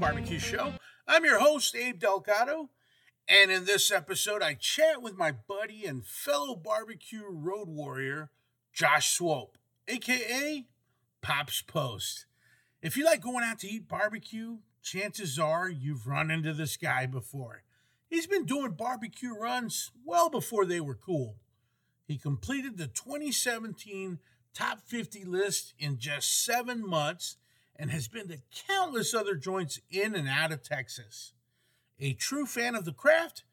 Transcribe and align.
Barbecue 0.00 0.38
Show. 0.38 0.72
I'm 1.06 1.26
your 1.26 1.40
host, 1.40 1.76
Abe 1.76 1.98
Delgado, 1.98 2.70
and 3.28 3.50
in 3.50 3.66
this 3.66 3.92
episode, 3.92 4.40
I 4.40 4.54
chat 4.54 5.02
with 5.02 5.18
my 5.18 5.30
buddy 5.30 5.84
and 5.84 6.06
fellow 6.06 6.56
barbecue 6.56 7.24
road 7.28 7.68
warrior, 7.68 8.30
Josh 8.72 9.12
Swope, 9.12 9.58
aka 9.86 10.64
Pops 11.20 11.60
Post. 11.60 12.24
If 12.80 12.96
you 12.96 13.04
like 13.04 13.20
going 13.20 13.44
out 13.44 13.58
to 13.58 13.68
eat 13.68 13.88
barbecue, 13.88 14.60
chances 14.82 15.38
are 15.38 15.68
you've 15.68 16.06
run 16.06 16.30
into 16.30 16.54
this 16.54 16.78
guy 16.78 17.04
before. 17.04 17.64
He's 18.08 18.26
been 18.26 18.46
doing 18.46 18.72
barbecue 18.72 19.34
runs 19.34 19.90
well 20.06 20.30
before 20.30 20.64
they 20.64 20.80
were 20.80 20.94
cool. 20.94 21.36
He 22.06 22.16
completed 22.16 22.78
the 22.78 22.86
2017 22.86 24.18
top 24.54 24.80
50 24.80 25.24
list 25.26 25.74
in 25.78 25.98
just 25.98 26.42
seven 26.42 26.88
months 26.88 27.36
and 27.80 27.90
has 27.90 28.08
been 28.08 28.28
to 28.28 28.36
countless 28.68 29.14
other 29.14 29.34
joints 29.34 29.80
in 29.90 30.14
and 30.14 30.28
out 30.28 30.52
of 30.52 30.62
Texas. 30.62 31.32
A 31.98 32.12
true 32.12 32.44
fan 32.44 32.74
of 32.74 32.84
the 32.84 32.92
craft, 32.92 33.44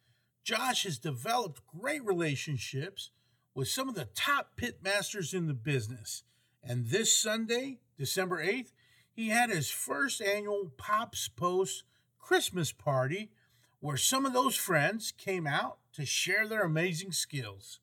Josh 0.43 0.83
has 0.83 0.99
developed 0.99 1.65
great 1.65 2.03
relationships 2.05 3.11
with 3.55 3.69
some 3.69 3.87
of 3.87 3.95
the 3.95 4.09
top 4.13 4.57
pit 4.57 4.79
masters 4.83 5.33
in 5.33 5.47
the 5.47 5.53
business. 5.53 6.23
And 6.61 6.87
this 6.87 7.15
Sunday, 7.15 7.79
December 7.97 8.45
8th, 8.45 8.73
he 9.13 9.29
had 9.29 9.49
his 9.49 9.71
first 9.71 10.21
annual 10.21 10.73
Pops 10.77 11.29
Post 11.29 11.83
Christmas 12.19 12.73
party 12.73 13.31
where 13.79 13.95
some 13.95 14.25
of 14.25 14.33
those 14.33 14.57
friends 14.57 15.13
came 15.17 15.47
out 15.47 15.77
to 15.93 16.05
share 16.05 16.49
their 16.49 16.63
amazing 16.63 17.13
skills. 17.13 17.79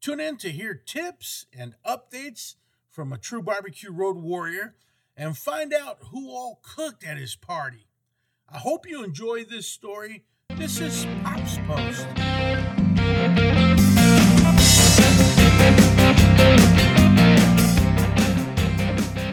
Tune 0.00 0.20
in 0.20 0.36
to 0.36 0.52
hear 0.52 0.74
tips 0.74 1.46
and 1.52 1.74
updates 1.84 2.54
from 2.92 3.12
a 3.12 3.18
true 3.18 3.42
barbecue 3.42 3.90
road 3.90 4.16
warrior 4.16 4.76
and 5.18 5.36
find 5.36 5.74
out 5.74 5.98
who 6.12 6.30
all 6.30 6.60
cooked 6.62 7.04
at 7.04 7.18
his 7.18 7.34
party. 7.34 7.88
I 8.48 8.58
hope 8.58 8.88
you 8.88 9.02
enjoy 9.02 9.44
this 9.44 9.66
story. 9.66 10.24
This 10.56 10.80
is 10.80 11.04
Pops 11.24 11.58
Post. 11.66 12.06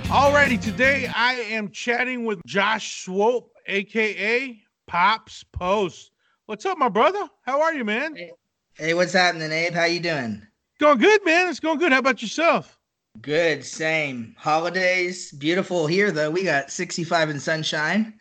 Alrighty, 0.09 0.59
today 0.59 1.09
I 1.15 1.33
am 1.51 1.69
chatting 1.69 2.25
with 2.25 2.43
Josh 2.45 3.03
Swope, 3.03 3.51
aka 3.67 4.59
Pops 4.87 5.43
Post. 5.51 6.11
What's 6.47 6.65
up, 6.65 6.79
my 6.79 6.89
brother? 6.89 7.29
How 7.43 7.61
are 7.61 7.73
you, 7.75 7.85
man? 7.85 8.15
Hey, 8.15 8.31
hey, 8.73 8.93
what's 8.95 9.13
happening, 9.13 9.51
Abe? 9.51 9.73
How 9.73 9.85
you 9.85 9.99
doing? 9.99 10.41
Going 10.79 10.97
good, 10.97 11.23
man. 11.25 11.47
It's 11.47 11.59
going 11.59 11.77
good. 11.77 11.91
How 11.91 11.99
about 11.99 12.21
yourself? 12.23 12.74
Good, 13.21 13.63
same. 13.63 14.35
Holidays, 14.37 15.31
beautiful 15.31 15.87
here 15.87 16.11
though. 16.11 16.29
We 16.29 16.43
got 16.43 16.71
65 16.71 17.29
and 17.29 17.41
sunshine, 17.41 18.19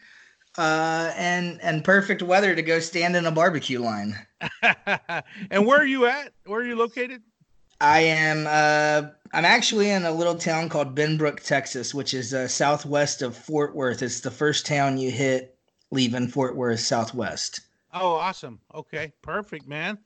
uh, 0.57 1.13
and 1.17 1.61
and 1.63 1.85
perfect 1.85 2.23
weather 2.23 2.55
to 2.55 2.63
go 2.63 2.79
stand 2.79 3.17
in 3.17 3.27
a 3.27 3.33
barbecue 3.33 3.81
line. 3.81 4.17
and 5.51 5.67
where 5.67 5.79
are 5.79 5.87
you 5.87 6.07
at? 6.07 6.33
Where 6.47 6.61
are 6.61 6.65
you 6.65 6.77
located? 6.77 7.23
I 7.81 8.01
am. 8.01 8.47
Uh, 8.47 9.11
I'm 9.33 9.45
actually 9.45 9.91
in 9.91 10.05
a 10.05 10.13
little 10.13 10.37
town 10.37 10.69
called 10.69 10.95
Benbrook, 10.95 11.41
Texas, 11.41 11.93
which 11.93 12.15
is 12.15 12.33
uh, 12.33 12.47
southwest 12.47 13.21
of 13.21 13.37
Fort 13.37 13.75
Worth. 13.75 14.01
It's 14.01 14.21
the 14.21 14.31
first 14.31 14.65
town 14.65 14.97
you 14.97 15.11
hit 15.11 15.59
leaving 15.91 16.29
Fort 16.29 16.57
Worth 16.57 16.81
southwest. 16.81 17.61
Oh, 17.93 18.15
awesome. 18.15 18.61
Okay, 18.75 19.13
perfect, 19.23 19.67
man. 19.67 19.99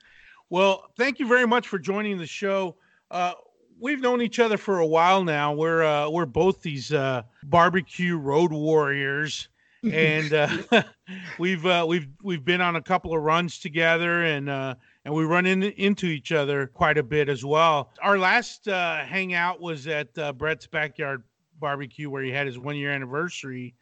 Well, 0.50 0.84
thank 0.96 1.18
you 1.18 1.28
very 1.28 1.46
much 1.46 1.68
for 1.68 1.78
joining 1.78 2.18
the 2.18 2.26
show. 2.26 2.76
Uh, 3.10 3.32
we've 3.80 4.00
known 4.00 4.22
each 4.22 4.38
other 4.38 4.56
for 4.56 4.78
a 4.78 4.86
while 4.86 5.24
now. 5.24 5.52
We're 5.52 5.84
uh, 5.84 6.08
we're 6.10 6.26
both 6.26 6.62
these 6.62 6.92
uh, 6.92 7.22
barbecue 7.44 8.16
road 8.16 8.52
warriors, 8.52 9.48
and 9.82 10.32
uh, 10.32 10.82
we've 11.38 11.64
uh, 11.64 11.84
we've 11.88 12.08
we've 12.22 12.44
been 12.44 12.60
on 12.60 12.76
a 12.76 12.82
couple 12.82 13.14
of 13.14 13.22
runs 13.22 13.58
together, 13.58 14.24
and 14.24 14.48
uh, 14.48 14.74
and 15.04 15.14
we 15.14 15.24
run 15.24 15.46
in, 15.46 15.62
into 15.62 16.06
each 16.06 16.32
other 16.32 16.66
quite 16.66 16.98
a 16.98 17.02
bit 17.02 17.28
as 17.28 17.44
well. 17.44 17.90
Our 18.02 18.18
last 18.18 18.68
uh, 18.68 18.98
hangout 19.04 19.60
was 19.60 19.86
at 19.86 20.16
uh, 20.18 20.32
Brett's 20.32 20.66
backyard 20.66 21.22
barbecue, 21.58 22.10
where 22.10 22.22
he 22.22 22.30
had 22.30 22.46
his 22.46 22.58
one 22.58 22.76
year 22.76 22.92
anniversary. 22.92 23.74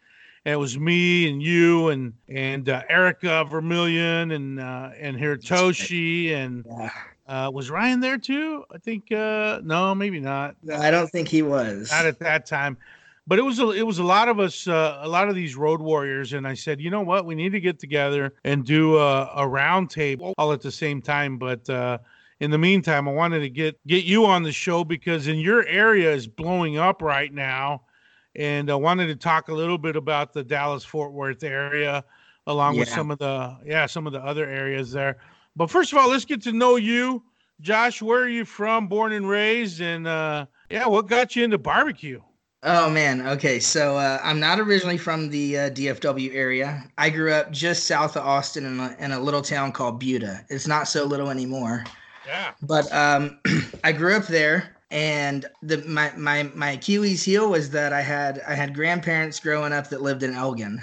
And 0.45 0.53
it 0.53 0.59
was 0.59 0.79
me 0.79 1.29
and 1.29 1.43
you 1.43 1.89
and 1.89 2.13
and 2.29 2.69
uh, 2.69 2.83
Erica 2.89 3.45
Vermillion 3.51 4.31
and 4.31 4.61
uh, 4.61 4.91
and 4.97 5.17
Hiratoshi 5.17 6.33
and 6.33 6.65
yeah. 6.69 6.91
Uh, 7.29 7.51
was 7.53 7.71
Ryan 7.71 8.01
there 8.01 8.19
too? 8.19 8.65
I 8.73 8.79
think 8.79 9.11
uh, 9.11 9.61
no, 9.65 9.95
maybe 9.95 10.21
not. 10.21 10.57
I 10.73 10.91
don't 10.91 11.09
think 11.09 11.29
he 11.29 11.43
was. 11.43 11.91
Not 11.91 12.07
at 12.07 12.19
that 12.21 12.47
time. 12.47 12.77
But 13.29 13.41
it 13.41 13.43
was 13.43 13.59
a, 13.59 13.71
it 13.71 13.83
was 13.83 13.99
a 13.99 14.05
lot 14.05 14.29
of 14.29 14.39
us, 14.39 14.69
uh, 14.69 15.01
a 15.03 15.09
lot 15.09 15.29
of 15.29 15.35
these 15.35 15.57
road 15.57 15.81
warriors, 15.81 16.33
and 16.33 16.47
I 16.47 16.55
said, 16.55 16.81
you 16.81 16.91
know 16.91 17.01
what, 17.01 17.27
we 17.27 17.35
need 17.35 17.51
to 17.53 17.61
get 17.61 17.81
together 17.81 18.33
and 18.45 18.65
do 18.65 18.99
a, 18.99 19.29
a 19.35 19.49
round 19.49 19.91
table 19.91 20.33
all 20.39 20.53
at 20.53 20.61
the 20.61 20.71
same 20.71 21.03
time. 21.03 21.37
But 21.37 21.69
uh, 21.69 21.99
in 22.39 22.53
the 22.53 22.59
meantime, 22.59 23.09
I 23.09 23.13
wanted 23.13 23.41
to 23.41 23.51
get 23.51 23.85
get 23.87 24.05
you 24.05 24.27
on 24.27 24.45
the 24.45 24.53
show 24.53 24.85
because 24.85 25.27
in 25.27 25.41
your 25.41 25.67
area 25.67 26.13
is 26.13 26.29
blowing 26.29 26.79
up 26.79 27.03
right 27.03 27.35
now, 27.35 27.83
and 28.37 28.71
I 28.71 28.77
wanted 28.77 29.09
to 29.09 29.17
talk 29.17 29.49
a 29.49 29.55
little 29.55 29.79
bit 29.79 29.97
about 29.97 30.33
the 30.33 30.45
Dallas 30.45 30.85
Fort 30.85 31.13
Worth 31.13 31.43
area, 31.43 32.05
along 32.47 32.75
yeah. 32.75 32.81
with 32.81 32.89
some 32.91 33.11
of 33.11 33.19
the 33.19 33.57
yeah 33.65 33.87
some 33.87 34.07
of 34.07 34.13
the 34.13 34.21
other 34.21 34.49
areas 34.49 34.93
there. 34.93 35.19
But 35.57 35.71
first 35.71 35.93
of 35.93 35.99
all, 35.99 36.11
let's 36.11 36.27
get 36.27 36.43
to 36.43 36.53
know 36.53 36.77
you. 36.77 37.23
Josh, 37.61 38.03
where 38.03 38.23
are 38.23 38.29
you 38.29 38.45
from, 38.45 38.87
born 38.87 39.13
and 39.13 39.27
raised? 39.29 39.81
And 39.81 40.07
uh, 40.07 40.47
yeah, 40.69 40.87
what 40.87 41.09
got 41.09 41.35
you 41.35 41.45
into 41.45 41.59
barbecue? 41.59 42.21
Oh 42.63 42.91
man, 42.91 43.27
okay. 43.29 43.61
So 43.61 43.97
uh, 43.97 44.19
I'm 44.23 44.41
not 44.41 44.61
originally 44.61 44.99
from 44.99 45.31
the 45.31 45.59
uh, 45.59 45.71
DFW 45.71 46.35
area. 46.35 46.85
I 46.99 47.11
grew 47.11 47.33
up 47.33 47.51
just 47.53 47.85
south 47.85 48.17
of 48.17 48.27
Austin 48.27 48.67
in 48.67 48.81
a, 48.81 48.97
in 48.99 49.13
a 49.13 49.21
little 49.21 49.43
town 49.43 49.73
called 49.73 50.01
Buda. 50.01 50.45
It's 50.51 50.67
not 50.67 50.89
so 50.89 51.05
little 51.05 51.31
anymore. 51.31 51.85
Yeah. 52.27 52.53
But 52.63 52.93
um, 52.93 53.39
I 53.85 53.93
grew 53.93 54.17
up 54.17 54.27
there, 54.27 54.77
and 54.91 55.47
the 55.63 55.79
my 55.87 56.13
my 56.17 56.51
my 56.55 56.73
Achilles 56.73 57.23
heel 57.23 57.51
was 57.51 57.71
that 57.71 57.93
I 57.93 58.03
had 58.03 58.43
I 58.49 58.55
had 58.55 58.75
grandparents 58.75 59.39
growing 59.39 59.73
up 59.73 59.89
that 59.91 60.03
lived 60.03 60.23
in 60.23 60.35
Elgin, 60.35 60.83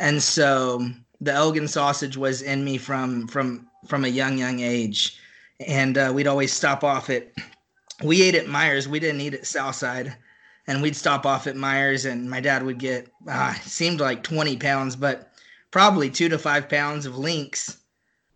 and 0.00 0.22
so 0.22 0.90
the 1.20 1.32
Elgin 1.32 1.68
sausage 1.68 2.16
was 2.16 2.42
in 2.42 2.64
me 2.64 2.78
from 2.78 3.28
from 3.28 3.68
from 3.86 4.04
a 4.04 4.08
young 4.08 4.38
young 4.38 4.60
age, 4.60 5.18
and 5.66 5.98
uh, 5.98 6.12
we'd 6.14 6.26
always 6.26 6.52
stop 6.52 6.84
off 6.84 7.10
at. 7.10 7.32
We 8.02 8.22
ate 8.22 8.34
at 8.34 8.48
Meyer's. 8.48 8.88
We 8.88 9.00
didn't 9.00 9.20
eat 9.20 9.34
at 9.34 9.46
Southside, 9.46 10.16
and 10.66 10.82
we'd 10.82 10.96
stop 10.96 11.24
off 11.26 11.46
at 11.46 11.56
Meyer's, 11.56 12.04
and 12.04 12.28
my 12.28 12.40
dad 12.40 12.64
would 12.64 12.78
get 12.78 13.08
uh, 13.28 13.54
seemed 13.54 14.00
like 14.00 14.22
twenty 14.22 14.56
pounds, 14.56 14.96
but 14.96 15.32
probably 15.70 16.10
two 16.10 16.28
to 16.28 16.38
five 16.38 16.68
pounds 16.68 17.06
of 17.06 17.16
links. 17.16 17.78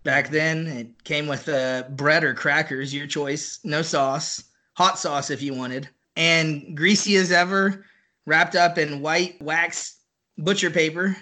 Back 0.04 0.30
then, 0.30 0.66
it 0.68 1.02
came 1.04 1.26
with 1.26 1.48
uh, 1.48 1.84
bread 1.90 2.22
or 2.22 2.32
crackers, 2.32 2.94
your 2.94 3.08
choice. 3.08 3.58
No 3.64 3.82
sauce, 3.82 4.44
hot 4.74 4.98
sauce 4.98 5.30
if 5.30 5.42
you 5.42 5.52
wanted, 5.52 5.88
and 6.16 6.76
greasy 6.76 7.16
as 7.16 7.32
ever, 7.32 7.84
wrapped 8.24 8.54
up 8.54 8.78
in 8.78 9.00
white 9.00 9.40
wax 9.42 9.96
butcher 10.38 10.70
paper 10.70 11.16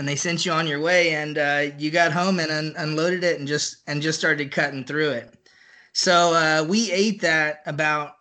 and 0.00 0.08
they 0.08 0.16
sent 0.16 0.46
you 0.46 0.52
on 0.52 0.66
your 0.66 0.80
way 0.80 1.10
and 1.12 1.36
uh, 1.36 1.66
you 1.76 1.90
got 1.90 2.10
home 2.10 2.40
and 2.40 2.50
un- 2.50 2.74
unloaded 2.78 3.22
it 3.22 3.38
and 3.38 3.46
just 3.46 3.82
and 3.86 4.00
just 4.00 4.18
started 4.18 4.50
cutting 4.50 4.82
through 4.82 5.10
it. 5.10 5.34
So 5.92 6.32
uh, 6.32 6.64
we 6.66 6.90
ate 6.90 7.20
that 7.20 7.60
about 7.66 8.12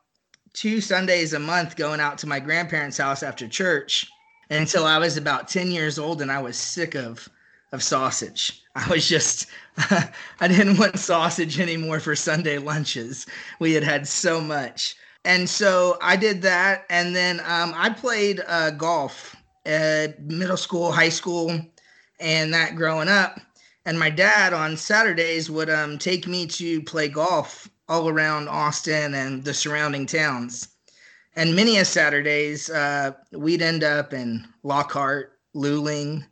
two 0.51 0.81
sundays 0.81 1.31
a 1.31 1.39
month 1.39 1.77
going 1.77 2.01
out 2.01 2.17
to 2.17 2.27
my 2.27 2.37
grandparents 2.37 2.97
house 2.97 3.23
after 3.23 3.47
church 3.47 4.05
until 4.49 4.83
i 4.83 4.97
was 4.97 5.15
about 5.15 5.47
10 5.47 5.71
years 5.71 5.97
old 5.97 6.21
and 6.21 6.29
i 6.29 6.41
was 6.41 6.57
sick 6.57 6.95
of 6.95 7.29
of 7.71 7.81
sausage. 7.83 8.63
I 8.75 8.89
was 8.89 9.07
just 9.07 9.45
i 9.77 10.47
didn't 10.49 10.79
want 10.79 10.99
sausage 10.99 11.61
anymore 11.61 12.01
for 12.01 12.13
sunday 12.13 12.57
lunches. 12.57 13.25
We 13.59 13.71
had 13.71 13.83
had 13.83 14.05
so 14.05 14.41
much. 14.41 14.95
And 15.23 15.47
so 15.47 15.97
i 16.01 16.17
did 16.17 16.41
that 16.41 16.85
and 16.89 17.15
then 17.15 17.39
um, 17.45 17.73
i 17.73 17.89
played 17.89 18.41
uh, 18.47 18.71
golf 18.71 19.37
at 19.65 20.21
middle 20.21 20.57
school, 20.57 20.91
high 20.91 21.09
school, 21.09 21.59
and 22.19 22.53
that 22.53 22.75
growing 22.75 23.07
up. 23.07 23.39
And 23.85 23.97
my 23.97 24.09
dad 24.09 24.53
on 24.53 24.77
Saturdays 24.77 25.49
would 25.49 25.69
um, 25.69 25.97
take 25.97 26.27
me 26.27 26.45
to 26.47 26.81
play 26.83 27.07
golf 27.07 27.69
all 27.87 28.09
around 28.09 28.47
Austin 28.47 29.13
and 29.15 29.43
the 29.43 29.53
surrounding 29.53 30.05
towns. 30.05 30.67
And 31.35 31.55
many 31.55 31.77
a 31.77 31.85
Saturdays, 31.85 32.69
uh, 32.69 33.11
we'd 33.31 33.61
end 33.61 33.83
up 33.83 34.13
in 34.13 34.47
Lockhart, 34.63 35.39
Luling, 35.55 36.25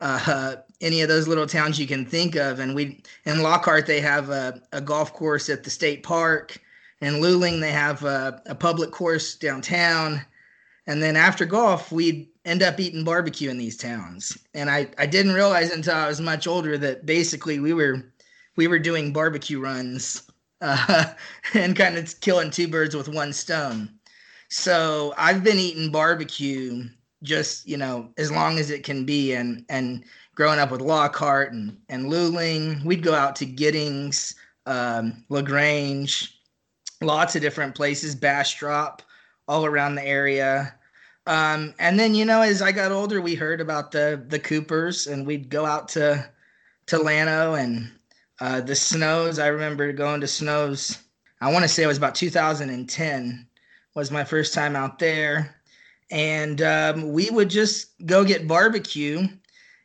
uh, 0.00 0.56
any 0.80 1.00
of 1.00 1.08
those 1.08 1.28
little 1.28 1.46
towns 1.46 1.78
you 1.78 1.86
can 1.86 2.04
think 2.04 2.36
of. 2.36 2.60
And 2.60 2.74
we 2.74 3.02
in 3.24 3.42
Lockhart 3.42 3.86
they 3.86 4.00
have 4.00 4.30
a, 4.30 4.60
a 4.72 4.80
golf 4.80 5.12
course 5.12 5.48
at 5.48 5.64
the 5.64 5.70
state 5.70 6.02
park. 6.02 6.58
In 7.00 7.14
Luling 7.14 7.60
they 7.60 7.72
have 7.72 8.04
a, 8.04 8.42
a 8.46 8.54
public 8.54 8.90
course 8.90 9.34
downtown. 9.34 10.24
And 10.86 11.02
then 11.02 11.16
after 11.16 11.44
golf, 11.44 11.90
we'd 11.90 12.28
end 12.44 12.62
up 12.62 12.78
eating 12.78 13.04
barbecue 13.04 13.50
in 13.50 13.58
these 13.58 13.76
towns. 13.76 14.36
And 14.54 14.70
I, 14.70 14.88
I 14.98 15.06
didn't 15.06 15.34
realize 15.34 15.70
until 15.70 15.94
I 15.94 16.06
was 16.06 16.20
much 16.20 16.46
older 16.46 16.76
that 16.78 17.06
basically 17.06 17.58
we 17.58 17.72
were 17.72 18.02
we 18.56 18.68
were 18.68 18.78
doing 18.78 19.12
barbecue 19.12 19.60
runs 19.60 20.30
uh, 20.60 21.06
and 21.54 21.76
kind 21.76 21.96
of 21.96 22.20
killing 22.20 22.50
two 22.50 22.68
birds 22.68 22.94
with 22.94 23.08
one 23.08 23.32
stone. 23.32 23.90
So 24.48 25.14
I've 25.18 25.42
been 25.42 25.58
eating 25.58 25.90
barbecue 25.90 26.84
just 27.24 27.66
you 27.66 27.76
know 27.76 28.10
as 28.18 28.30
long 28.30 28.58
as 28.58 28.70
it 28.70 28.84
can 28.84 29.04
be 29.04 29.32
and 29.32 29.64
and 29.68 30.04
growing 30.34 30.60
up 30.60 30.70
with 30.70 30.80
lockhart 30.80 31.52
and 31.52 31.76
and 31.88 32.06
luling 32.06 32.84
we'd 32.84 33.02
go 33.02 33.14
out 33.14 33.34
to 33.34 33.46
giddings 33.46 34.34
um, 34.66 35.24
lagrange 35.30 36.38
lots 37.00 37.34
of 37.34 37.42
different 37.42 37.74
places 37.74 38.14
bastrop 38.14 39.02
all 39.48 39.64
around 39.64 39.94
the 39.94 40.06
area 40.06 40.74
um, 41.26 41.74
and 41.78 41.98
then 41.98 42.14
you 42.14 42.24
know 42.24 42.42
as 42.42 42.62
i 42.62 42.72
got 42.72 42.92
older 42.92 43.20
we 43.20 43.34
heard 43.34 43.60
about 43.60 43.90
the 43.90 44.22
the 44.28 44.38
coopers 44.38 45.06
and 45.06 45.26
we'd 45.26 45.48
go 45.48 45.64
out 45.64 45.88
to 45.88 46.24
to 46.86 46.98
Llano 46.98 47.54
and 47.54 47.90
uh, 48.40 48.60
the 48.60 48.76
snows 48.76 49.38
i 49.38 49.46
remember 49.46 49.92
going 49.92 50.20
to 50.20 50.26
snows 50.26 50.98
i 51.40 51.50
want 51.50 51.62
to 51.62 51.68
say 51.68 51.82
it 51.82 51.88
was 51.88 51.98
about 51.98 52.14
2010 52.14 53.46
was 53.94 54.10
my 54.10 54.24
first 54.24 54.52
time 54.54 54.76
out 54.76 54.98
there 54.98 55.56
and 56.10 56.62
um, 56.62 57.12
we 57.12 57.30
would 57.30 57.50
just 57.50 57.92
go 58.06 58.24
get 58.24 58.46
barbecue. 58.46 59.26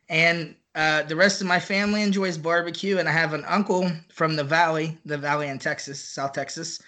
And 0.08 0.54
uh, 0.74 1.02
the 1.02 1.16
rest 1.16 1.40
of 1.40 1.46
my 1.46 1.58
family 1.58 2.02
enjoys 2.02 2.38
barbecue, 2.38 2.98
and 2.98 3.08
I 3.08 3.12
have 3.12 3.32
an 3.32 3.44
uncle 3.46 3.90
from 4.12 4.36
the 4.36 4.44
valley, 4.44 4.98
the 5.04 5.18
valley 5.18 5.48
in 5.48 5.58
Texas, 5.58 6.02
South 6.02 6.32
Texas, 6.32 6.80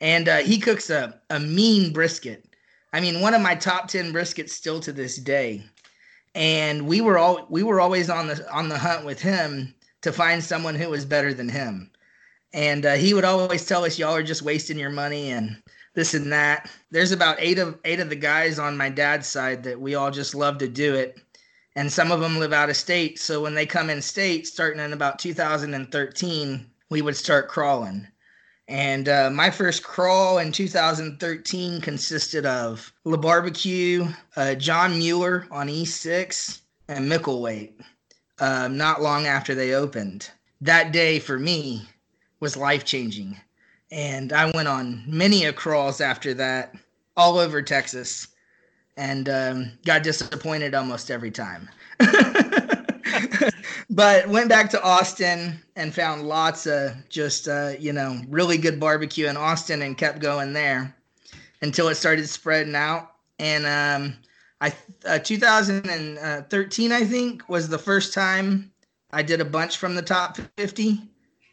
and 0.00 0.28
uh, 0.28 0.38
he 0.38 0.58
cooks 0.58 0.90
a, 0.90 1.20
a 1.30 1.40
mean 1.40 1.92
brisket. 1.92 2.44
I 2.92 3.00
mean, 3.00 3.20
one 3.20 3.34
of 3.34 3.42
my 3.42 3.54
top 3.54 3.88
ten 3.88 4.12
briskets 4.12 4.50
still 4.50 4.80
to 4.80 4.92
this 4.92 5.16
day. 5.16 5.64
And 6.34 6.86
we 6.86 7.00
were 7.00 7.18
all 7.18 7.46
we 7.48 7.62
were 7.62 7.80
always 7.80 8.08
on 8.08 8.28
the 8.28 8.50
on 8.52 8.68
the 8.68 8.78
hunt 8.78 9.04
with 9.04 9.20
him 9.20 9.74
to 10.02 10.12
find 10.12 10.42
someone 10.42 10.74
who 10.74 10.88
was 10.88 11.04
better 11.04 11.34
than 11.34 11.48
him. 11.48 11.90
And 12.52 12.84
uh, 12.86 12.94
he 12.94 13.14
would 13.14 13.24
always 13.24 13.64
tell 13.64 13.84
us, 13.84 13.98
"Y'all 13.98 14.14
are 14.14 14.22
just 14.22 14.42
wasting 14.42 14.78
your 14.78 14.90
money," 14.90 15.30
and 15.30 15.62
this 15.94 16.14
and 16.14 16.32
that. 16.32 16.70
There's 16.90 17.12
about 17.12 17.36
eight 17.40 17.58
of 17.58 17.78
eight 17.84 18.00
of 18.00 18.10
the 18.10 18.16
guys 18.16 18.58
on 18.58 18.76
my 18.76 18.88
dad's 18.88 19.26
side 19.28 19.62
that 19.64 19.80
we 19.80 19.94
all 19.94 20.10
just 20.10 20.34
love 20.34 20.58
to 20.58 20.68
do 20.68 20.94
it. 20.94 21.18
And 21.76 21.92
some 21.92 22.10
of 22.10 22.20
them 22.20 22.38
live 22.38 22.52
out 22.52 22.70
of 22.70 22.76
state. 22.76 23.18
So 23.18 23.40
when 23.40 23.54
they 23.54 23.66
come 23.66 23.90
in 23.90 24.02
state, 24.02 24.46
starting 24.46 24.82
in 24.82 24.92
about 24.92 25.20
2013, 25.20 26.66
we 26.90 27.00
would 27.00 27.16
start 27.16 27.48
crawling. 27.48 28.08
And 28.70 29.08
uh, 29.08 29.30
my 29.30 29.50
first 29.50 29.82
crawl 29.82 30.38
in 30.38 30.52
2013 30.52 31.80
consisted 31.80 32.46
of 32.46 32.92
La 33.04 33.18
Barbecue, 33.18 34.08
uh, 34.36 34.54
John 34.54 34.96
Mueller 34.96 35.46
on 35.50 35.68
E6, 35.68 36.60
and 36.88 37.10
Micklethwait. 37.10 37.72
Uh, 38.38 38.68
not 38.68 39.02
long 39.02 39.26
after 39.26 39.54
they 39.54 39.74
opened. 39.74 40.30
That 40.62 40.92
day 40.92 41.18
for 41.18 41.38
me 41.38 41.82
was 42.38 42.56
life 42.56 42.84
changing 42.84 43.36
and 43.92 44.32
I 44.32 44.50
went 44.50 44.68
on 44.68 45.02
many 45.06 45.44
a 45.44 45.52
crawls 45.52 46.00
after 46.00 46.34
that, 46.34 46.74
all 47.16 47.38
over 47.38 47.60
Texas, 47.62 48.28
and 48.96 49.28
um, 49.28 49.72
got 49.84 50.02
disappointed 50.02 50.74
almost 50.74 51.10
every 51.10 51.30
time. 51.30 51.68
but 53.90 54.28
went 54.28 54.48
back 54.48 54.70
to 54.70 54.82
Austin 54.82 55.60
and 55.76 55.94
found 55.94 56.22
lots 56.22 56.66
of 56.66 56.92
just 57.08 57.48
uh, 57.48 57.72
you 57.78 57.92
know 57.92 58.20
really 58.28 58.58
good 58.58 58.80
barbecue 58.80 59.26
in 59.26 59.36
Austin 59.36 59.82
and 59.82 59.98
kept 59.98 60.20
going 60.20 60.52
there 60.52 60.94
until 61.62 61.88
it 61.88 61.96
started 61.96 62.28
spreading 62.28 62.74
out. 62.74 63.12
And 63.38 63.66
um, 63.66 64.16
I 64.60 64.72
uh, 65.06 65.18
2013 65.18 66.92
I 66.92 67.04
think 67.04 67.48
was 67.48 67.68
the 67.68 67.78
first 67.78 68.12
time 68.12 68.70
I 69.12 69.22
did 69.22 69.40
a 69.40 69.44
bunch 69.44 69.78
from 69.78 69.94
the 69.94 70.02
top 70.02 70.38
50 70.56 71.00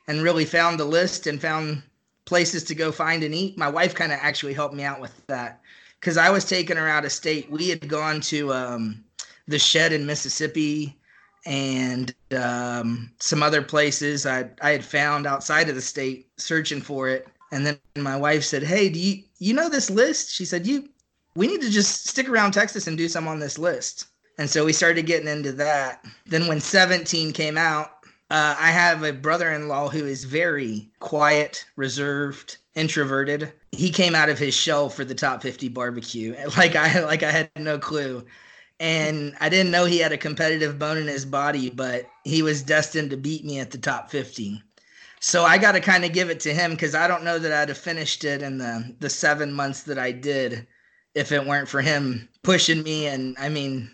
and 0.07 0.21
really 0.21 0.45
found 0.45 0.80
the 0.80 0.86
list 0.86 1.27
and 1.27 1.42
found 1.42 1.81
places 2.25 2.63
to 2.65 2.75
go 2.75 2.92
find 2.92 3.24
and 3.24 3.33
eat. 3.33 3.57
My 3.57 3.69
wife 3.69 3.95
kind 3.95 4.12
of 4.12 4.19
actually 4.21 4.53
helped 4.53 4.75
me 4.75 4.83
out 4.83 5.01
with 5.01 5.25
that 5.27 5.62
because 6.00 6.18
I 6.18 6.30
was 6.30 6.45
taking 6.45 6.77
her 6.77 6.88
out 6.88 7.06
of 7.06 7.12
state. 7.12 7.50
We 7.50 7.69
had 7.69 7.88
gone 7.88 8.21
to 8.21 8.53
um, 8.53 9.03
the 9.48 9.57
shed 9.57 9.94
in 9.94 10.06
Mississippi 10.06 10.96
and 11.47 12.13
um, 12.38 13.09
some 13.19 13.41
other 13.41 13.61
places 13.61 14.25
I, 14.25 14.49
I 14.61 14.71
had 14.71 14.83
found 14.83 15.25
outside 15.25 15.69
of 15.69 15.75
the 15.75 15.81
state 15.81 16.27
searching 16.35 16.81
for 16.81 17.07
it. 17.07 17.25
And 17.53 17.65
then 17.65 17.79
my 17.95 18.17
wife 18.17 18.44
said, 18.44 18.63
Hey, 18.63 18.89
do 18.89 18.99
you, 18.99 19.23
you 19.39 19.53
know 19.53 19.69
this 19.69 19.89
list? 19.89 20.29
She 20.29 20.44
said, 20.44 20.67
You, 20.67 20.89
we 21.35 21.47
need 21.47 21.61
to 21.61 21.69
just 21.69 22.05
stick 22.07 22.27
around 22.27 22.51
Texas 22.51 22.85
and 22.85 22.97
do 22.97 23.07
some 23.07 23.29
on 23.29 23.39
this 23.39 23.57
list. 23.57 24.07
And 24.38 24.49
so 24.49 24.65
we 24.65 24.73
started 24.73 25.05
getting 25.05 25.29
into 25.29 25.53
that. 25.53 26.05
Then 26.25 26.47
when 26.47 26.59
17 26.59 27.31
came 27.31 27.57
out, 27.57 27.91
uh, 28.29 28.57
I 28.59 28.71
have 28.71 29.03
a 29.03 29.13
brother 29.13 29.50
in 29.53 29.69
law 29.69 29.88
who 29.88 30.05
is 30.05 30.25
very 30.25 30.89
quiet, 31.00 31.63
reserved, 31.77 32.57
introverted. 32.75 33.53
He 33.71 33.89
came 33.89 34.15
out 34.15 34.27
of 34.27 34.38
his 34.38 34.53
shell 34.53 34.89
for 34.89 35.05
the 35.05 35.15
top 35.15 35.41
50 35.41 35.69
barbecue. 35.69 36.35
Like 36.57 36.75
I 36.75 37.05
like 37.05 37.23
I 37.23 37.31
had 37.31 37.50
no 37.55 37.79
clue. 37.79 38.25
And 38.79 39.35
I 39.39 39.50
didn't 39.50 39.71
know 39.71 39.85
he 39.85 40.00
had 40.00 40.12
a 40.12 40.18
competitive 40.18 40.77
bone 40.77 40.97
in 40.97 41.07
his 41.07 41.25
body, 41.25 41.69
but 41.69 42.07
he 42.24 42.44
was 42.44 42.62
destined 42.62 43.09
to 43.09 43.18
beat 43.18 43.44
me 43.44 43.59
at 43.59 43.71
the 43.71 43.77
top 43.77 44.12
15. 44.12 44.62
So 45.19 45.44
I 45.44 45.57
got 45.57 45.71
to 45.71 45.79
kind 45.79 46.06
of 46.06 46.13
give 46.13 46.29
it 46.29 46.39
to 46.41 46.53
him 46.53 46.71
because 46.71 46.94
I 46.94 47.07
don't 47.07 47.24
know 47.24 47.39
that 47.39 47.51
I'd 47.51 47.69
have 47.69 47.77
finished 47.77 48.24
it 48.24 48.44
in 48.44 48.59
the 48.59 48.95
the 49.00 49.09
seven 49.09 49.51
months 49.51 49.83
that 49.83 49.97
I 49.97 50.12
did 50.12 50.68
if 51.15 51.31
it 51.31 51.45
weren't 51.45 51.68
for 51.68 51.81
him 51.81 52.29
pushing 52.44 52.83
me 52.83 53.07
and 53.07 53.35
I 53.39 53.50
mean 53.50 53.89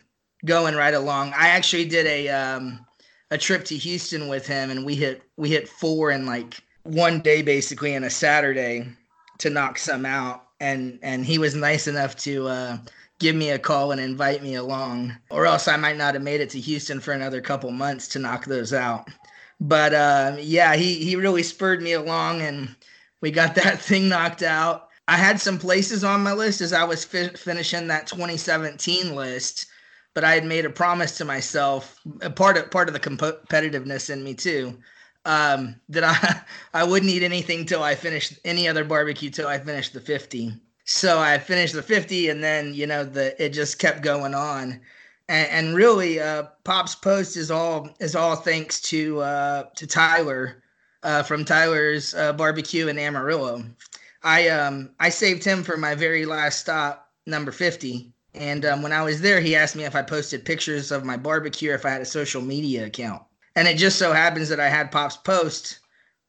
going 0.46 0.76
right 0.76 0.94
along. 0.94 1.34
I 1.36 1.50
actually 1.50 1.86
did 1.86 2.06
a 2.06 2.30
um, 2.30 2.86
a 3.32 3.38
trip 3.38 3.66
to 3.66 3.78
Houston 3.78 4.28
with 4.28 4.46
him, 4.46 4.70
and 4.70 4.86
we 4.86 4.96
hit 4.96 5.24
we 5.38 5.50
hit 5.50 5.68
four 5.68 6.12
in 6.12 6.26
like 6.26 6.60
one 6.84 7.22
day, 7.22 7.42
basically, 7.42 7.94
in 7.94 8.04
a 8.04 8.10
Saturday 8.10 8.88
to 9.40 9.50
knock 9.50 9.78
some 9.78 10.06
out. 10.06 10.48
And 10.60 11.00
and 11.02 11.26
he 11.26 11.38
was 11.38 11.56
nice 11.56 11.88
enough 11.88 12.16
to 12.18 12.48
uh, 12.48 12.78
give 13.20 13.36
me 13.36 13.52
a 13.52 13.60
call 13.60 13.92
and 13.92 14.02
invite 14.02 14.44
me 14.44 14.56
along, 14.56 15.16
or 15.30 15.46
else 15.46 15.68
I 15.68 15.78
might 15.78 15.98
not 15.98 16.14
have 16.14 16.24
made 16.24 16.42
it 16.42 16.50
to 16.52 16.60
Houston 16.60 17.00
for 17.00 17.14
another 17.14 17.42
couple 17.42 17.72
months 17.72 18.08
to 18.10 18.20
knock 18.20 18.46
those 18.46 18.74
out. 18.74 19.08
But 19.60 19.94
uh, 19.94 20.38
yeah, 20.40 20.76
he 20.76 20.96
he 20.96 21.16
really 21.16 21.44
spurred 21.44 21.82
me 21.82 21.94
along, 21.94 22.42
and 22.42 22.76
we 23.22 23.32
got 23.32 23.56
that 23.64 23.80
thing 23.80 24.10
knocked 24.10 24.44
out. 24.44 24.90
I 25.08 25.18
had 25.18 25.40
some 25.40 25.60
places 25.60 26.04
on 26.04 26.24
my 26.24 26.34
list 26.34 26.62
as 26.62 26.74
I 26.74 26.84
was 26.86 27.04
fi- 27.04 27.30
finishing 27.30 27.88
that 27.88 28.08
2017 28.08 29.16
list 29.16 29.68
but 30.14 30.24
I 30.24 30.34
had 30.34 30.46
made 30.46 30.66
a 30.66 30.70
promise 30.70 31.18
to 31.18 31.26
myself, 31.26 32.00
part 32.36 32.58
of 32.58 32.72
part 32.72 32.88
of 32.88 32.94
the 32.94 33.00
competitiveness 33.00 34.10
in 34.10 34.24
me 34.24 34.34
too, 34.34 34.78
um, 35.26 35.76
that 35.90 36.04
I 36.74 36.82
I 36.82 36.84
wouldn't 36.84 37.12
eat 37.12 37.24
anything 37.24 37.66
till 37.66 37.84
I 37.84 37.96
finished 37.96 38.40
any 38.46 38.68
other 38.68 38.84
barbecue 38.84 39.30
till 39.30 39.48
I 39.48 39.60
finished 39.60 39.94
the 39.94 40.02
50. 40.02 40.54
So 40.86 41.20
I 41.20 41.38
finished 41.38 41.74
the 41.74 41.82
50, 41.82 42.30
and 42.30 42.44
then 42.44 42.74
you 42.74 42.88
know 42.88 43.04
the 43.04 43.42
it 43.44 43.50
just 43.50 43.80
kept 43.80 44.02
going 44.02 44.34
on, 44.34 44.82
and, 45.30 45.50
and 45.50 45.76
really, 45.76 46.20
uh, 46.20 46.44
Pop's 46.64 46.96
post 46.96 47.38
is 47.38 47.50
all 47.52 47.90
is 48.00 48.16
all 48.16 48.36
thanks 48.36 48.82
to 48.82 49.22
uh, 49.22 49.64
to 49.76 49.88
Tyler 49.88 50.64
uh, 51.04 51.24
from 51.24 51.46
Tyler's 51.46 52.14
uh, 52.16 52.34
barbecue 52.34 52.88
in 52.88 53.00
Amarillo. 53.00 53.64
I 54.24 54.50
um 54.50 54.92
I 55.00 55.10
saved 55.10 55.44
him 55.44 55.64
for 55.64 55.78
my 55.78 55.96
very 55.96 56.26
last 56.26 56.60
stop, 56.60 57.10
number 57.26 57.52
50 57.52 58.14
and 58.36 58.66
um, 58.66 58.82
when 58.82 58.94
I 58.94 59.04
was 59.04 59.22
there, 59.22 59.40
he 59.40 59.56
asked 59.56 59.76
me 59.76 59.84
if 59.84 59.96
I 59.96 60.02
posted 60.02 60.46
pictures 60.46 60.92
of 60.92 61.06
my 61.06 61.18
barbecue 61.18 61.72
if 61.74 61.86
I 61.86 61.92
had 61.92 62.02
a 62.02 62.06
social 62.06 62.42
media 62.42 62.86
account. 62.86 63.22
And 63.56 63.68
it 63.68 63.78
just 63.78 64.00
so 64.00 64.12
happens 64.12 64.50
that 64.50 64.60
I 64.60 64.70
had 64.70 64.92
Pop's 64.92 65.18
post. 65.18 65.80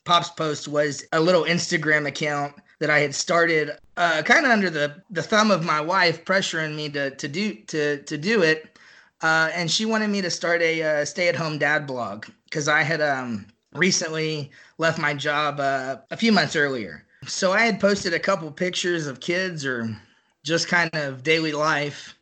Pop's 0.04 0.28
post 0.30 0.68
was 0.68 1.04
a 1.12 1.20
little 1.20 1.44
Instagram 1.44 2.06
account 2.06 2.54
that 2.81 2.90
I 2.90 3.00
had 3.00 3.14
started 3.14 3.73
uh, 3.97 4.23
kind 4.23 4.45
of 4.45 4.52
under 4.52 4.71
the, 4.71 5.02
the 5.11 5.23
thumb 5.23 5.50
of 5.50 5.64
my 5.64 5.81
wife, 5.81 6.25
pressuring 6.25 6.75
me 6.75 6.88
to, 6.90 7.11
to 7.11 7.28
do 7.28 7.54
to, 7.66 8.02
to 8.02 8.19
do 8.19 8.43
it. 8.43 8.78
Uh, 9.23 9.50
and 9.54 9.71
she 9.71 9.87
wanted 9.87 10.11
me 10.11 10.21
to 10.21 10.31
start 10.31 10.61
a 10.61 10.83
uh, 10.83 11.04
stay-at-home 11.04 11.59
dad 11.59 11.87
blog 11.87 12.26
because 12.45 12.69
I 12.69 12.83
had 12.83 13.00
um, 13.00 13.47
recently 13.73 14.50
left 14.78 14.99
my 14.99 15.14
job 15.14 15.61
uh, 15.61 15.97
a 16.11 16.16
few 16.16 16.33
months 16.33 16.57
earlier. 16.57 17.04
So 17.26 17.52
I 17.52 17.61
had 17.61 17.81
posted 17.81 18.12
a 18.12 18.19
couple 18.19 18.50
pictures 18.50 19.07
of 19.07 19.21
kids 19.21 19.64
or 19.64 19.97
just 20.45 20.69
kind 20.69 20.90
of 20.95 21.23
daily 21.23 21.52
life. 21.52 22.14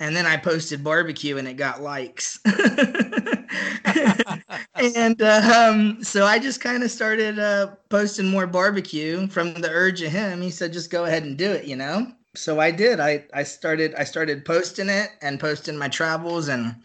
And 0.00 0.14
then 0.14 0.26
I 0.26 0.36
posted 0.36 0.84
barbecue 0.84 1.38
and 1.38 1.48
it 1.48 1.54
got 1.54 1.82
likes. 1.82 2.38
and 4.74 5.20
uh, 5.20 5.68
um, 5.70 6.04
so 6.04 6.24
I 6.24 6.38
just 6.38 6.60
kind 6.60 6.82
of 6.84 6.90
started 6.90 7.38
uh, 7.38 7.74
posting 7.88 8.28
more 8.28 8.46
barbecue 8.46 9.26
from 9.26 9.54
the 9.54 9.70
urge 9.70 10.02
of 10.02 10.12
him. 10.12 10.40
He 10.40 10.50
said, 10.50 10.72
just 10.72 10.90
go 10.90 11.04
ahead 11.04 11.24
and 11.24 11.36
do 11.36 11.50
it, 11.50 11.64
you 11.64 11.74
know? 11.76 12.12
So 12.36 12.60
I 12.60 12.70
did. 12.70 13.00
I, 13.00 13.24
I 13.34 13.42
started 13.42 13.94
I 13.96 14.04
started 14.04 14.44
posting 14.44 14.88
it 14.88 15.10
and 15.22 15.40
posting 15.40 15.76
my 15.76 15.88
travels 15.88 16.46
and 16.48 16.76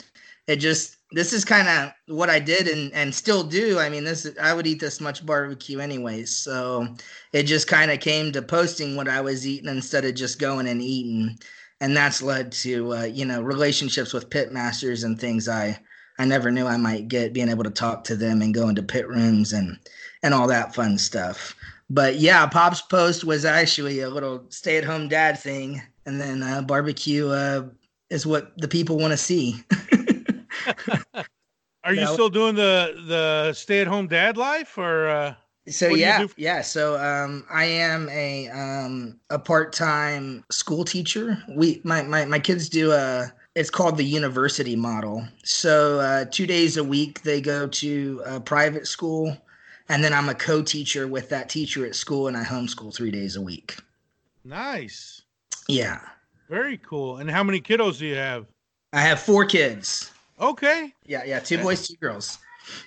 it 0.47 0.55
just 0.57 0.97
this 1.11 1.31
is 1.31 1.45
kind 1.45 1.67
of 1.67 1.93
what 2.15 2.29
I 2.29 2.39
did 2.39 2.67
and 2.67 2.91
and 2.93 3.13
still 3.13 3.43
do. 3.43 3.79
I 3.79 3.89
mean, 3.89 4.03
this 4.03 4.27
I 4.41 4.53
would 4.53 4.67
eat 4.67 4.79
this 4.79 4.99
much 4.99 5.25
barbecue 5.25 5.79
anyways. 5.79 6.35
So 6.35 6.87
it 7.33 7.43
just 7.43 7.67
kind 7.67 7.91
of 7.91 7.99
came 7.99 8.31
to 8.31 8.41
posting 8.41 8.95
what 8.95 9.07
I 9.07 9.21
was 9.21 9.47
eating 9.47 9.69
instead 9.69 10.05
of 10.05 10.15
just 10.15 10.39
going 10.39 10.67
and 10.67 10.81
eating, 10.81 11.37
and 11.83 11.95
that's 11.97 12.21
led 12.21 12.51
to 12.53 12.93
uh, 12.95 13.03
you 13.03 13.25
know 13.25 13.41
relationships 13.41 14.13
with 14.13 14.29
pit 14.29 14.53
masters 14.53 15.03
and 15.03 15.19
things 15.19 15.49
I 15.49 15.77
I 16.17 16.23
never 16.23 16.49
knew 16.49 16.65
I 16.65 16.77
might 16.77 17.09
get 17.09 17.33
being 17.33 17.49
able 17.49 17.65
to 17.65 17.69
talk 17.69 18.05
to 18.05 18.15
them 18.15 18.41
and 18.41 18.53
go 18.53 18.69
into 18.69 18.81
pit 18.81 19.05
rooms 19.05 19.51
and 19.51 19.77
and 20.23 20.33
all 20.33 20.47
that 20.47 20.73
fun 20.73 20.97
stuff. 20.97 21.53
But 21.89 22.15
yeah, 22.15 22.47
Pop's 22.47 22.81
post 22.81 23.25
was 23.25 23.43
actually 23.43 23.99
a 23.99 24.09
little 24.09 24.45
stay 24.47 24.77
at 24.77 24.85
home 24.85 25.09
dad 25.09 25.37
thing, 25.37 25.81
and 26.05 26.21
then 26.21 26.41
uh, 26.41 26.61
barbecue 26.61 27.27
uh, 27.27 27.67
is 28.09 28.25
what 28.25 28.57
the 28.57 28.69
people 28.69 28.97
want 28.97 29.11
to 29.11 29.17
see. 29.17 29.61
Are 31.83 31.93
you 31.93 32.07
still 32.07 32.29
doing 32.29 32.55
the 32.55 32.95
the 33.07 33.51
stay 33.51 33.81
at 33.81 33.87
home 33.87 34.07
dad 34.07 34.37
life 34.37 34.77
or? 34.77 35.35
So 35.67 35.87
yeah, 35.89 36.25
yeah. 36.35 36.61
So 36.61 36.97
um, 36.99 37.45
I 37.49 37.63
am 37.63 38.09
a 38.09 38.49
um, 38.49 39.19
a 39.29 39.39
part 39.39 39.71
time 39.71 40.43
school 40.51 40.83
teacher. 40.83 41.41
We 41.55 41.79
my, 41.83 42.03
my 42.03 42.25
my 42.25 42.39
kids 42.39 42.67
do 42.67 42.91
a 42.91 43.31
it's 43.55 43.69
called 43.69 43.97
the 43.97 44.03
university 44.03 44.75
model. 44.75 45.25
So 45.43 45.99
uh, 45.99 46.25
two 46.25 46.45
days 46.45 46.75
a 46.77 46.83
week 46.83 47.21
they 47.21 47.39
go 47.39 47.67
to 47.67 48.21
a 48.25 48.39
private 48.41 48.87
school, 48.87 49.37
and 49.87 50.03
then 50.03 50.13
I'm 50.13 50.27
a 50.27 50.35
co 50.35 50.61
teacher 50.61 51.07
with 51.07 51.29
that 51.29 51.49
teacher 51.49 51.85
at 51.85 51.95
school, 51.95 52.27
and 52.27 52.35
I 52.35 52.43
homeschool 52.43 52.93
three 52.93 53.11
days 53.11 53.37
a 53.37 53.41
week. 53.41 53.77
Nice. 54.43 55.21
Yeah. 55.69 55.99
Very 56.49 56.77
cool. 56.77 57.17
And 57.17 57.31
how 57.31 57.43
many 57.43 57.61
kiddos 57.61 57.99
do 57.99 58.05
you 58.05 58.15
have? 58.15 58.45
I 58.91 59.01
have 59.01 59.19
four 59.21 59.45
kids. 59.45 60.11
Okay. 60.39 60.93
Yeah, 61.05 61.23
yeah, 61.23 61.39
two 61.39 61.57
boys, 61.57 61.87
two 61.87 61.95
girls. 61.95 62.37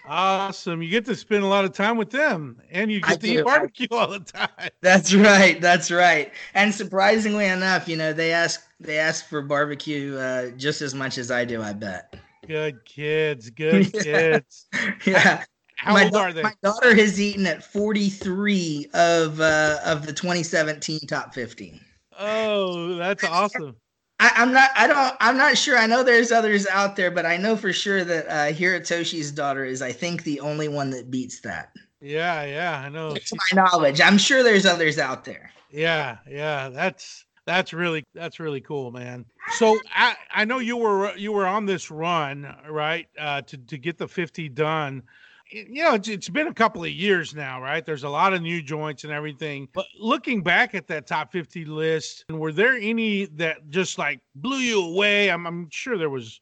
Awesome. 0.06 0.82
You 0.82 0.90
get 0.90 1.04
to 1.06 1.14
spend 1.14 1.44
a 1.44 1.46
lot 1.46 1.64
of 1.64 1.72
time 1.72 1.96
with 1.96 2.10
them 2.10 2.60
and 2.70 2.90
you 2.90 3.00
get 3.00 3.08
I 3.08 3.14
to 3.16 3.26
do. 3.26 3.40
eat 3.40 3.44
barbecue 3.44 3.88
all 3.90 4.08
the 4.08 4.20
time. 4.20 4.48
That's 4.80 5.14
right. 5.14 5.60
That's 5.60 5.90
right. 5.90 6.32
And 6.54 6.74
surprisingly 6.74 7.46
enough, 7.46 7.88
you 7.88 7.96
know, 7.96 8.12
they 8.12 8.32
ask 8.32 8.66
they 8.80 8.98
ask 8.98 9.26
for 9.28 9.42
barbecue 9.42 10.16
uh, 10.16 10.50
just 10.50 10.82
as 10.82 10.94
much 10.94 11.18
as 11.18 11.30
I 11.30 11.44
do, 11.44 11.62
I 11.62 11.72
bet. 11.72 12.14
Good 12.46 12.84
kids. 12.84 13.50
Good 13.50 13.92
kids. 14.02 14.66
yeah. 15.04 15.44
How 15.76 15.92
my 15.92 16.04
old 16.04 16.16
are 16.16 16.32
they? 16.32 16.42
My 16.42 16.54
daughter 16.62 16.94
has 16.94 17.20
eaten 17.20 17.46
at 17.46 17.62
43 17.62 18.88
of 18.94 19.40
uh, 19.40 19.78
of 19.84 20.06
the 20.06 20.12
2017 20.12 21.00
top 21.00 21.34
15. 21.34 21.80
Oh, 22.18 22.94
that's 22.96 23.24
awesome. 23.24 23.76
I, 24.18 24.30
am 24.36 24.52
not. 24.52 24.70
I 24.74 24.86
don't. 24.86 25.14
I'm 25.20 25.36
not 25.36 25.58
sure. 25.58 25.76
I 25.76 25.86
know 25.86 26.02
there's 26.02 26.32
others 26.32 26.66
out 26.66 26.96
there, 26.96 27.10
but 27.10 27.26
I 27.26 27.36
know 27.36 27.56
for 27.56 27.72
sure 27.72 28.04
that 28.04 28.26
uh, 28.28 28.52
Hiratoshi's 28.52 29.30
daughter 29.30 29.64
is, 29.64 29.82
I 29.82 29.92
think, 29.92 30.24
the 30.24 30.40
only 30.40 30.68
one 30.68 30.90
that 30.90 31.10
beats 31.10 31.40
that. 31.40 31.72
Yeah, 32.00 32.44
yeah, 32.44 32.82
I 32.84 32.88
know. 32.88 33.14
To 33.14 33.36
my 33.36 33.62
knowledge, 33.62 34.00
I'm 34.00 34.18
sure 34.18 34.42
there's 34.42 34.66
others 34.66 34.98
out 34.98 35.24
there. 35.24 35.50
Yeah, 35.70 36.18
yeah, 36.28 36.70
that's 36.70 37.26
that's 37.44 37.72
really 37.72 38.04
that's 38.14 38.40
really 38.40 38.60
cool, 38.60 38.90
man. 38.90 39.24
So 39.58 39.78
I 39.94 40.16
I 40.34 40.44
know 40.44 40.58
you 40.58 40.76
were 40.76 41.14
you 41.16 41.32
were 41.32 41.46
on 41.46 41.66
this 41.66 41.90
run, 41.90 42.54
right, 42.68 43.08
uh, 43.18 43.42
to 43.42 43.56
to 43.58 43.78
get 43.78 43.98
the 43.98 44.08
50 44.08 44.48
done 44.50 45.02
you 45.50 45.82
know, 45.82 45.94
it's, 45.94 46.08
it's 46.08 46.28
been 46.28 46.48
a 46.48 46.54
couple 46.54 46.82
of 46.82 46.90
years 46.90 47.34
now, 47.34 47.60
right? 47.60 47.84
There's 47.84 48.02
a 48.02 48.08
lot 48.08 48.32
of 48.32 48.42
new 48.42 48.62
joints 48.62 49.04
and 49.04 49.12
everything. 49.12 49.68
But 49.72 49.86
looking 49.98 50.42
back 50.42 50.74
at 50.74 50.86
that 50.88 51.06
top 51.06 51.32
50 51.32 51.64
list, 51.64 52.24
were 52.28 52.52
there 52.52 52.74
any 52.74 53.26
that 53.36 53.70
just 53.70 53.98
like 53.98 54.20
blew 54.34 54.58
you 54.58 54.82
away? 54.82 55.30
I'm, 55.30 55.46
I'm 55.46 55.68
sure 55.70 55.98
there 55.98 56.10
was. 56.10 56.40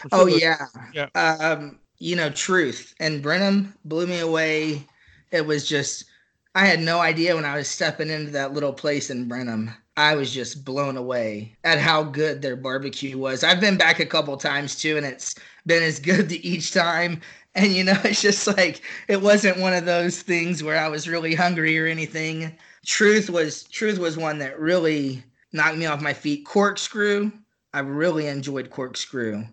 Sure 0.00 0.08
oh, 0.12 0.26
yeah. 0.26 0.66
Yeah. 0.92 1.08
Um, 1.14 1.78
you 1.98 2.16
know, 2.16 2.30
Truth 2.30 2.94
and 3.00 3.22
Brenham 3.22 3.74
blew 3.84 4.06
me 4.06 4.20
away. 4.20 4.82
It 5.30 5.46
was 5.46 5.68
just, 5.68 6.06
I 6.54 6.66
had 6.66 6.80
no 6.80 7.00
idea 7.00 7.34
when 7.34 7.44
I 7.44 7.56
was 7.56 7.68
stepping 7.68 8.10
into 8.10 8.30
that 8.32 8.52
little 8.52 8.72
place 8.72 9.10
in 9.10 9.28
Brenham. 9.28 9.70
I 9.98 10.14
was 10.14 10.30
just 10.32 10.64
blown 10.64 10.98
away 10.98 11.56
at 11.64 11.78
how 11.78 12.02
good 12.02 12.42
their 12.42 12.56
barbecue 12.56 13.16
was. 13.16 13.42
I've 13.42 13.60
been 13.60 13.78
back 13.78 13.98
a 13.98 14.06
couple 14.06 14.36
times 14.36 14.76
too, 14.76 14.98
and 14.98 15.06
it's 15.06 15.34
been 15.64 15.82
as 15.82 15.98
good 15.98 16.28
to 16.30 16.46
each 16.46 16.72
time 16.72 17.20
and 17.56 17.72
you 17.72 17.82
know, 17.82 17.98
it's 18.04 18.22
just 18.22 18.46
like 18.46 18.82
it 19.08 19.20
wasn't 19.20 19.58
one 19.58 19.72
of 19.72 19.84
those 19.84 20.22
things 20.22 20.62
where 20.62 20.78
I 20.78 20.88
was 20.88 21.08
really 21.08 21.34
hungry 21.34 21.76
or 21.78 21.86
anything. 21.86 22.56
Truth 22.84 23.30
was 23.30 23.64
truth 23.64 23.98
was 23.98 24.16
one 24.16 24.38
that 24.38 24.60
really 24.60 25.24
knocked 25.52 25.78
me 25.78 25.86
off 25.86 26.00
my 26.00 26.12
feet. 26.12 26.44
Corkscrew, 26.44 27.32
I 27.72 27.80
really 27.80 28.26
enjoyed 28.26 28.70
Corkscrew. 28.70 29.44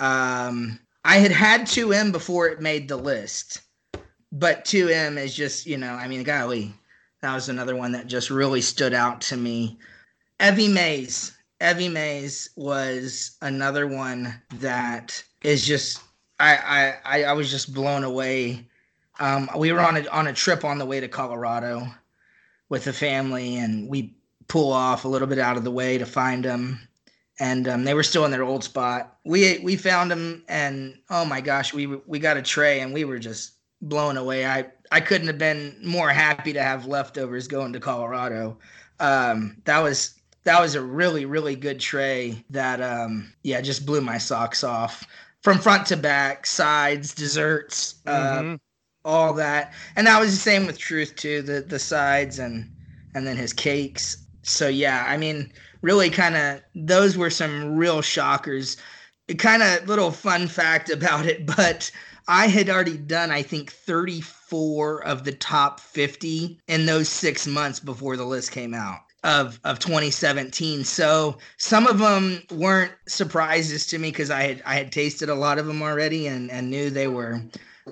Um, 0.00 0.78
I 1.04 1.16
had 1.16 1.32
had 1.32 1.62
2M 1.62 2.12
before 2.12 2.48
it 2.48 2.60
made 2.60 2.88
the 2.88 2.96
list, 2.96 3.62
but 4.32 4.64
2M 4.64 5.18
is 5.18 5.34
just, 5.34 5.66
you 5.66 5.76
know, 5.76 5.92
I 5.92 6.06
mean, 6.06 6.22
golly, 6.22 6.72
that 7.22 7.34
was 7.34 7.48
another 7.48 7.74
one 7.74 7.92
that 7.92 8.06
just 8.06 8.30
really 8.30 8.60
stood 8.60 8.94
out 8.94 9.20
to 9.22 9.36
me. 9.36 9.78
Evie 10.40 10.68
Mae's, 10.68 11.36
Evie 11.60 11.88
Mae's 11.88 12.50
was 12.56 13.36
another 13.42 13.86
one 13.88 14.40
that 14.60 15.22
is 15.42 15.66
just 15.66 16.00
I, 16.40 16.94
I 17.04 17.22
I 17.24 17.32
was 17.32 17.50
just 17.50 17.74
blown 17.74 18.04
away. 18.04 18.66
Um, 19.20 19.48
we 19.56 19.72
were 19.72 19.80
on 19.80 19.96
a 19.96 20.06
on 20.08 20.26
a 20.26 20.32
trip 20.32 20.64
on 20.64 20.78
the 20.78 20.86
way 20.86 21.00
to 21.00 21.08
Colorado 21.08 21.86
with 22.68 22.84
the 22.84 22.92
family, 22.92 23.56
and 23.56 23.88
we 23.88 24.14
pull 24.46 24.72
off 24.72 25.04
a 25.04 25.08
little 25.08 25.28
bit 25.28 25.38
out 25.38 25.56
of 25.56 25.64
the 25.64 25.70
way 25.70 25.98
to 25.98 26.06
find 26.06 26.44
them, 26.44 26.80
and 27.40 27.68
um, 27.68 27.84
they 27.84 27.94
were 27.94 28.02
still 28.02 28.24
in 28.24 28.30
their 28.30 28.44
old 28.44 28.62
spot. 28.62 29.16
We 29.24 29.58
we 29.58 29.76
found 29.76 30.10
them, 30.10 30.44
and 30.48 30.98
oh 31.10 31.24
my 31.24 31.40
gosh, 31.40 31.74
we 31.74 31.86
we 31.86 32.18
got 32.18 32.36
a 32.36 32.42
tray, 32.42 32.80
and 32.80 32.94
we 32.94 33.04
were 33.04 33.18
just 33.18 33.54
blown 33.82 34.16
away. 34.16 34.46
I 34.46 34.66
I 34.92 35.00
couldn't 35.00 35.26
have 35.26 35.38
been 35.38 35.76
more 35.84 36.10
happy 36.10 36.52
to 36.52 36.62
have 36.62 36.86
leftovers 36.86 37.48
going 37.48 37.72
to 37.72 37.80
Colorado. 37.80 38.58
Um, 39.00 39.56
that 39.64 39.80
was 39.80 40.14
that 40.44 40.60
was 40.60 40.76
a 40.76 40.82
really 40.82 41.24
really 41.24 41.56
good 41.56 41.78
tray 41.78 42.44
that 42.48 42.80
um 42.80 43.32
yeah 43.42 43.60
just 43.60 43.84
blew 43.84 44.00
my 44.00 44.16
socks 44.16 44.64
off 44.64 45.04
from 45.42 45.58
front 45.58 45.86
to 45.86 45.96
back, 45.96 46.46
sides, 46.46 47.14
desserts, 47.14 47.96
uh, 48.06 48.38
mm-hmm. 48.38 48.54
all 49.04 49.32
that. 49.34 49.72
And 49.96 50.06
that 50.06 50.20
was 50.20 50.30
the 50.30 50.36
same 50.40 50.66
with 50.66 50.78
Truth 50.78 51.16
too, 51.16 51.42
the 51.42 51.60
the 51.60 51.78
sides 51.78 52.38
and 52.38 52.70
and 53.14 53.26
then 53.26 53.36
his 53.36 53.52
cakes. 53.52 54.18
So 54.42 54.68
yeah, 54.68 55.04
I 55.06 55.16
mean, 55.16 55.52
really 55.82 56.10
kind 56.10 56.36
of 56.36 56.60
those 56.74 57.16
were 57.16 57.30
some 57.30 57.76
real 57.76 58.02
shockers. 58.02 58.76
Kind 59.36 59.62
of 59.62 59.86
little 59.86 60.10
fun 60.10 60.48
fact 60.48 60.90
about 60.90 61.26
it, 61.26 61.46
but 61.56 61.90
I 62.26 62.46
had 62.46 62.68
already 62.68 62.96
done 62.96 63.30
I 63.30 63.42
think 63.42 63.70
34 63.72 65.04
of 65.04 65.24
the 65.24 65.32
top 65.32 65.80
50 65.80 66.60
in 66.68 66.86
those 66.86 67.08
6 67.08 67.46
months 67.46 67.80
before 67.80 68.16
the 68.16 68.26
list 68.26 68.52
came 68.52 68.74
out 68.74 69.00
of 69.24 69.60
of 69.64 69.78
2017. 69.78 70.84
So 70.84 71.38
some 71.56 71.86
of 71.86 71.98
them 71.98 72.42
weren't 72.50 72.92
surprises 73.06 73.86
to 73.88 73.98
me 73.98 74.10
because 74.10 74.30
I 74.30 74.42
had 74.42 74.62
I 74.64 74.74
had 74.74 74.92
tasted 74.92 75.28
a 75.28 75.34
lot 75.34 75.58
of 75.58 75.66
them 75.66 75.82
already 75.82 76.26
and 76.26 76.50
and 76.50 76.70
knew 76.70 76.90
they 76.90 77.08
were 77.08 77.42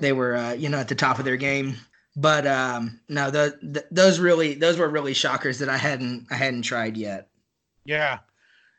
they 0.00 0.12
were 0.12 0.36
uh, 0.36 0.52
you 0.52 0.68
know 0.68 0.78
at 0.78 0.88
the 0.88 0.94
top 0.94 1.18
of 1.18 1.24
their 1.24 1.36
game. 1.36 1.76
But 2.18 2.46
um, 2.46 2.98
no, 3.10 3.30
the, 3.30 3.58
the, 3.60 3.84
those 3.90 4.18
really 4.18 4.54
those 4.54 4.78
were 4.78 4.88
really 4.88 5.12
shockers 5.12 5.58
that 5.58 5.68
I 5.68 5.76
hadn't 5.76 6.26
I 6.30 6.34
hadn't 6.34 6.62
tried 6.62 6.96
yet. 6.96 7.28
Yeah, 7.84 8.18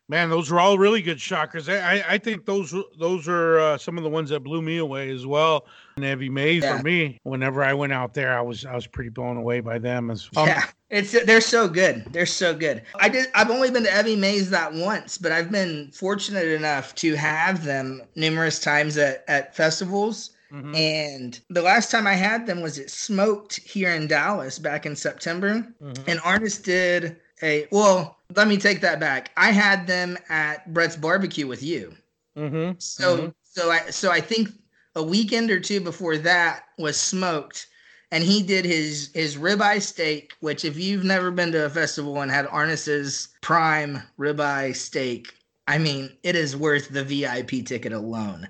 Man, 0.09 0.29
those 0.29 0.49
are 0.51 0.59
all 0.59 0.77
really 0.77 1.01
good 1.01 1.19
shockers. 1.19 1.67
I, 1.67 2.03
I 2.07 2.17
think 2.17 2.45
those 2.45 2.73
those 2.97 3.27
are 3.27 3.59
uh, 3.59 3.77
some 3.77 3.97
of 3.97 4.05
the 4.05 4.09
ones 4.09 4.29
that 4.29 4.39
blew 4.39 4.61
me 4.61 4.77
away 4.77 5.09
as 5.09 5.25
well. 5.25 5.65
And 5.97 6.05
Evie 6.05 6.29
Mae's 6.29 6.63
yeah. 6.63 6.77
for 6.77 6.83
me. 6.83 7.19
Whenever 7.23 7.61
I 7.61 7.73
went 7.73 7.91
out 7.91 8.13
there, 8.13 8.37
I 8.37 8.41
was 8.41 8.65
I 8.65 8.73
was 8.73 8.87
pretty 8.87 9.09
blown 9.09 9.35
away 9.35 9.59
by 9.59 9.79
them 9.79 10.09
as 10.09 10.29
well. 10.31 10.47
Yeah, 10.47 10.63
it's 10.89 11.11
they're 11.25 11.41
so 11.41 11.67
good. 11.67 12.05
They're 12.13 12.25
so 12.25 12.55
good. 12.55 12.83
I 13.01 13.09
did. 13.09 13.27
I've 13.35 13.51
only 13.51 13.69
been 13.69 13.83
to 13.83 13.99
Evie 13.99 14.15
Mae's 14.15 14.49
that 14.51 14.73
once, 14.73 15.17
but 15.17 15.33
I've 15.33 15.51
been 15.51 15.91
fortunate 15.91 16.47
enough 16.47 16.95
to 16.95 17.15
have 17.15 17.65
them 17.65 18.01
numerous 18.15 18.59
times 18.59 18.97
at 18.97 19.25
at 19.27 19.55
festivals. 19.55 20.31
Mm-hmm. 20.53 20.75
And 20.75 21.39
the 21.49 21.61
last 21.61 21.91
time 21.91 22.07
I 22.07 22.13
had 22.13 22.47
them 22.47 22.61
was 22.61 22.79
at 22.79 22.89
Smoked 22.89 23.57
here 23.57 23.91
in 23.91 24.07
Dallas 24.07 24.57
back 24.57 24.85
in 24.85 24.95
September. 24.95 25.67
Mm-hmm. 25.83 26.09
And 26.09 26.19
Arnis 26.21 26.63
did 26.63 27.17
a 27.43 27.67
well 27.71 28.17
let 28.35 28.47
me 28.47 28.57
take 28.57 28.81
that 28.81 28.99
back 28.99 29.31
i 29.37 29.51
had 29.51 29.87
them 29.87 30.17
at 30.29 30.71
brett's 30.73 30.95
barbecue 30.95 31.47
with 31.47 31.63
you 31.63 31.93
mm-hmm. 32.37 32.71
so 32.77 33.17
mm-hmm. 33.17 33.29
so 33.43 33.71
i 33.71 33.79
so 33.89 34.11
i 34.11 34.19
think 34.19 34.49
a 34.95 35.03
weekend 35.03 35.51
or 35.51 35.59
two 35.59 35.79
before 35.79 36.17
that 36.17 36.63
was 36.77 36.97
smoked 36.97 37.67
and 38.11 38.23
he 38.23 38.41
did 38.41 38.65
his 38.65 39.11
his 39.13 39.37
ribeye 39.37 39.81
steak 39.81 40.33
which 40.39 40.65
if 40.65 40.77
you've 40.77 41.03
never 41.03 41.31
been 41.31 41.51
to 41.51 41.65
a 41.65 41.69
festival 41.69 42.21
and 42.21 42.31
had 42.31 42.47
arnis's 42.47 43.29
prime 43.41 44.01
ribeye 44.17 44.75
steak 44.75 45.35
i 45.67 45.77
mean 45.77 46.09
it 46.23 46.35
is 46.35 46.57
worth 46.57 46.89
the 46.89 47.03
vip 47.03 47.65
ticket 47.65 47.93
alone 47.93 48.47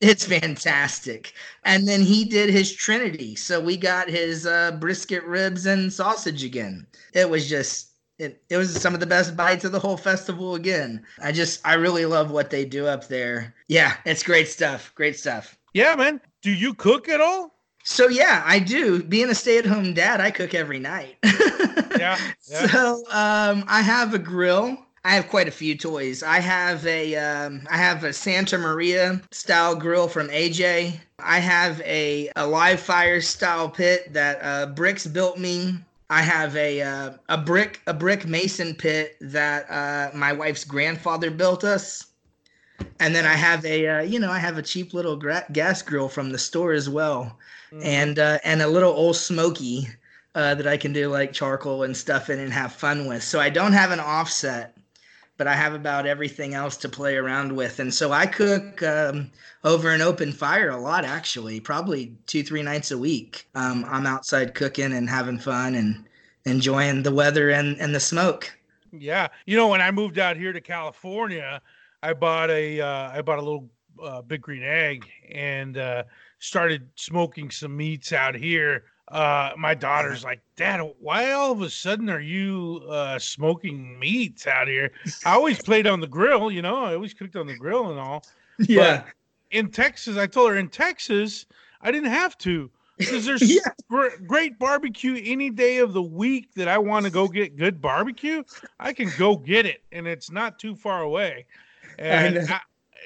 it's 0.00 0.26
fantastic. 0.26 1.32
And 1.64 1.88
then 1.88 2.02
he 2.02 2.24
did 2.24 2.50
his 2.50 2.72
Trinity. 2.72 3.36
So 3.36 3.58
we 3.58 3.76
got 3.76 4.08
his 4.08 4.44
uh, 4.44 4.72
brisket 4.72 5.24
ribs 5.24 5.64
and 5.64 5.90
sausage 5.90 6.44
again. 6.44 6.86
It 7.14 7.30
was 7.30 7.48
just 7.48 7.93
it, 8.18 8.42
it 8.48 8.56
was 8.56 8.80
some 8.80 8.94
of 8.94 9.00
the 9.00 9.06
best 9.06 9.36
bites 9.36 9.64
of 9.64 9.72
the 9.72 9.80
whole 9.80 9.96
festival 9.96 10.54
again. 10.54 11.04
I 11.20 11.32
just 11.32 11.66
I 11.66 11.74
really 11.74 12.06
love 12.06 12.30
what 12.30 12.50
they 12.50 12.64
do 12.64 12.86
up 12.86 13.08
there. 13.08 13.54
Yeah, 13.68 13.96
it's 14.04 14.22
great 14.22 14.48
stuff. 14.48 14.92
Great 14.94 15.16
stuff. 15.16 15.58
Yeah, 15.72 15.94
man. 15.96 16.20
Do 16.42 16.52
you 16.52 16.74
cook 16.74 17.08
at 17.08 17.20
all? 17.20 17.54
So 17.84 18.08
yeah, 18.08 18.42
I 18.46 18.60
do. 18.60 19.02
Being 19.02 19.28
a 19.28 19.34
stay-at-home 19.34 19.94
dad, 19.94 20.20
I 20.20 20.30
cook 20.30 20.54
every 20.54 20.78
night. 20.78 21.16
yeah, 21.24 22.18
yeah. 22.48 22.66
So 22.66 23.04
um, 23.10 23.64
I 23.68 23.82
have 23.82 24.14
a 24.14 24.18
grill. 24.18 24.78
I 25.06 25.14
have 25.16 25.28
quite 25.28 25.48
a 25.48 25.50
few 25.50 25.76
toys. 25.76 26.22
I 26.22 26.40
have 26.40 26.86
a 26.86 27.14
um, 27.16 27.66
I 27.70 27.76
have 27.76 28.04
a 28.04 28.12
Santa 28.12 28.56
Maria 28.56 29.20
style 29.32 29.74
grill 29.74 30.08
from 30.08 30.28
AJ. 30.28 30.98
I 31.18 31.40
have 31.40 31.80
a, 31.82 32.30
a 32.36 32.46
live 32.46 32.80
fire 32.80 33.20
style 33.20 33.68
pit 33.68 34.12
that 34.14 34.38
uh, 34.42 34.66
Bricks 34.72 35.06
built 35.06 35.38
me 35.38 35.74
I 36.10 36.22
have 36.22 36.54
a 36.56 36.82
uh, 36.82 37.10
a 37.28 37.38
brick 37.38 37.80
a 37.86 37.94
brick 37.94 38.26
mason 38.26 38.74
pit 38.74 39.16
that 39.20 39.70
uh, 39.70 40.16
my 40.16 40.32
wife's 40.32 40.64
grandfather 40.64 41.30
built 41.30 41.64
us. 41.64 42.06
and 43.00 43.14
then 43.14 43.24
I 43.24 43.34
have 43.34 43.64
a 43.64 43.86
uh, 43.86 44.02
you 44.02 44.18
know 44.18 44.30
I 44.30 44.38
have 44.38 44.58
a 44.58 44.62
cheap 44.62 44.94
little 44.94 45.16
gra- 45.16 45.46
gas 45.52 45.82
grill 45.82 46.08
from 46.08 46.30
the 46.30 46.38
store 46.38 46.72
as 46.72 46.88
well, 46.88 47.38
mm. 47.72 47.84
and 47.84 48.18
uh, 48.18 48.38
and 48.44 48.62
a 48.62 48.68
little 48.68 48.92
old 48.92 49.16
smoky 49.16 49.88
uh, 50.34 50.54
that 50.54 50.66
I 50.66 50.76
can 50.76 50.92
do 50.92 51.08
like 51.08 51.32
charcoal 51.32 51.84
and 51.84 51.96
stuff 51.96 52.28
in 52.28 52.38
and 52.38 52.52
have 52.52 52.72
fun 52.72 53.06
with. 53.06 53.22
So 53.22 53.40
I 53.40 53.48
don't 53.48 53.72
have 53.72 53.90
an 53.90 54.00
offset, 54.00 54.73
but 55.36 55.46
I 55.46 55.54
have 55.54 55.74
about 55.74 56.06
everything 56.06 56.54
else 56.54 56.76
to 56.78 56.88
play 56.88 57.16
around 57.16 57.54
with, 57.54 57.80
and 57.80 57.92
so 57.92 58.12
I 58.12 58.26
cook 58.26 58.82
um, 58.82 59.30
over 59.64 59.90
an 59.90 60.00
open 60.00 60.32
fire 60.32 60.70
a 60.70 60.76
lot 60.76 61.04
actually, 61.04 61.60
probably 61.60 62.16
two 62.26 62.42
three 62.42 62.62
nights 62.62 62.90
a 62.90 62.98
week. 62.98 63.48
Um, 63.54 63.84
I'm 63.88 64.06
outside 64.06 64.54
cooking 64.54 64.92
and 64.92 65.08
having 65.08 65.38
fun 65.38 65.74
and 65.74 66.04
enjoying 66.44 67.02
the 67.02 67.14
weather 67.14 67.50
and 67.50 67.78
and 67.80 67.94
the 67.94 68.00
smoke. 68.00 68.56
Yeah, 68.92 69.28
you 69.46 69.56
know 69.56 69.68
when 69.68 69.80
I 69.80 69.90
moved 69.90 70.18
out 70.18 70.36
here 70.36 70.52
to 70.52 70.60
California 70.60 71.60
I 72.04 72.12
bought 72.12 72.50
a 72.50 72.82
uh, 72.82 73.10
I 73.12 73.22
bought 73.22 73.38
a 73.38 73.42
little 73.42 73.70
uh, 74.02 74.20
big 74.20 74.42
green 74.42 74.62
egg 74.62 75.06
and 75.32 75.78
uh, 75.78 76.02
started 76.38 76.86
smoking 76.96 77.50
some 77.50 77.74
meats 77.74 78.12
out 78.12 78.34
here. 78.34 78.84
Uh, 79.08 79.52
my 79.56 79.74
daughter's 79.74 80.24
like, 80.30 80.40
Dad, 80.56 80.80
why 81.00 81.32
all 81.32 81.52
of 81.52 81.62
a 81.62 81.70
sudden 81.70 82.08
are 82.10 82.20
you 82.20 82.82
uh, 82.88 83.18
smoking 83.18 83.98
meats 83.98 84.46
out 84.46 84.68
here? 84.68 84.92
I 85.24 85.32
always 85.32 85.60
played 85.60 85.86
on 85.86 86.00
the 86.00 86.06
grill, 86.06 86.50
you 86.50 86.62
know, 86.62 86.84
I 86.84 86.94
always 86.94 87.14
cooked 87.14 87.36
on 87.36 87.46
the 87.46 87.56
grill 87.56 87.90
and 87.90 87.98
all. 88.00 88.24
Yeah. 88.58 88.98
But 88.98 89.06
in 89.50 89.70
Texas, 89.70 90.16
I 90.16 90.26
told 90.26 90.50
her 90.50 90.56
in 90.56 90.68
Texas, 90.68 91.46
I 91.80 91.90
didn't 91.90 92.10
have 92.10 92.36
to 92.38 92.70
because 92.98 93.24
there's 93.24 93.42
yeah. 93.54 93.72
gr- 93.88 94.16
great 94.26 94.58
barbecue 94.58 95.20
any 95.24 95.50
day 95.50 95.78
of 95.78 95.92
the 95.92 96.02
week 96.02 96.54
that 96.54 96.68
I 96.68 96.78
want 96.78 97.04
to 97.04 97.10
go 97.10 97.28
get 97.28 97.56
good 97.56 97.80
barbecue. 97.80 98.42
I 98.78 98.92
can 98.92 99.10
go 99.18 99.36
get 99.36 99.66
it, 99.66 99.82
and 99.92 100.06
it's 100.06 100.30
not 100.30 100.58
too 100.58 100.74
far 100.74 101.02
away. 101.02 101.46
And 101.98 102.38
I, 102.50 102.60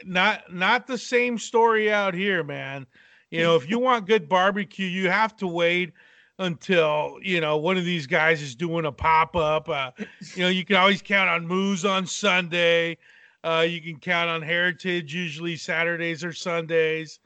not 0.05 0.53
not 0.53 0.87
the 0.87 0.99
same 0.99 1.39
story 1.39 1.93
out 1.93 2.15
here, 2.15 2.45
man. 2.45 2.87
You 3.31 3.43
know, 3.43 3.57
if 3.57 3.69
you 3.69 3.79
want 3.79 4.07
good 4.07 4.29
barbecue, 4.29 4.87
you 4.87 5.11
have 5.11 5.37
to 5.37 5.47
wait 5.47 5.93
until 6.39 7.19
you 7.23 7.41
know 7.41 7.57
one 7.57 7.77
of 7.77 7.85
these 7.85 8.07
guys 8.07 8.41
is 8.41 8.55
doing 8.55 8.87
a 8.87 8.93
pop 8.93 9.37
up. 9.37 9.69
Uh, 9.69 9.91
you 10.35 10.43
know, 10.43 10.49
you 10.49 10.65
can 10.65 10.77
always 10.77 11.03
count 11.03 11.29
on 11.29 11.47
Moose 11.47 11.85
on 11.85 12.07
Sunday. 12.07 12.97
Uh, 13.45 13.67
you 13.69 13.81
can 13.81 13.99
count 13.99 14.31
on 14.31 14.43
Heritage 14.43 15.15
usually 15.15 15.57
Saturdays 15.57 16.25
or 16.25 16.33
Sundays, 16.33 17.21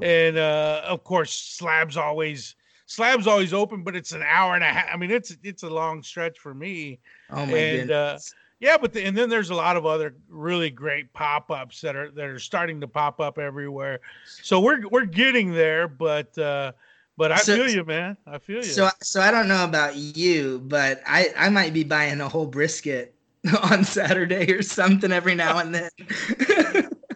and 0.00 0.36
uh, 0.36 0.82
of 0.84 1.04
course 1.04 1.32
Slabs 1.32 1.96
always 1.96 2.54
Slabs 2.86 3.26
always 3.26 3.52
open, 3.52 3.82
but 3.82 3.96
it's 3.96 4.12
an 4.12 4.22
hour 4.22 4.54
and 4.54 4.62
a 4.62 4.68
half. 4.68 4.88
I 4.92 4.96
mean, 4.96 5.10
it's 5.10 5.36
it's 5.42 5.62
a 5.62 5.70
long 5.70 6.02
stretch 6.02 6.38
for 6.38 6.54
me. 6.54 7.00
Oh 7.30 7.46
my 7.46 7.56
and, 7.56 7.90
uh, 7.90 8.06
goodness. 8.12 8.34
Yeah, 8.58 8.78
but 8.78 8.92
the, 8.92 9.04
and 9.04 9.16
then 9.16 9.28
there's 9.28 9.50
a 9.50 9.54
lot 9.54 9.76
of 9.76 9.84
other 9.84 10.14
really 10.28 10.70
great 10.70 11.12
pop-ups 11.12 11.80
that 11.82 11.94
are 11.94 12.10
that 12.12 12.24
are 12.24 12.38
starting 12.38 12.80
to 12.80 12.88
pop 12.88 13.20
up 13.20 13.38
everywhere. 13.38 14.00
So 14.42 14.60
we're 14.60 14.88
we're 14.88 15.04
getting 15.04 15.52
there, 15.52 15.88
but 15.88 16.36
uh 16.38 16.72
but 17.18 17.32
I 17.32 17.36
so, 17.36 17.56
feel 17.56 17.68
you, 17.68 17.84
man. 17.84 18.16
I 18.26 18.38
feel 18.38 18.56
you. 18.56 18.62
So 18.64 18.88
so 19.02 19.20
I 19.20 19.30
don't 19.30 19.48
know 19.48 19.64
about 19.64 19.96
you, 19.96 20.60
but 20.64 21.02
I 21.06 21.28
I 21.36 21.50
might 21.50 21.74
be 21.74 21.84
buying 21.84 22.20
a 22.20 22.28
whole 22.28 22.46
brisket 22.46 23.14
on 23.70 23.84
Saturday 23.84 24.50
or 24.52 24.62
something 24.62 25.12
every 25.12 25.34
now 25.34 25.58
and 25.58 25.74
then. 25.74 25.90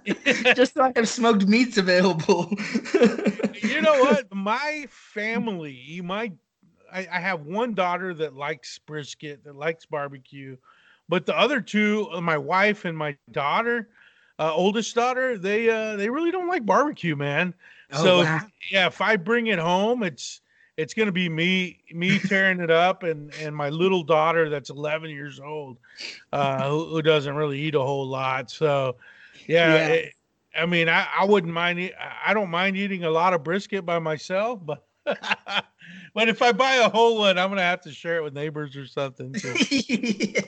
Just 0.54 0.74
so 0.74 0.82
I 0.82 0.92
have 0.96 1.08
smoked 1.08 1.46
meats 1.46 1.78
available. 1.78 2.50
you 3.62 3.80
know 3.80 4.00
what? 4.00 4.34
My 4.34 4.86
family, 4.90 6.00
my 6.04 6.32
I, 6.92 7.06
I 7.10 7.20
have 7.20 7.46
one 7.46 7.74
daughter 7.74 8.12
that 8.14 8.34
likes 8.34 8.78
brisket, 8.78 9.44
that 9.44 9.54
likes 9.54 9.86
barbecue 9.86 10.56
but 11.10 11.26
the 11.26 11.36
other 11.36 11.60
two, 11.60 12.08
uh, 12.12 12.20
my 12.20 12.38
wife 12.38 12.84
and 12.84 12.96
my 12.96 13.16
daughter, 13.32 13.88
uh, 14.38 14.54
oldest 14.54 14.94
daughter, 14.94 15.36
they 15.36 15.68
uh, 15.68 15.96
they 15.96 16.08
really 16.08 16.30
don't 16.30 16.46
like 16.46 16.64
barbecue, 16.64 17.16
man. 17.16 17.52
Oh, 17.92 18.02
so 18.02 18.18
wow. 18.22 18.40
yeah, 18.70 18.86
if 18.86 19.00
I 19.00 19.16
bring 19.16 19.48
it 19.48 19.58
home, 19.58 20.04
it's 20.04 20.40
it's 20.76 20.94
gonna 20.94 21.10
be 21.10 21.28
me 21.28 21.80
me 21.92 22.20
tearing 22.20 22.60
it 22.60 22.70
up, 22.70 23.02
and 23.02 23.34
and 23.34 23.54
my 23.54 23.70
little 23.70 24.04
daughter 24.04 24.48
that's 24.48 24.70
11 24.70 25.10
years 25.10 25.40
old, 25.40 25.78
uh, 26.32 26.68
who, 26.68 26.86
who 26.86 27.02
doesn't 27.02 27.34
really 27.34 27.58
eat 27.58 27.74
a 27.74 27.80
whole 27.80 28.06
lot. 28.06 28.48
So 28.48 28.94
yeah. 29.48 29.74
yeah. 29.74 29.86
It, 29.88 30.14
I 30.56 30.66
mean, 30.66 30.88
I, 30.88 31.06
I 31.20 31.24
wouldn't 31.24 31.52
mind. 31.52 31.92
I 32.24 32.34
don't 32.34 32.50
mind 32.50 32.76
eating 32.76 33.04
a 33.04 33.10
lot 33.10 33.34
of 33.34 33.42
brisket 33.42 33.84
by 33.84 33.98
myself, 33.98 34.60
but 34.64 34.84
but 36.14 36.28
if 36.28 36.42
I 36.42 36.52
buy 36.52 36.74
a 36.76 36.88
whole 36.88 37.18
one, 37.18 37.38
I'm 37.38 37.48
gonna 37.48 37.62
have 37.62 37.80
to 37.82 37.92
share 37.92 38.16
it 38.16 38.22
with 38.22 38.34
neighbors 38.34 38.76
or 38.76 38.86
something. 38.86 39.36
So. 39.36 39.52
yeah. 39.70 40.40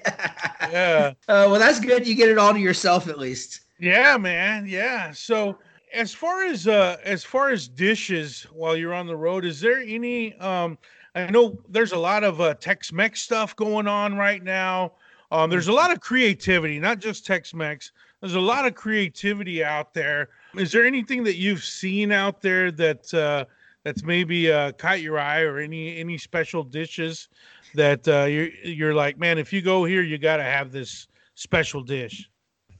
yeah. 0.70 1.12
Uh, 1.28 1.46
well, 1.48 1.58
that's 1.58 1.80
good. 1.80 2.06
You 2.06 2.14
get 2.14 2.28
it 2.28 2.38
all 2.38 2.52
to 2.52 2.58
yourself 2.58 3.08
at 3.08 3.18
least. 3.18 3.60
Yeah, 3.78 4.16
man. 4.16 4.66
Yeah. 4.66 5.12
So 5.12 5.58
as 5.92 6.14
far 6.14 6.44
as 6.44 6.66
uh 6.66 6.96
as 7.04 7.24
far 7.24 7.50
as 7.50 7.68
dishes 7.68 8.46
while 8.52 8.76
you're 8.76 8.94
on 8.94 9.06
the 9.06 9.16
road, 9.16 9.44
is 9.44 9.60
there 9.60 9.80
any 9.80 10.34
um 10.38 10.78
I 11.14 11.30
know 11.30 11.58
there's 11.68 11.92
a 11.92 11.98
lot 11.98 12.24
of 12.24 12.40
uh, 12.40 12.54
Tex-Mex 12.54 13.20
stuff 13.20 13.54
going 13.54 13.86
on 13.86 14.16
right 14.16 14.42
now. 14.42 14.92
Um, 15.30 15.50
there's 15.50 15.68
a 15.68 15.72
lot 15.72 15.92
of 15.92 16.00
creativity, 16.00 16.78
not 16.78 17.00
just 17.00 17.26
Tex-Mex. 17.26 17.92
There's 18.20 18.34
a 18.34 18.40
lot 18.40 18.66
of 18.66 18.74
creativity 18.74 19.62
out 19.62 19.92
there. 19.92 20.30
Is 20.56 20.72
there 20.72 20.86
anything 20.86 21.22
that 21.24 21.36
you've 21.36 21.64
seen 21.64 22.12
out 22.12 22.40
there 22.40 22.70
that 22.72 23.12
uh, 23.12 23.44
that's 23.84 24.02
maybe 24.02 24.50
uh, 24.50 24.72
caught 24.72 25.00
your 25.00 25.18
eye 25.18 25.40
or 25.40 25.58
any 25.58 25.98
any 25.98 26.18
special 26.18 26.62
dishes 26.62 27.28
that 27.74 28.06
uh, 28.06 28.24
you're 28.24 28.48
you're 28.64 28.94
like, 28.94 29.18
man, 29.18 29.38
if 29.38 29.52
you 29.52 29.62
go 29.62 29.84
here, 29.84 30.02
you 30.02 30.18
got 30.18 30.36
to 30.36 30.44
have 30.44 30.72
this 30.72 31.08
special 31.34 31.82
dish. 31.82 32.28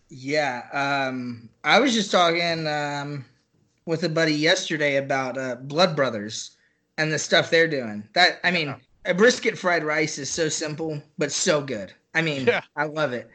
Yeah, 0.08 0.66
um, 0.72 1.48
I 1.64 1.80
was 1.80 1.94
just 1.94 2.10
talking 2.10 2.66
um, 2.66 3.24
with 3.86 4.04
a 4.04 4.08
buddy 4.08 4.34
yesterday 4.34 4.96
about 4.96 5.38
uh, 5.38 5.56
Blood 5.56 5.96
Brothers 5.96 6.56
and 6.98 7.10
the 7.10 7.18
stuff 7.18 7.50
they're 7.50 7.68
doing. 7.68 8.06
That 8.14 8.40
I 8.44 8.50
mean, 8.50 8.74
a 9.06 9.14
brisket 9.14 9.58
fried 9.58 9.84
rice 9.84 10.18
is 10.18 10.30
so 10.30 10.48
simple 10.48 11.02
but 11.18 11.32
so 11.32 11.60
good. 11.60 11.92
I 12.14 12.22
mean, 12.22 12.46
yeah. 12.46 12.62
I 12.76 12.84
love 12.84 13.12
it. 13.12 13.28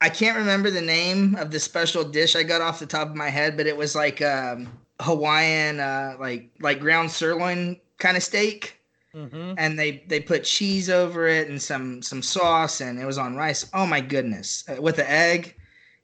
I 0.00 0.08
can't 0.08 0.36
remember 0.36 0.70
the 0.70 0.82
name 0.82 1.36
of 1.36 1.50
the 1.50 1.60
special 1.60 2.04
dish 2.04 2.36
I 2.36 2.42
got 2.42 2.60
off 2.60 2.80
the 2.80 2.86
top 2.86 3.08
of 3.08 3.16
my 3.16 3.30
head, 3.30 3.56
but 3.56 3.66
it 3.66 3.76
was 3.76 3.94
like 3.94 4.20
um, 4.20 4.68
Hawaiian, 5.04 5.80
uh, 5.80 6.16
like 6.18 6.50
like 6.60 6.80
ground 6.80 7.10
sirloin 7.10 7.80
kind 7.98 8.16
of 8.16 8.22
steak, 8.22 8.80
mm-hmm. 9.14 9.54
and 9.58 9.78
they 9.78 10.02
they 10.08 10.20
put 10.20 10.44
cheese 10.44 10.90
over 10.90 11.28
it 11.28 11.48
and 11.48 11.60
some 11.60 12.02
some 12.02 12.22
sauce, 12.22 12.80
and 12.80 12.98
it 12.98 13.04
was 13.04 13.18
on 13.18 13.36
rice. 13.36 13.68
Oh 13.74 13.86
my 13.86 14.00
goodness, 14.00 14.64
uh, 14.68 14.80
with 14.80 14.96
the 14.96 15.10
egg, 15.10 15.54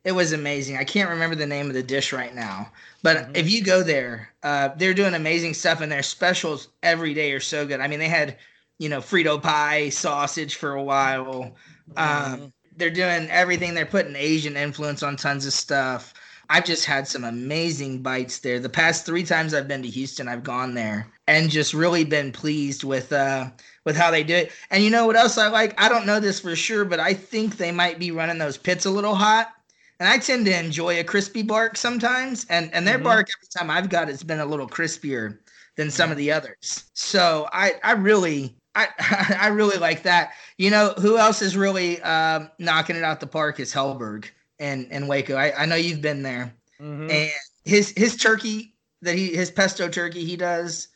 it 0.05 0.13
was 0.13 0.33
amazing. 0.33 0.77
I 0.77 0.85
can't 0.85 1.11
remember 1.11 1.35
the 1.35 1.47
name 1.47 1.69
of 1.69 1.75
the 1.75 1.83
dish 1.83 2.13
right 2.13 2.35
now, 2.35 2.71
but 3.03 3.17
mm-hmm. 3.17 3.37
if 3.37 3.51
you 3.51 3.63
go 3.63 3.83
there, 3.83 4.33
uh, 4.43 4.71
they're 4.77 4.95
doing 4.95 5.15
amazing 5.15 5.55
stuff, 5.55 5.81
and 5.81 5.91
their 5.91 6.03
specials 6.03 6.69
every 6.83 7.15
day 7.15 7.33
are 7.33 7.41
so 7.41 7.67
good. 7.67 7.81
I 7.81 7.89
mean, 7.89 7.99
they 7.99 8.09
had 8.09 8.37
you 8.79 8.89
know 8.89 9.01
Frito 9.01 9.43
pie 9.43 9.89
sausage 9.89 10.57
for 10.57 10.75
a 10.75 10.83
while. 10.83 11.57
Um, 11.97 12.07
mm-hmm. 12.07 12.47
they're 12.77 12.91
doing 12.91 13.29
everything. 13.31 13.75
They're 13.75 13.87
putting 13.87 14.15
Asian 14.15 14.57
influence 14.57 15.03
on 15.03 15.17
tons 15.17 15.47
of 15.47 15.53
stuff. 15.53 16.15
I've 16.51 16.65
just 16.65 16.85
had 16.85 17.07
some 17.07 17.23
amazing 17.23 18.03
bites 18.03 18.41
there. 18.41 18.59
The 18.59 18.69
past 18.69 19.07
three 19.07 19.23
times 19.23 19.55
I've 19.55 19.69
been 19.69 19.85
to 19.85 19.89
Houston, 19.89 20.27
I've 20.27 20.43
gone 20.43 20.75
there 20.75 21.07
and 21.29 21.49
just 21.49 21.73
really 21.73 22.03
been 22.03 22.33
pleased 22.33 22.83
with 22.83 23.13
uh 23.13 23.51
with 23.85 23.97
how 23.97 24.11
they 24.11 24.25
do 24.25 24.35
it. 24.35 24.53
And 24.71 24.83
you 24.83 24.91
know 24.91 25.07
what 25.07 25.15
else 25.15 25.39
I 25.39 25.47
like? 25.47 25.81
I 25.81 25.89
don't 25.89 26.07
know 26.07 26.19
this 26.19 26.41
for 26.41 26.57
sure, 26.57 26.85
but 26.85 26.99
I 26.99 27.15
think 27.15 27.57
they 27.57 27.71
might 27.71 28.01
be 28.01 28.11
running 28.11 28.39
those 28.39 28.59
pits 28.59 28.85
a 28.85 28.91
little 28.91 29.15
hot. 29.15 29.53
And 30.01 30.09
I 30.09 30.19
tend 30.19 30.45
to 30.47 30.59
enjoy 30.59 30.99
a 30.99 31.05
crispy 31.05 31.43
bark 31.43 31.77
sometimes. 31.77 32.47
And 32.51 32.75
and 32.75 32.85
their 32.85 32.97
mm-hmm. 32.97 33.05
bark 33.05 33.29
every 33.39 33.49
time 33.57 33.71
I've 33.71 33.89
got 33.89 34.11
it's 34.11 34.25
been 34.25 34.41
a 34.41 34.47
little 34.47 34.69
crispier 34.69 35.39
than 35.77 35.89
some 35.89 36.11
of 36.11 36.17
the 36.17 36.33
others. 36.33 36.91
So 36.95 37.49
I 37.53 37.75
I 37.85 37.93
really 37.93 38.57
I 38.75 38.89
I 39.39 39.47
really 39.49 39.79
like 39.79 40.03
that. 40.03 40.33
You 40.59 40.71
know 40.71 40.95
who 40.99 41.17
else 41.17 41.43
is 41.43 41.57
really 41.57 42.03
uh, 42.03 42.47
knocking 42.59 42.97
it 42.97 43.05
out 43.05 43.21
the 43.21 43.29
park 43.29 43.61
is 43.61 43.73
Helberg 43.73 44.31
in 44.61 44.87
in 44.91 45.09
Waco. 45.09 45.35
I, 45.35 45.63
I 45.63 45.67
know 45.67 45.75
you've 45.75 46.03
been 46.03 46.23
there, 46.23 46.55
mm-hmm. 46.81 47.11
and 47.11 47.31
his 47.65 47.93
his 47.97 48.17
turkey 48.17 48.75
that 49.03 49.17
he 49.17 49.35
his 49.35 49.51
pesto 49.51 49.89
turkey 49.89 50.25
he 50.25 50.37
does 50.37 50.89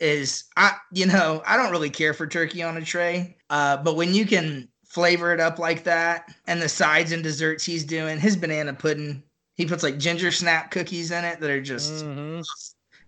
is 0.00 0.44
I 0.56 0.74
you 0.92 1.06
know 1.06 1.42
I 1.46 1.56
don't 1.56 1.70
really 1.70 1.90
care 1.90 2.12
for 2.12 2.26
turkey 2.26 2.62
on 2.62 2.76
a 2.76 2.82
tray, 2.82 3.36
uh, 3.48 3.78
but 3.78 3.96
when 3.96 4.12
you 4.12 4.26
can 4.26 4.68
flavor 4.84 5.32
it 5.32 5.40
up 5.40 5.58
like 5.58 5.84
that, 5.84 6.34
and 6.46 6.60
the 6.60 6.68
sides 6.68 7.12
and 7.12 7.22
desserts 7.22 7.64
he's 7.64 7.84
doing, 7.84 8.18
his 8.18 8.36
banana 8.36 8.74
pudding, 8.74 9.22
he 9.54 9.64
puts 9.64 9.82
like 9.82 9.98
ginger 9.98 10.30
snap 10.30 10.70
cookies 10.70 11.10
in 11.10 11.24
it 11.24 11.40
that 11.40 11.50
are 11.50 11.62
just. 11.62 12.04
Mm-hmm. 12.04 12.42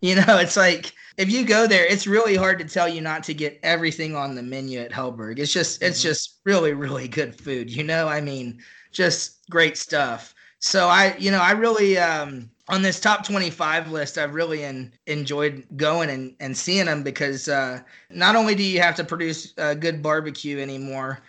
You 0.01 0.17
know, 0.17 0.37
it's 0.37 0.57
like 0.57 0.93
if 1.17 1.31
you 1.31 1.47
go 1.47 1.67
there, 1.67 1.87
it's 1.87 2.07
really 2.07 2.37
hard 2.37 2.59
to 2.59 2.67
tell 2.67 2.87
you 2.87 3.01
not 3.01 3.23
to 3.23 3.33
get 3.33 3.59
everything 3.63 4.15
on 4.15 4.35
the 4.35 4.43
menu 4.43 4.81
at 4.81 4.93
Helberg. 4.93 5.39
It's 5.39 5.51
just, 5.51 5.81
mm-hmm. 5.81 5.89
it's 5.89 6.03
just 6.03 6.41
really, 6.45 6.75
really 6.75 7.09
good 7.09 7.41
food. 7.41 7.71
You 7.71 7.85
know, 7.85 8.07
I 8.07 8.21
mean, 8.21 8.61
just 8.93 9.34
great 9.51 9.77
stuff. 9.77 10.35
So 10.59 10.89
I, 10.89 11.17
you 11.19 11.31
know, 11.31 11.41
I 11.41 11.53
really 11.53 11.99
um 11.99 12.51
on 12.69 12.81
this 12.83 12.99
top 12.99 13.27
25 13.27 13.91
list, 13.91 14.17
I've 14.17 14.35
really 14.35 14.63
enjoyed 15.07 15.67
going 15.77 16.09
and, 16.11 16.35
and 16.41 16.57
seeing 16.57 16.87
them 16.87 17.03
because 17.03 17.49
uh, 17.49 17.81
not 18.11 18.37
only 18.37 18.55
do 18.55 18.63
you 18.63 18.81
have 18.81 18.97
to 18.97 19.05
produce 19.05 19.53
uh, 19.59 19.75
good 19.75 20.03
barbecue 20.03 20.59
anymore 20.59 21.21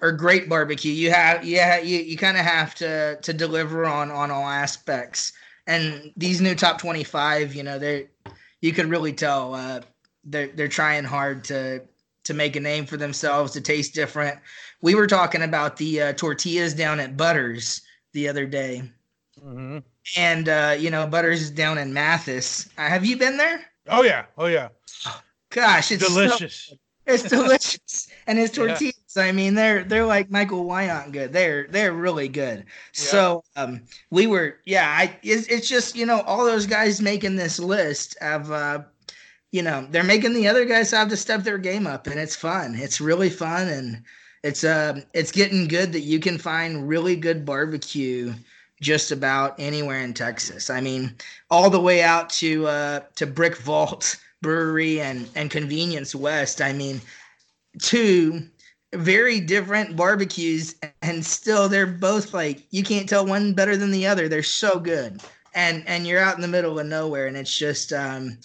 or 0.00 0.12
great 0.12 0.48
barbecue, 0.48 0.92
you 0.92 1.10
have 1.10 1.44
yeah 1.44 1.78
you, 1.78 1.98
you 1.98 2.16
kind 2.16 2.36
of 2.36 2.44
have 2.44 2.74
to 2.76 3.18
to 3.22 3.32
deliver 3.32 3.86
on 3.86 4.10
on 4.10 4.30
all 4.30 4.46
aspects. 4.46 5.32
and 5.66 6.12
these 6.16 6.40
new 6.40 6.54
top 6.54 6.78
25, 6.78 7.54
you 7.54 7.62
know, 7.62 7.78
they 7.78 8.08
you 8.60 8.72
could 8.72 8.86
really 8.86 9.12
tell 9.12 9.54
uh, 9.54 9.80
they're 10.24 10.48
they're 10.48 10.68
trying 10.68 11.04
hard 11.04 11.44
to 11.44 11.82
to 12.24 12.34
make 12.34 12.56
a 12.56 12.60
name 12.60 12.86
for 12.86 12.96
themselves 12.96 13.52
to 13.52 13.60
taste 13.60 13.94
different. 13.94 14.38
We 14.80 14.94
were 14.94 15.06
talking 15.06 15.42
about 15.42 15.76
the 15.76 16.00
uh, 16.00 16.12
tortillas 16.14 16.74
down 16.74 17.00
at 17.00 17.16
Butters 17.16 17.82
the 18.12 18.28
other 18.28 18.46
day, 18.46 18.82
mm-hmm. 19.38 19.78
and 20.16 20.48
uh, 20.48 20.76
you 20.78 20.90
know 20.90 21.06
Butters 21.06 21.42
is 21.42 21.50
down 21.50 21.78
in 21.78 21.92
Mathis. 21.92 22.68
Uh, 22.76 22.88
have 22.88 23.04
you 23.04 23.16
been 23.16 23.36
there? 23.36 23.60
Oh 23.88 24.02
yeah, 24.02 24.26
oh 24.38 24.46
yeah. 24.46 24.68
Gosh, 25.50 25.92
it's 25.92 26.06
delicious. 26.06 26.66
So, 26.68 26.76
it's 27.06 27.22
delicious, 27.22 28.08
and 28.26 28.38
his 28.38 28.50
tortillas. 28.50 28.94
Yeah. 29.16 29.24
I 29.24 29.32
mean, 29.32 29.54
they're 29.54 29.84
they're 29.84 30.06
like 30.06 30.30
Michael 30.30 30.64
Wyant 30.64 31.12
good. 31.12 31.32
They're 31.32 31.66
they're 31.68 31.92
really 31.92 32.28
good. 32.28 32.58
Yeah. 32.58 32.64
So 32.92 33.44
um, 33.56 33.82
we 34.10 34.26
were 34.26 34.58
yeah. 34.64 34.88
I 34.88 35.16
it's, 35.22 35.46
it's 35.48 35.68
just 35.68 35.96
you 35.96 36.06
know 36.06 36.20
all 36.22 36.44
those 36.44 36.66
guys 36.66 37.00
making 37.00 37.36
this 37.36 37.58
list 37.58 38.16
have 38.20 38.50
uh, 38.50 38.82
you 39.54 39.62
know 39.62 39.86
they're 39.88 40.02
making 40.02 40.34
the 40.34 40.48
other 40.48 40.64
guys 40.64 40.90
have 40.90 41.08
to 41.10 41.16
step 41.16 41.44
their 41.44 41.58
game 41.58 41.86
up, 41.86 42.08
and 42.08 42.18
it's 42.18 42.34
fun. 42.34 42.74
It's 42.74 43.00
really 43.00 43.30
fun, 43.30 43.68
and 43.68 44.02
it's 44.42 44.64
uh 44.64 45.00
it's 45.12 45.30
getting 45.30 45.68
good 45.68 45.92
that 45.92 46.00
you 46.00 46.18
can 46.18 46.38
find 46.38 46.88
really 46.88 47.14
good 47.14 47.44
barbecue 47.44 48.34
just 48.82 49.12
about 49.12 49.54
anywhere 49.60 50.00
in 50.00 50.12
Texas. 50.12 50.70
I 50.70 50.80
mean, 50.80 51.14
all 51.52 51.70
the 51.70 51.80
way 51.80 52.02
out 52.02 52.30
to 52.30 52.66
uh, 52.66 53.00
to 53.14 53.28
Brick 53.28 53.56
Vault 53.58 54.16
Brewery 54.42 55.00
and 55.00 55.28
and 55.36 55.52
Convenience 55.52 56.16
West. 56.16 56.60
I 56.60 56.72
mean, 56.72 57.00
two 57.80 58.42
very 58.92 59.38
different 59.38 59.94
barbecues, 59.94 60.74
and 61.02 61.24
still 61.24 61.68
they're 61.68 61.86
both 61.86 62.34
like 62.34 62.64
you 62.72 62.82
can't 62.82 63.08
tell 63.08 63.24
one 63.24 63.54
better 63.54 63.76
than 63.76 63.92
the 63.92 64.08
other. 64.08 64.28
They're 64.28 64.42
so 64.42 64.80
good, 64.80 65.22
and 65.54 65.86
and 65.86 66.08
you're 66.08 66.20
out 66.20 66.34
in 66.34 66.42
the 66.42 66.48
middle 66.48 66.80
of 66.80 66.86
nowhere, 66.88 67.28
and 67.28 67.36
it's 67.36 67.56
just 67.56 67.92
um, 67.92 68.36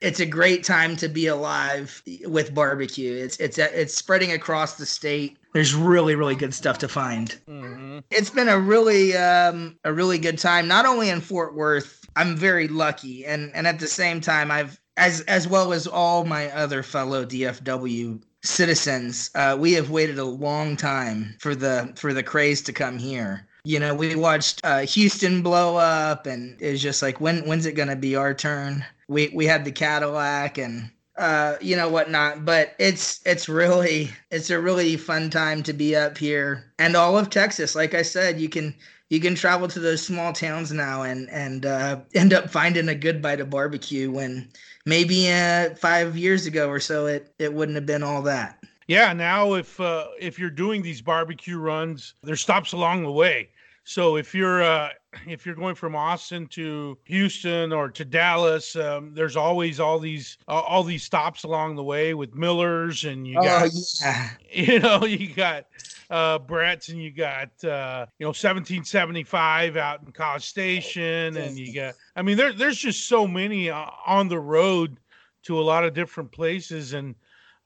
it's 0.00 0.20
a 0.20 0.26
great 0.26 0.64
time 0.64 0.96
to 0.96 1.08
be 1.08 1.26
alive 1.26 2.02
with 2.24 2.54
barbecue. 2.54 3.14
It's 3.14 3.36
it's 3.38 3.58
it's 3.58 3.94
spreading 3.94 4.32
across 4.32 4.74
the 4.74 4.86
state. 4.86 5.36
There's 5.54 5.74
really 5.74 6.14
really 6.14 6.36
good 6.36 6.54
stuff 6.54 6.78
to 6.78 6.88
find. 6.88 7.36
Mm-hmm. 7.48 8.00
It's 8.10 8.30
been 8.30 8.48
a 8.48 8.58
really 8.58 9.16
um, 9.16 9.76
a 9.84 9.92
really 9.92 10.18
good 10.18 10.38
time. 10.38 10.68
Not 10.68 10.86
only 10.86 11.10
in 11.10 11.20
Fort 11.20 11.54
Worth, 11.54 12.04
I'm 12.16 12.36
very 12.36 12.68
lucky, 12.68 13.26
and 13.26 13.50
and 13.54 13.66
at 13.66 13.78
the 13.78 13.86
same 13.86 14.20
time, 14.20 14.50
I've 14.50 14.80
as 14.96 15.22
as 15.22 15.48
well 15.48 15.72
as 15.72 15.86
all 15.86 16.24
my 16.24 16.50
other 16.52 16.82
fellow 16.82 17.24
DFW 17.24 18.20
citizens, 18.42 19.30
uh, 19.34 19.56
we 19.58 19.72
have 19.72 19.90
waited 19.90 20.18
a 20.18 20.24
long 20.24 20.76
time 20.76 21.34
for 21.38 21.54
the 21.54 21.92
for 21.96 22.12
the 22.12 22.22
craze 22.22 22.62
to 22.62 22.72
come 22.72 22.98
here. 22.98 23.46
You 23.64 23.80
know, 23.80 23.94
we 23.94 24.14
watched 24.14 24.60
uh, 24.64 24.80
Houston 24.80 25.42
blow 25.42 25.76
up, 25.76 26.26
and 26.26 26.56
it's 26.60 26.80
just 26.80 27.02
like, 27.02 27.20
when 27.20 27.46
when's 27.46 27.66
it 27.66 27.72
gonna 27.72 27.96
be 27.96 28.16
our 28.16 28.32
turn? 28.32 28.84
We 29.08 29.28
we 29.34 29.46
had 29.46 29.64
the 29.64 29.72
Cattleack 29.72 30.58
and 30.58 30.90
uh, 31.16 31.56
you 31.60 31.76
know 31.76 31.88
whatnot, 31.88 32.44
but 32.44 32.74
it's 32.78 33.20
it's 33.26 33.48
really 33.48 34.10
it's 34.30 34.50
a 34.50 34.60
really 34.60 34.96
fun 34.96 35.30
time 35.30 35.62
to 35.64 35.72
be 35.72 35.96
up 35.96 36.16
here, 36.16 36.72
and 36.78 36.96
all 36.96 37.18
of 37.18 37.30
Texas. 37.30 37.74
Like 37.74 37.94
I 37.94 38.02
said, 38.02 38.40
you 38.40 38.48
can 38.48 38.74
you 39.08 39.20
can 39.20 39.34
travel 39.34 39.68
to 39.68 39.80
those 39.80 40.04
small 40.04 40.32
towns 40.32 40.72
now 40.72 41.02
and 41.02 41.28
and 41.30 41.66
uh, 41.66 42.00
end 42.14 42.32
up 42.32 42.50
finding 42.50 42.88
a 42.88 42.94
good 42.94 43.20
bite 43.20 43.40
of 43.40 43.50
barbecue 43.50 44.10
when 44.10 44.48
maybe 44.84 45.30
uh, 45.30 45.74
five 45.74 46.16
years 46.16 46.46
ago 46.46 46.68
or 46.68 46.80
so 46.80 47.06
it 47.06 47.34
it 47.38 47.52
wouldn't 47.52 47.76
have 47.76 47.86
been 47.86 48.02
all 48.02 48.22
that. 48.22 48.58
Yeah, 48.86 49.12
now 49.12 49.54
if 49.54 49.80
uh, 49.80 50.06
if 50.18 50.38
you're 50.38 50.50
doing 50.50 50.82
these 50.82 51.02
barbecue 51.02 51.58
runs, 51.58 52.14
there's 52.22 52.40
stops 52.40 52.72
along 52.72 53.02
the 53.02 53.12
way. 53.12 53.50
So 53.84 54.16
if 54.16 54.34
you're 54.34 54.62
uh, 54.62 54.90
if 55.26 55.46
you're 55.46 55.54
going 55.54 55.74
from 55.74 55.96
Austin 55.96 56.46
to 56.48 56.98
Houston 57.04 57.72
or 57.72 57.88
to 57.88 58.04
Dallas, 58.04 58.76
um, 58.76 59.14
there's 59.14 59.36
always 59.36 59.80
all 59.80 59.98
these 59.98 60.36
uh, 60.48 60.52
all 60.52 60.82
these 60.82 61.02
stops 61.02 61.44
along 61.44 61.76
the 61.76 61.82
way 61.82 62.14
with 62.14 62.34
Millers, 62.34 63.04
and 63.04 63.26
you 63.26 63.34
got 63.34 63.70
oh, 63.72 63.80
yeah. 64.00 64.30
you 64.52 64.80
know 64.80 65.04
you 65.04 65.32
got 65.32 65.66
uh, 66.10 66.38
Brett's, 66.38 66.88
and 66.90 67.02
you 67.02 67.10
got 67.10 67.48
uh, 67.64 68.06
you 68.18 68.24
know 68.24 68.30
1775 68.30 69.76
out 69.76 70.02
in 70.04 70.12
College 70.12 70.46
Station, 70.46 71.36
and 71.36 71.58
you 71.58 71.72
got 71.72 71.94
I 72.14 72.22
mean 72.22 72.36
there 72.36 72.52
there's 72.52 72.78
just 72.78 73.08
so 73.08 73.26
many 73.26 73.70
uh, 73.70 73.86
on 74.06 74.28
the 74.28 74.40
road 74.40 74.98
to 75.44 75.58
a 75.58 75.62
lot 75.62 75.84
of 75.84 75.94
different 75.94 76.30
places, 76.32 76.92
and 76.92 77.14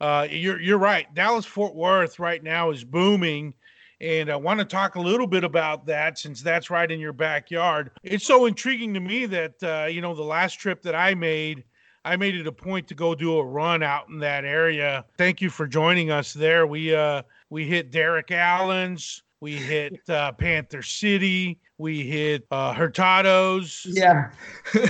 uh, 0.00 0.26
you're 0.30 0.60
you're 0.60 0.78
right. 0.78 1.12
Dallas 1.14 1.46
Fort 1.46 1.74
Worth 1.74 2.18
right 2.18 2.42
now 2.42 2.70
is 2.70 2.84
booming 2.84 3.54
and 4.02 4.30
I 4.30 4.36
want 4.36 4.58
to 4.58 4.64
talk 4.64 4.96
a 4.96 5.00
little 5.00 5.28
bit 5.28 5.44
about 5.44 5.86
that 5.86 6.18
since 6.18 6.42
that's 6.42 6.70
right 6.70 6.90
in 6.90 6.98
your 6.98 7.12
backyard. 7.12 7.92
It's 8.02 8.26
so 8.26 8.46
intriguing 8.46 8.92
to 8.94 9.00
me 9.00 9.26
that, 9.26 9.62
uh, 9.62 9.86
you 9.86 10.00
know, 10.00 10.12
the 10.12 10.22
last 10.22 10.54
trip 10.54 10.82
that 10.82 10.96
I 10.96 11.14
made, 11.14 11.62
I 12.04 12.16
made 12.16 12.34
it 12.34 12.48
a 12.48 12.52
point 12.52 12.88
to 12.88 12.94
go 12.94 13.14
do 13.14 13.38
a 13.38 13.44
run 13.44 13.82
out 13.82 14.08
in 14.08 14.18
that 14.18 14.44
area. 14.44 15.04
Thank 15.16 15.40
you 15.40 15.50
for 15.50 15.68
joining 15.68 16.10
us 16.10 16.32
there. 16.32 16.66
We, 16.66 16.92
uh, 16.92 17.22
we 17.48 17.64
hit 17.64 17.92
Derek 17.92 18.32
Allen's, 18.32 19.22
we 19.38 19.54
hit 19.54 20.00
uh, 20.08 20.32
Panther 20.32 20.82
City, 20.82 21.60
we 21.78 22.02
hit 22.02 22.44
uh, 22.50 22.74
Hurtado's. 22.74 23.86
Yeah. 23.88 24.30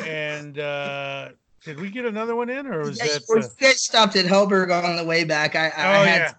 and, 0.07 0.59
uh, 0.59 1.29
did 1.65 1.79
we 1.79 1.91
get 1.91 2.07
another 2.07 2.35
one 2.35 2.49
in, 2.51 2.67
or 2.67 2.81
was 2.81 2.99
yes, 2.99 3.25
that? 3.27 3.33
Uh... 3.33 3.49
We 3.61 3.73
stopped 3.75 4.17
at 4.17 4.25
Helberg 4.25 4.73
on 4.73 4.97
the 4.97 5.05
way 5.05 5.23
back. 5.23 5.55
I, 5.55 5.69
I, 5.69 5.69
oh, 5.69 6.01
I 6.01 6.07
had, 6.07 6.19
yeah. 6.19 6.35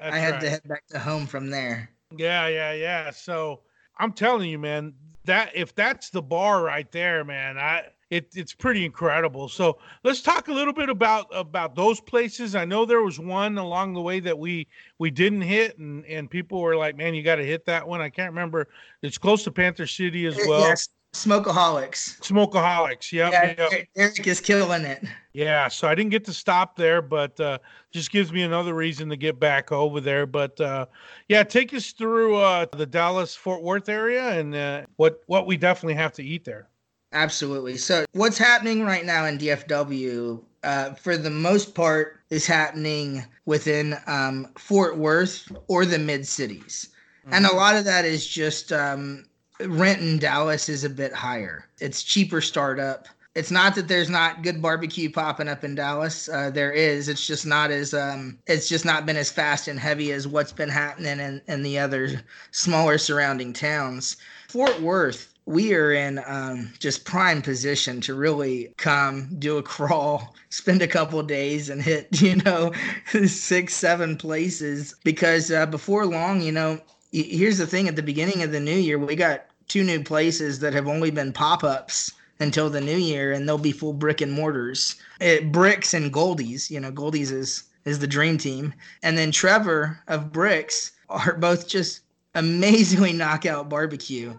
I 0.00 0.18
had 0.18 0.32
right. 0.32 0.40
to 0.40 0.50
head 0.50 0.62
back 0.64 0.86
to 0.88 0.98
home 0.98 1.26
from 1.26 1.50
there. 1.50 1.90
Yeah, 2.18 2.48
yeah, 2.48 2.72
yeah. 2.72 3.10
So 3.10 3.60
I'm 3.98 4.12
telling 4.12 4.50
you, 4.50 4.58
man, 4.58 4.94
that 5.24 5.50
if 5.54 5.74
that's 5.74 6.10
the 6.10 6.22
bar 6.22 6.62
right 6.62 6.90
there, 6.92 7.24
man, 7.24 7.58
I 7.58 7.84
it, 8.10 8.28
it's 8.34 8.52
pretty 8.52 8.84
incredible. 8.84 9.48
So 9.48 9.78
let's 10.04 10.20
talk 10.20 10.48
a 10.48 10.52
little 10.52 10.72
bit 10.72 10.88
about 10.88 11.26
about 11.32 11.74
those 11.74 12.00
places. 12.00 12.54
I 12.54 12.64
know 12.64 12.84
there 12.84 13.02
was 13.02 13.18
one 13.18 13.58
along 13.58 13.94
the 13.94 14.00
way 14.00 14.20
that 14.20 14.38
we 14.38 14.68
we 14.98 15.10
didn't 15.10 15.40
hit, 15.40 15.78
and 15.78 16.04
and 16.06 16.30
people 16.30 16.60
were 16.60 16.76
like, 16.76 16.96
"Man, 16.96 17.14
you 17.14 17.22
got 17.22 17.36
to 17.36 17.44
hit 17.44 17.64
that 17.66 17.86
one." 17.86 18.00
I 18.00 18.10
can't 18.10 18.30
remember. 18.30 18.68
It's 19.02 19.18
close 19.18 19.42
to 19.44 19.50
Panther 19.50 19.86
City 19.86 20.26
as 20.26 20.38
well. 20.46 20.60
Yes, 20.60 20.88
Smokeaholics. 21.14 22.18
Smokeaholics. 22.20 23.12
Yep, 23.12 23.32
yeah. 23.32 23.54
Yep. 23.56 23.88
Eric 23.96 24.26
is 24.26 24.40
killing 24.40 24.82
it. 24.82 25.04
Yeah. 25.32 25.68
So 25.68 25.88
I 25.88 25.94
didn't 25.94 26.10
get 26.10 26.24
to 26.26 26.32
stop 26.32 26.76
there, 26.76 27.00
but 27.00 27.38
uh, 27.40 27.58
just 27.92 28.10
gives 28.10 28.32
me 28.32 28.42
another 28.42 28.74
reason 28.74 29.08
to 29.08 29.16
get 29.16 29.38
back 29.40 29.72
over 29.72 30.00
there. 30.00 30.26
But 30.26 30.60
uh, 30.60 30.86
yeah, 31.28 31.44
take 31.44 31.72
us 31.72 31.92
through 31.92 32.36
uh, 32.36 32.66
the 32.76 32.86
Dallas 32.86 33.34
Fort 33.34 33.62
Worth 33.62 33.88
area 33.88 34.38
and 34.38 34.54
uh, 34.54 34.82
what 34.96 35.22
what 35.26 35.46
we 35.46 35.56
definitely 35.56 35.94
have 35.94 36.12
to 36.14 36.22
eat 36.24 36.44
there. 36.44 36.68
Absolutely. 37.12 37.76
So 37.76 38.04
what's 38.12 38.38
happening 38.38 38.84
right 38.84 39.04
now 39.04 39.24
in 39.26 39.38
DFW? 39.38 40.42
Uh, 40.64 40.94
for 40.94 41.16
the 41.16 41.30
most 41.30 41.74
part, 41.74 42.20
is 42.30 42.46
happening 42.46 43.24
within 43.44 43.96
um, 44.06 44.48
Fort 44.56 44.96
Worth 44.96 45.52
or 45.68 45.84
the 45.84 45.98
mid 45.98 46.26
cities. 46.26 46.88
Mm-hmm. 47.24 47.34
And 47.34 47.46
a 47.46 47.54
lot 47.54 47.76
of 47.76 47.84
that 47.84 48.04
is 48.04 48.26
just 48.26 48.72
um, 48.72 49.26
rent 49.60 50.00
in 50.00 50.18
Dallas 50.18 50.68
is 50.68 50.84
a 50.84 50.90
bit 50.90 51.12
higher. 51.12 51.66
It's 51.80 52.02
cheaper 52.02 52.40
startup. 52.40 53.08
It's 53.34 53.50
not 53.50 53.74
that 53.74 53.88
there's 53.88 54.10
not 54.10 54.42
good 54.42 54.62
barbecue 54.62 55.10
popping 55.10 55.48
up 55.48 55.64
in 55.64 55.74
Dallas. 55.74 56.28
Uh, 56.28 56.50
there 56.50 56.70
is. 56.70 57.08
It's 57.08 57.26
just 57.26 57.44
not 57.44 57.72
as 57.72 57.92
um, 57.92 58.38
it's 58.46 58.68
just 58.68 58.84
not 58.84 59.06
been 59.06 59.16
as 59.16 59.30
fast 59.30 59.66
and 59.66 59.78
heavy 59.78 60.12
as 60.12 60.28
what's 60.28 60.52
been 60.52 60.68
happening 60.68 61.18
in, 61.18 61.42
in 61.48 61.62
the 61.64 61.78
other 61.78 62.22
smaller 62.52 62.96
surrounding 62.96 63.52
towns. 63.52 64.16
Fort 64.48 64.80
Worth, 64.80 65.34
we 65.46 65.74
are 65.74 65.92
in 65.92 66.20
um, 66.26 66.72
just 66.78 67.04
prime 67.04 67.42
position 67.42 68.00
to 68.02 68.14
really 68.14 68.72
come 68.76 69.28
do 69.40 69.58
a 69.58 69.62
crawl, 69.64 70.36
spend 70.50 70.80
a 70.80 70.86
couple 70.86 71.20
days, 71.24 71.70
and 71.70 71.82
hit 71.82 72.22
you 72.22 72.36
know 72.36 72.72
six, 73.26 73.74
seven 73.74 74.16
places 74.16 74.94
because 75.02 75.50
uh, 75.50 75.66
before 75.66 76.06
long, 76.06 76.40
you 76.40 76.52
know, 76.52 76.80
here's 77.22 77.58
the 77.58 77.66
thing 77.66 77.86
at 77.86 77.96
the 77.96 78.02
beginning 78.02 78.42
of 78.42 78.50
the 78.50 78.60
new 78.60 78.76
year 78.76 78.98
we 78.98 79.14
got 79.14 79.46
two 79.68 79.84
new 79.84 80.02
places 80.02 80.58
that 80.58 80.74
have 80.74 80.88
only 80.88 81.10
been 81.10 81.32
pop-ups 81.32 82.12
until 82.40 82.68
the 82.68 82.80
new 82.80 82.96
year 82.96 83.32
and 83.32 83.48
they'll 83.48 83.56
be 83.56 83.72
full 83.72 83.92
brick 83.92 84.20
and 84.20 84.32
mortars. 84.32 84.96
It, 85.20 85.52
bricks 85.52 85.94
and 85.94 86.12
goldee's 86.12 86.70
you 86.70 86.80
know 86.80 86.90
goldee's 86.90 87.30
is 87.30 87.64
is 87.84 87.98
the 87.98 88.06
dream 88.06 88.38
team. 88.38 88.74
And 89.02 89.16
then 89.16 89.30
trevor 89.30 90.00
of 90.08 90.32
bricks 90.32 90.92
are 91.08 91.34
both 91.34 91.68
just 91.68 92.00
amazingly 92.34 93.12
knockout 93.12 93.68
barbecue. 93.68 94.34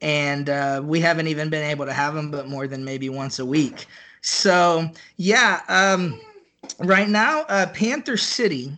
And 0.00 0.50
uh, 0.50 0.82
we 0.84 1.00
haven't 1.00 1.28
even 1.28 1.48
been 1.48 1.68
able 1.68 1.86
to 1.86 1.92
have 1.92 2.14
them 2.14 2.30
but 2.30 2.48
more 2.48 2.66
than 2.66 2.84
maybe 2.84 3.08
once 3.08 3.38
a 3.38 3.46
week. 3.46 3.86
So 4.20 4.88
yeah 5.16 5.62
um, 5.68 6.20
right 6.78 7.08
now 7.08 7.40
uh, 7.48 7.66
panther 7.66 8.16
city 8.16 8.72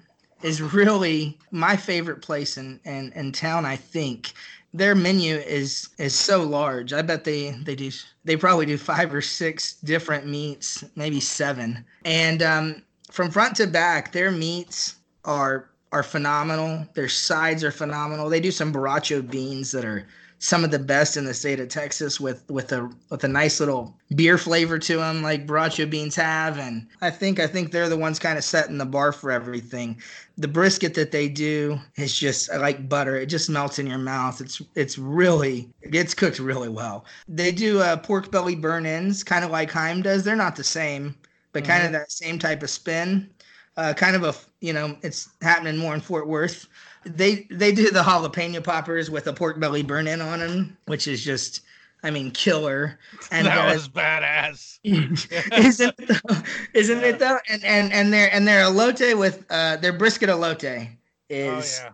is 0.44 0.60
really 0.60 1.38
my 1.50 1.74
favorite 1.74 2.20
place 2.20 2.58
in, 2.58 2.78
in, 2.84 3.10
in 3.12 3.32
town, 3.32 3.64
I 3.64 3.76
think. 3.76 4.34
Their 4.74 4.94
menu 4.94 5.36
is 5.36 5.88
is 5.98 6.14
so 6.14 6.42
large. 6.42 6.92
I 6.92 7.00
bet 7.00 7.24
they 7.24 7.52
they 7.62 7.76
do 7.76 7.90
they 8.24 8.36
probably 8.36 8.66
do 8.66 8.76
five 8.76 9.14
or 9.14 9.22
six 9.22 9.74
different 9.74 10.26
meats, 10.26 10.84
maybe 10.96 11.20
seven. 11.20 11.84
And 12.04 12.42
um, 12.42 12.82
from 13.10 13.30
front 13.30 13.56
to 13.56 13.68
back, 13.68 14.12
their 14.12 14.32
meats 14.32 14.96
are 15.24 15.70
are 15.92 16.02
phenomenal. 16.02 16.86
Their 16.94 17.08
sides 17.08 17.62
are 17.62 17.70
phenomenal. 17.70 18.28
They 18.28 18.40
do 18.40 18.50
some 18.50 18.72
borracho 18.72 19.28
beans 19.30 19.70
that 19.70 19.84
are 19.84 20.08
some 20.44 20.62
of 20.62 20.70
the 20.70 20.78
best 20.78 21.16
in 21.16 21.24
the 21.24 21.32
state 21.32 21.58
of 21.58 21.70
Texas 21.70 22.20
with 22.20 22.44
with 22.50 22.70
a 22.70 22.90
with 23.08 23.24
a 23.24 23.28
nice 23.28 23.60
little 23.60 23.96
beer 24.14 24.36
flavor 24.36 24.78
to 24.78 24.98
them 24.98 25.22
like 25.22 25.46
borracho 25.46 25.88
beans 25.88 26.14
have 26.14 26.58
and 26.58 26.86
I 27.00 27.08
think 27.08 27.40
I 27.40 27.46
think 27.46 27.72
they're 27.72 27.88
the 27.88 27.96
ones 27.96 28.18
kind 28.18 28.36
of 28.36 28.44
setting 28.44 28.76
the 28.76 28.84
bar 28.84 29.10
for 29.10 29.30
everything. 29.30 30.02
The 30.36 30.46
brisket 30.46 30.92
that 30.94 31.12
they 31.12 31.30
do 31.30 31.80
is 31.96 32.14
just 32.14 32.52
like 32.52 32.90
butter. 32.90 33.16
It 33.16 33.26
just 33.26 33.48
melts 33.48 33.78
in 33.78 33.86
your 33.86 33.96
mouth. 33.96 34.42
It's 34.42 34.60
it's 34.74 34.98
really 34.98 35.70
it's 35.80 36.12
cooked 36.12 36.38
really 36.38 36.68
well. 36.68 37.06
They 37.26 37.50
do 37.50 37.80
uh, 37.80 37.96
pork 37.96 38.30
belly 38.30 38.54
burnt 38.54 38.84
ends 38.84 39.24
kind 39.24 39.46
of 39.46 39.50
like 39.50 39.70
Heim 39.70 40.02
does. 40.02 40.24
They're 40.24 40.36
not 40.36 40.56
the 40.56 40.64
same, 40.64 41.14
but 41.52 41.62
mm-hmm. 41.62 41.72
kind 41.72 41.86
of 41.86 41.92
that 41.92 42.12
same 42.12 42.38
type 42.38 42.62
of 42.62 42.68
spin. 42.68 43.30
Uh, 43.78 43.94
kind 43.94 44.14
of 44.14 44.24
a 44.24 44.34
you 44.60 44.74
know 44.74 44.94
it's 45.00 45.30
happening 45.40 45.78
more 45.78 45.94
in 45.94 46.02
Fort 46.02 46.28
Worth 46.28 46.68
they 47.04 47.46
they 47.50 47.72
do 47.72 47.90
the 47.90 48.02
jalapeno 48.02 48.62
poppers 48.62 49.10
with 49.10 49.26
a 49.26 49.32
pork 49.32 49.60
belly 49.60 49.82
burnt 49.82 50.08
end 50.08 50.22
on 50.22 50.40
them, 50.40 50.76
which 50.86 51.06
is 51.06 51.24
just 51.24 51.60
I 52.02 52.10
mean 52.10 52.30
killer. 52.30 52.98
And 53.30 53.46
that 53.46 53.68
uh, 53.68 53.74
was 53.74 53.88
badass. 53.88 54.78
isn't 54.84 55.94
it 55.98 56.08
though? 56.08 56.36
Isn't 56.74 57.00
yeah. 57.00 57.06
it 57.06 57.18
though? 57.18 57.38
And 57.48 57.64
and 57.64 57.92
and 57.92 58.12
their 58.12 58.32
and 58.32 58.46
their 58.46 58.64
elote 58.64 59.18
with 59.18 59.44
uh 59.50 59.76
their 59.76 59.92
brisket 59.92 60.28
elote 60.28 60.88
is 61.30 61.80
oh, 61.82 61.86
yeah. 61.86 61.92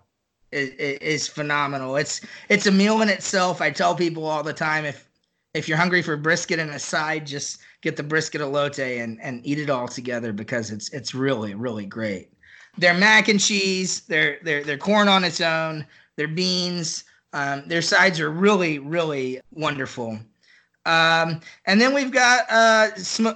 Is, 0.52 0.70
is 0.98 1.28
phenomenal. 1.28 1.96
It's 1.96 2.20
it's 2.48 2.66
a 2.66 2.72
meal 2.72 3.02
in 3.02 3.08
itself. 3.08 3.60
I 3.60 3.70
tell 3.70 3.94
people 3.94 4.26
all 4.26 4.42
the 4.42 4.52
time 4.52 4.84
if 4.84 5.08
if 5.54 5.68
you're 5.68 5.78
hungry 5.78 6.02
for 6.02 6.16
brisket 6.16 6.58
and 6.58 6.70
a 6.70 6.78
side, 6.78 7.26
just 7.26 7.60
get 7.80 7.96
the 7.96 8.02
brisket 8.02 8.40
elote 8.40 9.02
and 9.02 9.20
and 9.20 9.44
eat 9.46 9.58
it 9.58 9.70
all 9.70 9.86
together 9.86 10.32
because 10.32 10.70
it's 10.70 10.88
it's 10.92 11.14
really 11.14 11.54
really 11.54 11.86
great 11.86 12.30
their 12.78 12.94
mac 12.94 13.28
and 13.28 13.40
cheese, 13.40 14.00
their 14.02 14.38
their 14.42 14.62
their 14.64 14.78
corn 14.78 15.08
on 15.08 15.24
its 15.24 15.40
own, 15.40 15.84
their 16.16 16.28
beans, 16.28 17.04
um, 17.32 17.66
their 17.66 17.82
sides 17.82 18.20
are 18.20 18.30
really 18.30 18.78
really 18.78 19.40
wonderful. 19.52 20.18
Um, 20.86 21.40
and 21.66 21.80
then 21.80 21.92
we've 21.94 22.10
got 22.10 22.46
uh, 22.50 22.88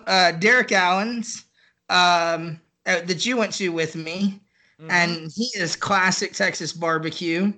uh, 0.07 0.33
Derek 0.33 0.73
Allen's 0.73 1.45
um, 1.91 2.61
uh, 2.87 3.01
that 3.03 3.27
you 3.27 3.37
went 3.37 3.53
to 3.55 3.69
with 3.69 3.97
me, 3.97 4.41
mm-hmm. 4.81 4.91
and 4.91 5.31
he 5.35 5.51
is 5.55 5.77
classic 5.77 6.33
Texas 6.33 6.73
barbecue. 6.73 7.53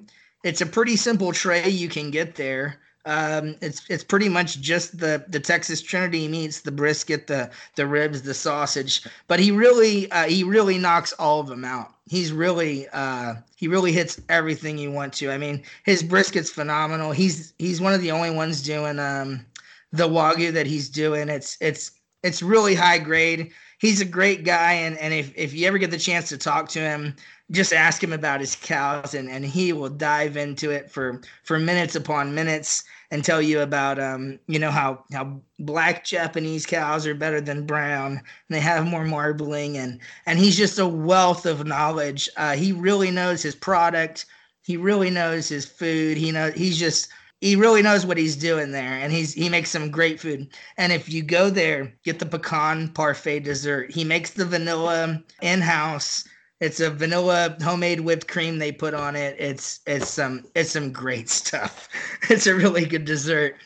It's 0.44 0.60
a 0.60 0.66
pretty 0.66 0.96
simple 0.96 1.32
tray 1.32 1.68
you 1.68 1.88
can 1.88 2.10
get 2.10 2.34
there. 2.34 2.80
Um, 3.06 3.54
it's 3.62 3.88
it's 3.88 4.02
pretty 4.02 4.28
much 4.28 4.60
just 4.60 4.98
the 4.98 5.24
the 5.28 5.38
Texas 5.38 5.80
Trinity 5.80 6.26
meats, 6.26 6.60
the 6.60 6.72
brisket, 6.72 7.28
the 7.28 7.48
the 7.76 7.86
ribs, 7.86 8.22
the 8.22 8.34
sausage. 8.34 9.06
But 9.28 9.38
he 9.38 9.52
really 9.52 10.10
uh, 10.10 10.26
he 10.26 10.42
really 10.42 10.76
knocks 10.76 11.12
all 11.14 11.38
of 11.40 11.46
them 11.46 11.64
out. 11.64 11.94
He's 12.08 12.32
really 12.32 12.88
uh, 12.92 13.36
he 13.54 13.68
really 13.68 13.92
hits 13.92 14.20
everything 14.28 14.76
you 14.76 14.90
want 14.90 15.12
to. 15.14 15.30
I 15.30 15.38
mean, 15.38 15.62
his 15.84 16.02
brisket's 16.02 16.50
phenomenal. 16.50 17.12
He's 17.12 17.54
he's 17.58 17.80
one 17.80 17.94
of 17.94 18.02
the 18.02 18.10
only 18.10 18.30
ones 18.30 18.60
doing 18.60 18.98
um, 18.98 19.46
the 19.92 20.08
wagyu 20.08 20.52
that 20.52 20.66
he's 20.66 20.88
doing. 20.88 21.28
It's 21.28 21.56
it's 21.60 21.92
it's 22.24 22.42
really 22.42 22.74
high 22.74 22.98
grade. 22.98 23.52
He's 23.78 24.00
a 24.00 24.06
great 24.06 24.44
guy, 24.44 24.72
and 24.72 24.98
and 24.98 25.14
if 25.14 25.32
if 25.36 25.54
you 25.54 25.68
ever 25.68 25.78
get 25.78 25.92
the 25.92 25.98
chance 25.98 26.28
to 26.30 26.38
talk 26.38 26.68
to 26.70 26.80
him, 26.80 27.14
just 27.52 27.72
ask 27.72 28.02
him 28.02 28.12
about 28.12 28.40
his 28.40 28.56
cows, 28.56 29.14
and 29.14 29.30
and 29.30 29.44
he 29.44 29.72
will 29.72 29.90
dive 29.90 30.36
into 30.36 30.72
it 30.72 30.90
for 30.90 31.20
for 31.44 31.60
minutes 31.60 31.94
upon 31.94 32.34
minutes 32.34 32.82
and 33.10 33.24
tell 33.24 33.40
you 33.40 33.60
about 33.60 33.98
um, 33.98 34.38
you 34.46 34.58
know 34.58 34.70
how 34.70 35.04
how 35.12 35.40
black 35.58 36.04
Japanese 36.04 36.66
cows 36.66 37.06
are 37.06 37.14
better 37.14 37.40
than 37.40 37.66
brown 37.66 38.12
and 38.12 38.22
they 38.48 38.60
have 38.60 38.86
more 38.86 39.04
marbling 39.04 39.76
and 39.76 40.00
and 40.26 40.38
he's 40.38 40.56
just 40.56 40.78
a 40.78 40.86
wealth 40.86 41.46
of 41.46 41.66
knowledge. 41.66 42.28
Uh, 42.36 42.54
he 42.54 42.72
really 42.72 43.10
knows 43.10 43.42
his 43.42 43.54
product. 43.54 44.26
He 44.64 44.76
really 44.76 45.10
knows 45.10 45.48
his 45.48 45.64
food. 45.64 46.16
He 46.16 46.32
knows 46.32 46.54
he's 46.54 46.78
just 46.78 47.08
he 47.40 47.54
really 47.54 47.82
knows 47.82 48.06
what 48.06 48.16
he's 48.16 48.36
doing 48.36 48.72
there 48.72 48.94
and 48.94 49.12
he's 49.12 49.32
he 49.32 49.48
makes 49.48 49.70
some 49.70 49.90
great 49.90 50.18
food 50.18 50.48
and 50.78 50.92
if 50.92 51.08
you 51.08 51.22
go 51.22 51.50
there 51.50 51.92
get 52.02 52.18
the 52.18 52.26
pecan 52.26 52.88
parfait 52.88 53.40
dessert 53.40 53.90
he 53.90 54.04
makes 54.04 54.30
the 54.30 54.44
vanilla 54.44 55.22
in-house 55.42 56.24
it's 56.60 56.80
a 56.80 56.90
vanilla 56.90 57.56
homemade 57.62 58.00
whipped 58.00 58.28
cream 58.28 58.58
they 58.58 58.72
put 58.72 58.94
on 58.94 59.14
it. 59.14 59.36
It's 59.38 59.80
it's 59.86 60.08
some 60.08 60.44
it's 60.54 60.70
some 60.70 60.92
great 60.92 61.28
stuff. 61.40 61.88
It's 62.30 62.46
a 62.46 62.54
really 62.54 62.86
good 62.86 63.04
dessert. 63.04 63.56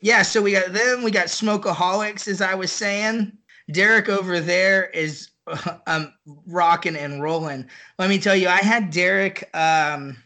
Yeah, 0.00 0.22
so 0.22 0.40
we 0.42 0.52
got 0.52 0.72
them. 0.72 1.02
We 1.02 1.10
got 1.10 1.26
Smokeaholics, 1.26 2.26
as 2.26 2.40
I 2.40 2.54
was 2.54 2.72
saying. 2.72 3.36
Derek 3.70 4.08
over 4.08 4.40
there 4.40 4.86
is 4.86 5.30
um 5.86 6.12
rocking 6.46 6.96
and 6.96 7.22
rolling. 7.22 7.68
Let 7.98 8.08
me 8.08 8.18
tell 8.18 8.36
you, 8.36 8.48
I 8.48 8.58
had 8.58 8.90
Derek. 8.90 9.48
Um, 9.54 10.16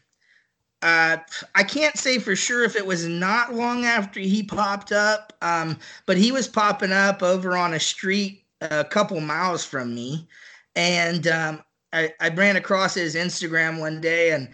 uh, 0.82 1.16
I 1.54 1.62
can't 1.62 1.96
say 1.96 2.18
for 2.18 2.36
sure 2.36 2.62
if 2.62 2.76
it 2.76 2.84
was 2.84 3.06
not 3.06 3.54
long 3.54 3.86
after 3.86 4.20
he 4.20 4.42
popped 4.42 4.92
up, 4.92 5.32
um, 5.40 5.78
but 6.04 6.18
he 6.18 6.30
was 6.30 6.46
popping 6.46 6.92
up 6.92 7.22
over 7.22 7.56
on 7.56 7.72
a 7.72 7.80
street 7.80 8.44
a 8.60 8.84
couple 8.84 9.18
miles 9.20 9.64
from 9.64 9.94
me, 9.94 10.28
and 10.76 11.26
um, 11.26 11.64
I, 11.94 12.12
I 12.20 12.28
ran 12.30 12.56
across 12.56 12.94
his 12.94 13.14
Instagram 13.14 13.78
one 13.78 14.00
day 14.00 14.32
and 14.32 14.48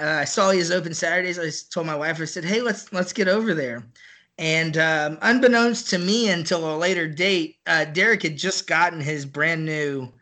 uh, 0.00 0.20
I 0.20 0.24
saw 0.24 0.50
he 0.50 0.58
was 0.58 0.70
open 0.70 0.94
Saturdays. 0.94 1.38
I 1.38 1.50
told 1.70 1.86
my 1.86 1.94
wife, 1.94 2.20
I 2.20 2.24
said, 2.24 2.44
"Hey, 2.44 2.60
let's 2.60 2.92
let's 2.92 3.12
get 3.12 3.28
over 3.28 3.54
there." 3.54 3.84
And 4.38 4.76
um, 4.76 5.18
unbeknownst 5.22 5.88
to 5.90 5.98
me, 5.98 6.28
until 6.28 6.74
a 6.74 6.76
later 6.76 7.08
date, 7.08 7.56
uh, 7.66 7.86
Derek 7.86 8.22
had 8.22 8.36
just 8.36 8.66
gotten 8.66 9.00
his 9.00 9.24
brand 9.24 9.64
new 9.64 10.12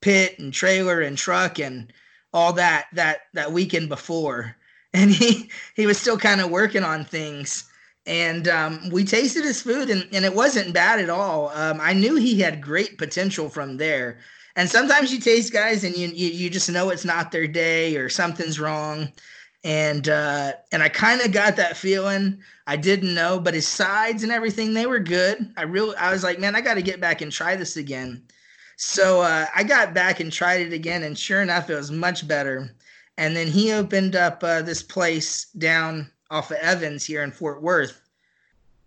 pit 0.00 0.38
and 0.38 0.52
trailer 0.52 1.00
and 1.00 1.18
truck 1.18 1.58
and 1.58 1.92
all 2.32 2.52
that 2.52 2.86
that 2.92 3.22
that 3.32 3.52
weekend 3.52 3.88
before, 3.88 4.56
and 4.94 5.10
he 5.10 5.50
he 5.74 5.86
was 5.86 5.98
still 5.98 6.18
kind 6.18 6.40
of 6.40 6.50
working 6.50 6.84
on 6.84 7.04
things. 7.04 7.68
And 8.06 8.48
um, 8.48 8.90
we 8.90 9.02
tasted 9.02 9.44
his 9.44 9.62
food, 9.62 9.88
and, 9.88 10.06
and 10.12 10.26
it 10.26 10.34
wasn't 10.34 10.74
bad 10.74 11.00
at 11.00 11.08
all. 11.08 11.48
Um, 11.54 11.80
I 11.80 11.94
knew 11.94 12.16
he 12.16 12.38
had 12.38 12.60
great 12.60 12.98
potential 12.98 13.48
from 13.48 13.78
there. 13.78 14.18
And 14.56 14.68
sometimes 14.70 15.12
you 15.12 15.18
taste 15.18 15.52
guys 15.52 15.84
and 15.84 15.96
you 15.96 16.08
you, 16.08 16.28
you 16.28 16.50
just 16.50 16.70
know 16.70 16.90
it's 16.90 17.04
not 17.04 17.32
their 17.32 17.46
day 17.46 17.96
or 17.96 18.08
something's 18.08 18.60
wrong. 18.60 19.12
And 19.64 20.08
uh, 20.08 20.52
and 20.72 20.82
I 20.82 20.88
kind 20.88 21.20
of 21.20 21.32
got 21.32 21.56
that 21.56 21.76
feeling. 21.76 22.40
I 22.66 22.76
didn't 22.76 23.14
know, 23.14 23.40
but 23.40 23.54
his 23.54 23.66
sides 23.66 24.22
and 24.22 24.32
everything 24.32 24.74
they 24.74 24.86
were 24.86 25.00
good. 25.00 25.52
I 25.56 25.62
really 25.62 25.96
I 25.96 26.12
was 26.12 26.22
like, 26.22 26.38
man, 26.38 26.54
I 26.54 26.60
got 26.60 26.74
to 26.74 26.82
get 26.82 27.00
back 27.00 27.20
and 27.20 27.32
try 27.32 27.56
this 27.56 27.76
again. 27.76 28.22
So 28.76 29.22
uh, 29.22 29.46
I 29.54 29.62
got 29.62 29.94
back 29.94 30.20
and 30.20 30.32
tried 30.32 30.60
it 30.60 30.72
again, 30.72 31.02
and 31.04 31.18
sure 31.18 31.42
enough, 31.42 31.70
it 31.70 31.76
was 31.76 31.90
much 31.90 32.26
better. 32.26 32.70
And 33.16 33.36
then 33.36 33.46
he 33.46 33.72
opened 33.72 34.16
up 34.16 34.42
uh, 34.42 34.62
this 34.62 34.82
place 34.82 35.46
down 35.58 36.10
off 36.30 36.50
of 36.50 36.56
Evans 36.58 37.04
here 37.04 37.22
in 37.22 37.30
Fort 37.30 37.62
Worth, 37.62 38.00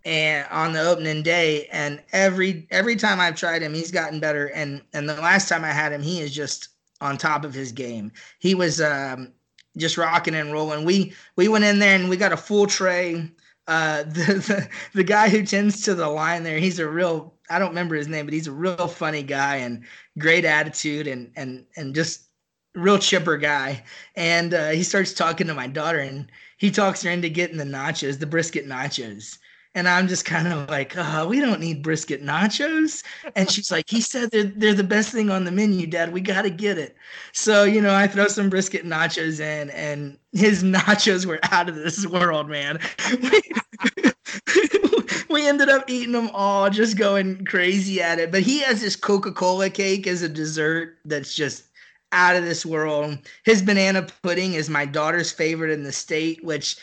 and 0.08 0.48
on 0.50 0.72
the 0.72 0.80
opening 0.80 1.22
day 1.22 1.66
and 1.70 2.02
every 2.12 2.66
every 2.70 2.96
time 2.96 3.20
I've 3.20 3.36
tried 3.36 3.60
him 3.60 3.74
he's 3.74 3.90
gotten 3.90 4.20
better 4.20 4.46
and 4.46 4.80
and 4.94 5.06
the 5.06 5.14
last 5.14 5.50
time 5.50 5.64
I 5.64 5.70
had 5.72 5.92
him 5.92 6.00
he 6.02 6.20
is 6.20 6.34
just 6.34 6.70
on 7.02 7.18
top 7.18 7.44
of 7.44 7.52
his 7.52 7.72
game. 7.72 8.10
He 8.38 8.54
was 8.54 8.80
um, 8.80 9.32
just 9.76 9.98
rocking 9.98 10.34
and 10.34 10.50
rolling. 10.50 10.86
We 10.86 11.12
we 11.36 11.48
went 11.48 11.64
in 11.64 11.78
there 11.78 11.94
and 11.94 12.08
we 12.08 12.16
got 12.16 12.32
a 12.32 12.38
full 12.38 12.66
tray. 12.66 13.30
Uh, 13.66 14.02
the, 14.04 14.34
the 14.34 14.68
the 14.94 15.04
guy 15.04 15.28
who 15.28 15.44
tends 15.44 15.82
to 15.82 15.94
the 15.94 16.08
line 16.08 16.42
there, 16.42 16.58
he's 16.58 16.78
a 16.78 16.88
real 16.88 17.34
I 17.50 17.58
don't 17.58 17.68
remember 17.68 17.94
his 17.94 18.08
name, 18.08 18.24
but 18.24 18.32
he's 18.32 18.46
a 18.46 18.52
real 18.52 18.88
funny 18.88 19.22
guy 19.22 19.56
and 19.56 19.84
great 20.18 20.46
attitude 20.46 21.06
and 21.06 21.30
and 21.36 21.66
and 21.76 21.94
just 21.94 22.28
real 22.74 22.98
chipper 22.98 23.36
guy. 23.36 23.84
And 24.16 24.54
uh, 24.54 24.70
he 24.70 24.82
starts 24.82 25.12
talking 25.12 25.46
to 25.48 25.54
my 25.54 25.66
daughter 25.66 25.98
and 25.98 26.30
he 26.56 26.70
talks 26.70 27.02
her 27.02 27.10
into 27.10 27.28
getting 27.28 27.58
the 27.58 27.64
nachos, 27.64 28.18
the 28.18 28.26
brisket 28.26 28.66
nachos. 28.66 29.38
And 29.78 29.88
I'm 29.88 30.08
just 30.08 30.24
kind 30.24 30.48
of 30.48 30.68
like, 30.68 30.94
oh, 30.96 31.28
we 31.28 31.38
don't 31.38 31.60
need 31.60 31.84
brisket 31.84 32.20
nachos. 32.20 33.04
And 33.36 33.48
she's 33.50 33.70
like, 33.70 33.88
he 33.88 34.00
said 34.00 34.32
they're, 34.32 34.42
they're 34.42 34.74
the 34.74 34.82
best 34.82 35.12
thing 35.12 35.30
on 35.30 35.44
the 35.44 35.52
menu, 35.52 35.86
Dad. 35.86 36.12
We 36.12 36.20
got 36.20 36.42
to 36.42 36.50
get 36.50 36.78
it. 36.78 36.96
So, 37.32 37.62
you 37.62 37.80
know, 37.80 37.94
I 37.94 38.08
throw 38.08 38.26
some 38.26 38.50
brisket 38.50 38.84
nachos 38.84 39.38
in, 39.38 39.70
and 39.70 40.18
his 40.32 40.64
nachos 40.64 41.26
were 41.26 41.38
out 41.52 41.68
of 41.68 41.76
this 41.76 42.04
world, 42.08 42.48
man. 42.48 42.80
we 45.30 45.46
ended 45.46 45.68
up 45.68 45.88
eating 45.88 46.12
them 46.12 46.30
all, 46.32 46.70
just 46.70 46.98
going 46.98 47.44
crazy 47.44 48.02
at 48.02 48.18
it. 48.18 48.32
But 48.32 48.42
he 48.42 48.58
has 48.62 48.80
this 48.80 48.96
Coca 48.96 49.30
Cola 49.30 49.70
cake 49.70 50.08
as 50.08 50.22
a 50.22 50.28
dessert 50.28 50.98
that's 51.04 51.34
just 51.34 51.66
out 52.10 52.34
of 52.34 52.44
this 52.44 52.66
world. 52.66 53.16
His 53.44 53.62
banana 53.62 54.08
pudding 54.24 54.54
is 54.54 54.68
my 54.68 54.86
daughter's 54.86 55.30
favorite 55.30 55.70
in 55.70 55.84
the 55.84 55.92
state, 55.92 56.42
which 56.42 56.76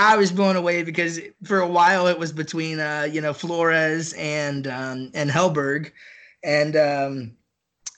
I 0.00 0.16
was 0.16 0.32
blown 0.32 0.56
away 0.56 0.82
because 0.82 1.20
for 1.44 1.60
a 1.60 1.68
while 1.68 2.06
it 2.06 2.18
was 2.18 2.32
between 2.32 2.80
uh, 2.80 3.06
you 3.10 3.20
know 3.20 3.34
Flores 3.34 4.14
and 4.14 4.66
um, 4.66 5.10
and 5.12 5.30
Helberg, 5.30 5.92
and 6.42 6.74
um, 6.74 7.36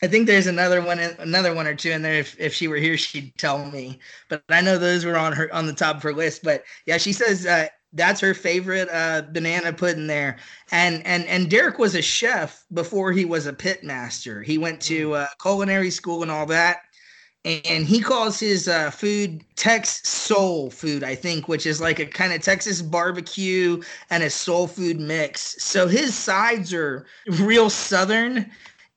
I 0.02 0.08
think 0.08 0.26
there's 0.26 0.48
another 0.48 0.82
one 0.82 0.98
another 0.98 1.54
one 1.54 1.68
or 1.68 1.76
two 1.76 1.92
in 1.92 2.02
there. 2.02 2.14
If, 2.14 2.34
if 2.40 2.52
she 2.52 2.66
were 2.66 2.76
here, 2.76 2.96
she'd 2.96 3.38
tell 3.38 3.70
me. 3.70 4.00
But 4.28 4.42
I 4.48 4.62
know 4.62 4.78
those 4.78 5.04
were 5.04 5.16
on 5.16 5.32
her 5.34 5.54
on 5.54 5.66
the 5.66 5.72
top 5.72 5.94
of 5.94 6.02
her 6.02 6.12
list. 6.12 6.42
But 6.42 6.64
yeah, 6.86 6.98
she 6.98 7.12
says 7.12 7.46
uh, 7.46 7.68
that's 7.92 8.20
her 8.20 8.34
favorite 8.34 8.88
uh, 8.90 9.22
banana 9.30 9.72
pudding 9.72 10.08
there. 10.08 10.38
And 10.72 11.06
and 11.06 11.24
and 11.26 11.48
Derek 11.48 11.78
was 11.78 11.94
a 11.94 12.02
chef 12.02 12.64
before 12.72 13.12
he 13.12 13.24
was 13.24 13.46
a 13.46 13.52
pit 13.52 13.84
master. 13.84 14.42
He 14.42 14.58
went 14.58 14.80
to 14.82 15.10
mm. 15.10 15.22
uh, 15.22 15.28
culinary 15.40 15.90
school 15.90 16.22
and 16.22 16.32
all 16.32 16.46
that 16.46 16.80
and 17.44 17.86
he 17.86 18.00
calls 18.00 18.38
his 18.38 18.68
uh, 18.68 18.90
food 18.90 19.44
Tex 19.56 20.08
Soul 20.08 20.70
Food, 20.70 21.02
I 21.02 21.16
think, 21.16 21.48
which 21.48 21.66
is 21.66 21.80
like 21.80 21.98
a 21.98 22.06
kind 22.06 22.32
of 22.32 22.40
Texas 22.40 22.80
barbecue 22.80 23.82
and 24.10 24.22
a 24.22 24.30
soul 24.30 24.68
food 24.68 25.00
mix. 25.00 25.62
So 25.62 25.88
his 25.88 26.14
sides 26.14 26.72
are 26.72 27.04
real 27.40 27.68
southern, 27.68 28.48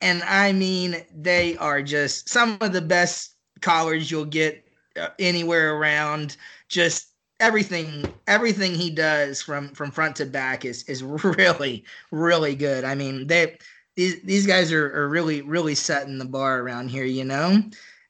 and 0.02 0.22
I 0.24 0.52
mean 0.52 1.04
they 1.16 1.58
are 1.58 1.82
just 1.82 2.30
some 2.30 2.58
of 2.62 2.72
the 2.72 2.82
best 2.82 3.34
collards 3.62 4.12
you'll 4.12 4.26
get 4.26 4.64
uh, 5.00 5.10
anywhere 5.18 5.76
around. 5.76 6.38
Just 6.68 7.08
everything 7.40 8.06
everything 8.28 8.76
he 8.76 8.92
does 8.92 9.42
from 9.42 9.70
from 9.70 9.90
front 9.90 10.16
to 10.18 10.26
back 10.26 10.66
is 10.66 10.84
is 10.84 11.02
really 11.04 11.84
really 12.12 12.56
good. 12.56 12.84
I 12.84 12.94
mean 12.94 13.26
they 13.26 13.58
these 13.96 14.22
these 14.22 14.46
guys 14.46 14.72
are, 14.72 14.94
are 14.96 15.10
really 15.10 15.42
really 15.42 15.74
setting 15.74 16.20
the 16.20 16.26
bar 16.26 16.60
around 16.60 16.90
here, 16.90 17.06
you 17.06 17.26
know. 17.26 17.64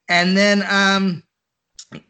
And 0.10 0.36
then 0.36 0.64
um 0.70 1.24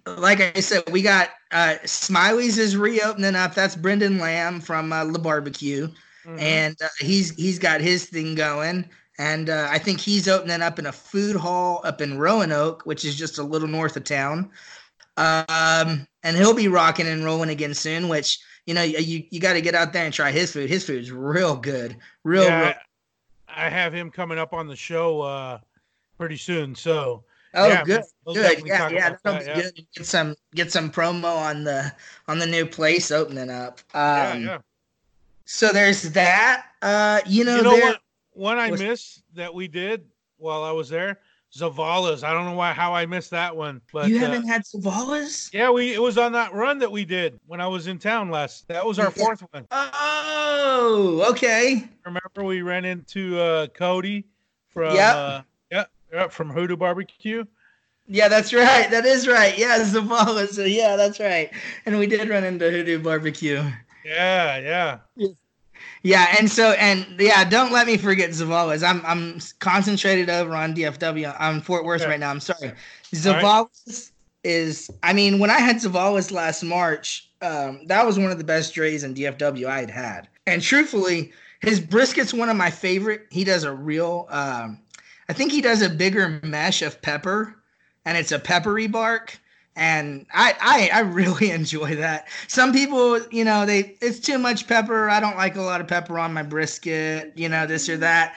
like 0.05 0.41
I 0.41 0.60
said, 0.62 0.84
we 0.91 1.01
got 1.01 1.29
uh 1.51 1.75
Smiley's 1.86 2.58
is 2.58 2.75
reopening 2.75 3.36
up. 3.36 3.53
That's 3.53 3.75
Brendan 3.75 4.19
Lamb 4.19 4.62
from 4.62 4.91
uh, 4.91 5.03
Le 5.03 5.19
Barbecue, 5.19 5.88
mm-hmm. 6.25 6.39
and 6.39 6.75
uh, 6.81 6.88
he's 6.99 7.36
he's 7.36 7.60
got 7.60 7.81
his 7.81 8.05
thing 8.05 8.36
going. 8.36 8.89
And 9.17 9.49
uh, 9.49 9.67
I 9.69 9.79
think 9.79 9.99
he's 9.99 10.27
opening 10.27 10.62
up 10.62 10.77
in 10.77 10.88
a 10.88 10.91
food 10.91 11.38
hall 11.38 11.81
up 11.86 12.01
in 12.01 12.17
Roanoke, 12.17 12.86
which 12.86 13.05
is 13.05 13.15
just 13.15 13.38
a 13.38 13.43
little 13.43 13.67
north 13.67 13.95
of 13.95 14.03
town. 14.03 14.49
Um, 15.15 16.05
and 16.23 16.36
he'll 16.36 16.53
be 16.53 16.67
rocking 16.67 17.08
and 17.08 17.23
rolling 17.23 17.49
again 17.49 17.73
soon. 17.73 18.10
Which 18.10 18.39
you 18.65 18.73
know 18.73 18.84
you 18.84 19.23
you 19.29 19.39
got 19.39 19.53
to 19.53 19.62
get 19.62 19.75
out 19.75 19.93
there 19.93 20.05
and 20.05 20.13
try 20.13 20.31
his 20.31 20.51
food. 20.51 20.69
His 20.69 20.86
food's 20.86 21.12
real 21.12 21.55
good, 21.55 21.95
real. 22.23 22.43
Yeah, 22.43 22.65
real... 22.65 22.73
I 23.47 23.69
have 23.69 23.93
him 23.93 24.10
coming 24.10 24.39
up 24.39 24.51
on 24.51 24.67
the 24.67 24.75
show 24.75 25.21
uh, 25.21 25.60
pretty 26.17 26.38
soon. 26.38 26.75
So. 26.75 27.23
Oh, 27.56 27.68
yeah, 27.68 27.84
good, 27.84 28.04
good. 28.26 28.63
Yeah, 28.65 28.89
yeah, 28.89 29.15
That'll 29.24 29.48
yeah. 29.48 29.62
good. 29.62 29.86
Get 29.96 30.06
some 30.06 30.36
get 30.54 30.72
some 30.72 30.91
promo 30.91 31.36
on 31.36 31.63
the 31.63 31.91
on 32.28 32.39
the 32.39 32.48
new 32.48 32.65
place 32.65 33.12
opening 33.12 33.50
up. 33.50 33.82
Um, 33.94 34.02
yeah, 34.02 34.38
yeah. 34.38 34.58
So 35.46 35.70
there's 35.70 36.04
that. 36.12 36.65
Uh, 36.82 37.22
you 37.26 37.44
know, 37.44 37.58
you 37.58 37.63
know 37.63 37.78
what? 37.78 38.02
One 38.34 38.58
I 38.58 38.72
was... 38.72 38.82
missed 38.82 39.24
that 39.36 39.54
we 39.54 39.68
did 39.68 40.06
while 40.38 40.63
I 40.63 40.72
was 40.72 40.89
there 40.89 41.20
Zavala's. 41.56 42.24
I 42.24 42.34
don't 42.34 42.46
know 42.46 42.56
why 42.56 42.74
how 42.74 42.94
I 42.94 43.06
missed 43.06 43.32
that 43.32 43.56
one. 43.56 43.82
But 43.94 44.10
you 44.10 44.20
haven't 44.20 44.44
uh, 44.44 44.48
had 44.48 44.63
Zavala's? 44.63 45.50
Yeah, 45.54 45.70
we 45.70 45.94
it 45.94 46.02
was 46.02 46.18
on 46.18 46.34
that 46.34 46.54
run 46.54 46.80
that 46.80 46.91
we 46.91 47.06
did 47.06 47.39
when 47.48 47.62
I 47.62 47.68
was 47.68 47.88
in 47.88 47.98
town 47.98 48.30
last. 48.30 48.68
That 48.68 48.86
was 48.86 49.00
our 49.00 49.10
fourth 49.10 49.41
one. 49.52 49.65
Oh, 49.72 51.26
okay. 51.30 51.88
Remember 52.06 52.44
we 52.44 52.62
ran 52.62 52.84
into 52.84 53.39
uh, 53.39 53.68
Cody 53.68 54.26
from 54.68 54.96
yep. 54.96 55.15
uh, 55.15 55.41
yeah 56.15 56.28
from 56.30 56.49
Hoodoo 56.49 56.78
Barbecue. 56.78 57.43
Yeah, 58.08 58.28
that's 58.28 58.54
right. 58.54 58.89
That 58.91 59.06
is 59.06 59.28
right. 59.28 59.58
Yeah, 59.58 59.80
Zavala. 59.80 60.47
Zavala's. 60.47 60.58
Yeah, 60.58 60.95
that's 60.95 61.19
right. 61.19 61.51
And 61.86 61.97
we 61.97 62.08
did 62.08 62.30
run 62.30 62.43
into 62.43 62.69
Hoodoo 62.69 62.99
Barbecue. 62.99 63.63
Yeah, 64.06 64.58
yeah. 64.60 65.34
Yeah, 66.04 66.36
and 66.38 66.49
so 66.49 66.71
and 66.73 67.19
yeah, 67.19 67.43
don't 67.43 67.71
let 67.71 67.88
me 67.88 67.97
forget 67.97 68.30
Zavala's. 68.30 68.84
I'm 68.84 69.04
I'm 69.06 69.39
concentrated 69.60 70.30
over 70.30 70.56
on 70.56 70.75
DFW. 70.75 71.36
I'm 71.39 71.62
Fort 71.62 71.84
Worth 71.84 72.01
yeah. 72.01 72.08
right 72.08 72.19
now. 72.19 72.30
I'm 72.30 72.39
sorry. 72.39 72.73
Zavala's 73.12 74.12
right. 74.43 74.51
is 74.51 74.91
I 75.01 75.13
mean, 75.13 75.39
when 75.39 75.49
I 75.49 75.60
had 75.60 75.78
Zavala's 75.78 76.32
last 76.32 76.62
March, 76.62 77.32
um, 77.41 77.88
that 77.88 78.06
was 78.06 78.19
one 78.19 78.32
of 78.32 78.38
the 78.38 78.43
best 78.43 78.75
drays 78.75 79.04
in 79.04 79.15
DFW 79.15 79.65
I 79.65 79.80
had 79.80 79.89
had. 79.89 80.28
And 80.45 80.62
truthfully, 80.62 81.34
his 81.62 81.80
brisket's 81.80 82.36
one 82.36 82.49
of 82.49 82.56
my 82.56 82.69
favorite. 82.69 83.25
He 83.32 83.43
does 83.43 83.63
a 83.63 83.73
real 83.73 84.28
um, 84.30 84.80
I 85.29 85.33
think 85.33 85.51
he 85.51 85.61
does 85.61 85.81
a 85.81 85.89
bigger 85.89 86.39
mesh 86.43 86.81
of 86.81 87.01
pepper 87.01 87.55
and 88.05 88.17
it's 88.17 88.31
a 88.31 88.39
peppery 88.39 88.88
bark 88.88 89.39
and 89.75 90.25
I, 90.33 90.53
I 90.61 90.89
I 90.93 90.99
really 91.01 91.51
enjoy 91.51 91.95
that. 91.95 92.27
Some 92.47 92.71
people, 92.71 93.19
you 93.31 93.43
know, 93.43 93.65
they 93.65 93.97
it's 94.01 94.19
too 94.19 94.38
much 94.38 94.67
pepper. 94.67 95.09
I 95.09 95.19
don't 95.19 95.38
like 95.38 95.55
a 95.55 95.61
lot 95.61 95.81
of 95.81 95.88
pepper 95.88 96.17
on 96.19 96.33
my 96.33 96.43
brisket, 96.43 97.33
you 97.35 97.49
know, 97.49 97.67
this 97.67 97.89
or 97.89 97.97
that. 97.97 98.35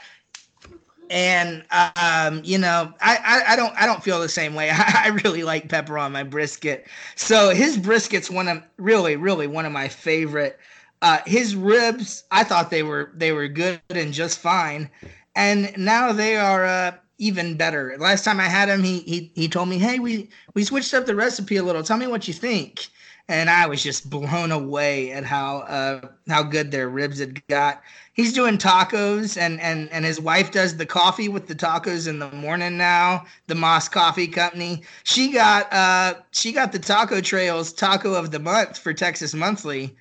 And 1.11 1.65
um, 1.97 2.43
you 2.45 2.59
know, 2.59 2.93
I, 3.01 3.17
I, 3.25 3.53
I 3.53 3.57
don't 3.57 3.75
I 3.77 3.87
don't 3.87 4.03
feel 4.03 4.21
the 4.21 4.29
same 4.29 4.55
way. 4.55 4.71
I, 4.73 5.03
I 5.05 5.09
really 5.25 5.43
like 5.43 5.69
pepper 5.69 5.99
on 5.99 6.13
my 6.13 6.23
brisket. 6.25 6.87
So 7.15 7.51
his 7.51 7.79
brisket's 7.79 8.31
one 8.31 8.49
of 8.49 8.63
really 8.77 9.17
really 9.17 9.47
one 9.47 9.65
of 9.65 9.73
my 9.73 9.89
favorite. 9.89 10.59
Uh, 11.01 11.21
his 11.27 11.55
ribs, 11.55 12.25
I 12.33 12.43
thought 12.43 12.71
they 12.71 12.83
were 12.83 13.13
they 13.15 13.31
were 13.31 13.47
good 13.47 13.81
and 13.91 14.13
just 14.13 14.41
fine, 14.41 14.91
and 15.39 15.73
now 15.79 16.13
they 16.13 16.37
are 16.37 16.65
uh, 16.65 16.93
even 17.19 17.57
better. 17.57 17.97
Last 17.97 18.25
time 18.25 18.41
I 18.41 18.49
had 18.49 18.69
him, 18.69 18.83
he 18.83 18.99
he 19.01 19.31
he 19.37 19.49
told 19.49 19.69
me, 19.69 19.79
"Hey, 19.79 20.01
we 20.01 20.29
we 20.55 20.65
switched 20.65 20.93
up 20.93 21.07
the 21.07 21.15
recipe 21.15 21.57
a 21.57 21.63
little. 21.63 21.85
Tell 21.85 21.97
me 21.97 22.09
what 22.09 22.27
you 22.27 22.35
think." 22.35 22.89
And 23.31 23.51
I 23.51 23.67
was 23.67 23.83
just 23.83 24.09
blown 24.11 24.51
away 24.51 25.13
at 25.13 25.25
how 25.25 25.59
uh, 25.59 26.09
how 26.29 26.43
good 26.43 26.73
their 26.73 26.89
ribs 26.89 27.21
had 27.21 27.47
got. 27.47 27.83
He's 28.15 28.33
doing 28.33 28.59
tacos, 28.59 29.41
and 29.41 29.61
and 29.61 29.89
and 29.93 30.05
his 30.05 30.21
wife 30.21 30.51
does 30.51 30.77
the 30.77 30.87
coffee 30.87 31.29
with 31.29 31.47
the 31.47 31.55
tacos 31.55 32.09
in 32.09 32.19
the 32.19 32.33
morning 32.33 32.77
now. 32.77 33.25
The 33.47 33.55
Moss 33.55 33.89
Coffee 33.89 34.27
Company. 34.27 34.83
She 35.05 35.31
got 35.31 35.73
uh 35.73 36.15
she 36.33 36.51
got 36.53 36.73
the 36.73 36.81
Taco 36.81 37.21
Trails 37.21 37.73
Taco 37.73 38.15
of 38.15 38.33
the 38.33 38.41
Month 38.41 38.77
for 38.77 38.93
Texas 38.93 39.35
Monthly, 39.35 39.95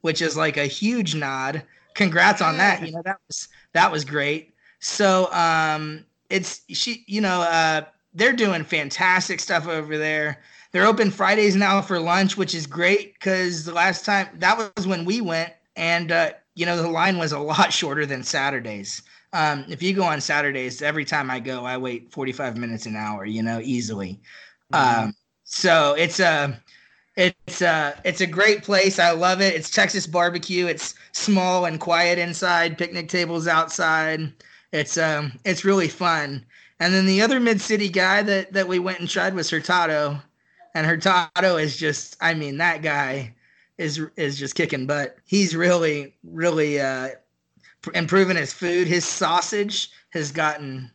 which 0.00 0.22
is 0.22 0.34
like 0.34 0.56
a 0.56 0.64
huge 0.64 1.14
nod. 1.14 1.62
Congrats 1.92 2.40
on 2.40 2.56
that. 2.56 2.86
You 2.86 2.92
know 2.92 3.02
that 3.04 3.18
was 3.28 3.48
that 3.74 3.92
was 3.92 4.06
great. 4.06 4.54
So 4.80 5.32
um 5.32 6.04
it's 6.30 6.62
she 6.68 7.04
you 7.06 7.20
know 7.20 7.42
uh 7.42 7.82
they're 8.14 8.32
doing 8.32 8.64
fantastic 8.64 9.40
stuff 9.40 9.66
over 9.66 9.96
there 9.96 10.40
they're 10.72 10.86
open 10.86 11.10
fridays 11.10 11.56
now 11.56 11.80
for 11.80 11.98
lunch 11.98 12.36
which 12.36 12.54
is 12.54 12.66
great 12.66 13.14
because 13.14 13.64
the 13.64 13.72
last 13.72 14.04
time 14.04 14.28
that 14.34 14.72
was 14.76 14.86
when 14.86 15.04
we 15.04 15.20
went 15.20 15.52
and 15.76 16.12
uh 16.12 16.30
you 16.54 16.66
know 16.66 16.80
the 16.80 16.88
line 16.88 17.18
was 17.18 17.32
a 17.32 17.38
lot 17.38 17.72
shorter 17.72 18.04
than 18.06 18.22
saturdays 18.22 19.02
um 19.32 19.64
if 19.68 19.82
you 19.82 19.94
go 19.94 20.02
on 20.02 20.20
saturdays 20.20 20.82
every 20.82 21.04
time 21.04 21.30
i 21.30 21.40
go 21.40 21.64
i 21.64 21.76
wait 21.76 22.10
45 22.12 22.56
minutes 22.56 22.86
an 22.86 22.96
hour 22.96 23.24
you 23.24 23.42
know 23.42 23.60
easily 23.62 24.20
mm-hmm. 24.72 25.04
um 25.04 25.14
so 25.44 25.94
it's 25.94 26.20
a 26.20 26.60
it's 27.16 27.62
a 27.62 28.00
it's 28.04 28.20
a 28.20 28.26
great 28.26 28.62
place. 28.62 29.00
I 29.00 29.10
love 29.10 29.40
it. 29.40 29.52
It's 29.54 29.70
Texas 29.70 30.06
barbecue. 30.06 30.66
It's 30.66 30.94
small 31.10 31.64
and 31.64 31.80
quiet 31.80 32.16
inside. 32.16 32.78
Picnic 32.78 33.08
tables 33.08 33.48
outside. 33.48 34.32
It's 34.72 34.98
um 34.98 35.32
it's 35.44 35.64
really 35.64 35.88
fun. 35.88 36.44
And 36.80 36.94
then 36.94 37.06
the 37.06 37.22
other 37.22 37.40
mid 37.40 37.60
city 37.60 37.88
guy 37.88 38.22
that 38.22 38.52
that 38.52 38.68
we 38.68 38.78
went 38.78 39.00
and 39.00 39.08
tried 39.08 39.34
was 39.34 39.50
Hurtado, 39.50 40.20
and 40.74 40.86
Hurtado 40.86 41.56
is 41.56 41.76
just 41.76 42.16
I 42.20 42.34
mean 42.34 42.58
that 42.58 42.82
guy 42.82 43.34
is 43.78 44.00
is 44.16 44.38
just 44.38 44.54
kicking 44.54 44.86
butt. 44.86 45.16
He's 45.24 45.56
really 45.56 46.14
really 46.22 46.80
uh, 46.80 47.10
improving 47.94 48.36
his 48.36 48.52
food. 48.52 48.86
His 48.86 49.04
sausage 49.04 49.90
has 50.10 50.30
gotten 50.32 50.90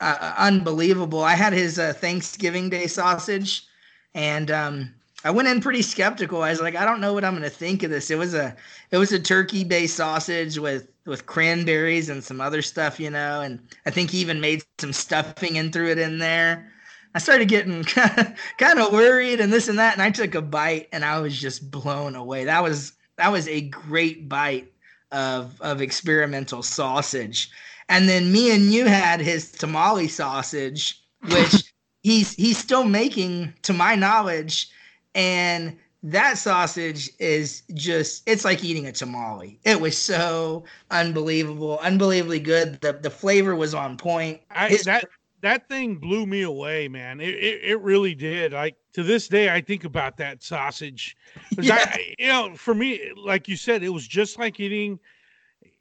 uh, 0.00 0.16
uh, 0.20 0.34
unbelievable. 0.38 1.22
I 1.22 1.34
had 1.34 1.52
his 1.52 1.78
uh, 1.78 1.92
Thanksgiving 1.92 2.70
Day 2.70 2.86
sausage, 2.86 3.66
and 4.14 4.50
um, 4.50 4.94
I 5.24 5.30
went 5.30 5.48
in 5.48 5.60
pretty 5.60 5.82
skeptical. 5.82 6.42
I 6.42 6.50
was 6.50 6.60
like, 6.60 6.74
I 6.74 6.84
don't 6.84 7.00
know 7.00 7.12
what 7.12 7.24
I'm 7.24 7.32
going 7.32 7.42
to 7.42 7.50
think 7.50 7.82
of 7.82 7.90
this. 7.90 8.10
It 8.10 8.18
was 8.18 8.34
a 8.34 8.56
it 8.90 8.96
was 8.96 9.12
a 9.12 9.20
turkey 9.20 9.64
based 9.64 9.96
sausage 9.96 10.58
with 10.58 10.88
with 11.04 11.26
cranberries 11.26 12.08
and 12.08 12.24
some 12.24 12.40
other 12.40 12.62
stuff, 12.62 12.98
you 12.98 13.10
know, 13.10 13.40
and 13.40 13.60
I 13.84 13.90
think 13.90 14.10
he 14.10 14.18
even 14.18 14.40
made 14.40 14.62
some 14.78 14.92
stuffing 14.92 15.58
and 15.58 15.72
threw 15.72 15.88
it 15.88 15.98
in 15.98 16.18
there. 16.18 16.70
I 17.14 17.18
started 17.18 17.48
getting 17.48 17.82
kind 18.58 18.78
of 18.78 18.92
worried 18.92 19.40
and 19.40 19.52
this 19.52 19.68
and 19.68 19.78
that, 19.78 19.94
and 19.94 20.02
I 20.02 20.10
took 20.10 20.34
a 20.34 20.42
bite 20.42 20.88
and 20.92 21.04
I 21.04 21.18
was 21.20 21.38
just 21.38 21.70
blown 21.70 22.14
away. 22.14 22.44
That 22.44 22.62
was 22.62 22.92
that 23.16 23.32
was 23.32 23.46
a 23.48 23.62
great 23.62 24.28
bite 24.28 24.72
of 25.12 25.60
of 25.60 25.82
experimental 25.82 26.62
sausage. 26.62 27.50
And 27.88 28.08
then 28.08 28.32
me 28.32 28.54
and 28.54 28.72
you 28.72 28.86
had 28.86 29.20
his 29.20 29.50
tamale 29.50 30.08
sausage, 30.08 31.02
which 31.28 31.72
he's 32.02 32.32
he's 32.34 32.56
still 32.56 32.84
making, 32.84 33.52
to 33.62 33.72
my 33.72 33.96
knowledge, 33.96 34.70
and 35.14 35.76
that 36.02 36.38
sausage 36.38 37.10
is 37.18 37.62
just 37.74 38.22
it's 38.26 38.44
like 38.44 38.64
eating 38.64 38.86
a 38.86 38.92
tamale. 38.92 39.58
It 39.64 39.80
was 39.80 39.96
so 39.96 40.64
unbelievable 40.90 41.78
unbelievably 41.82 42.40
good. 42.40 42.80
The 42.80 42.94
the 42.94 43.10
flavor 43.10 43.54
was 43.54 43.74
on 43.74 43.96
point. 43.96 44.40
I, 44.50 44.78
that 44.84 45.04
that 45.42 45.68
thing 45.68 45.96
blew 45.96 46.26
me 46.26 46.42
away 46.42 46.88
man. 46.88 47.20
It, 47.20 47.34
it, 47.34 47.60
it 47.62 47.80
really 47.80 48.14
did. 48.14 48.52
Like 48.52 48.76
to 48.92 49.02
this 49.04 49.28
day 49.28 49.50
i 49.50 49.60
think 49.60 49.84
about 49.84 50.16
that 50.16 50.42
sausage. 50.42 51.16
Yeah. 51.58 51.74
I, 51.74 52.14
you 52.18 52.28
know 52.28 52.54
for 52.54 52.74
me 52.74 53.12
like 53.16 53.48
you 53.48 53.56
said 53.56 53.82
it 53.82 53.90
was 53.90 54.06
just 54.06 54.38
like 54.38 54.58
eating 54.58 54.98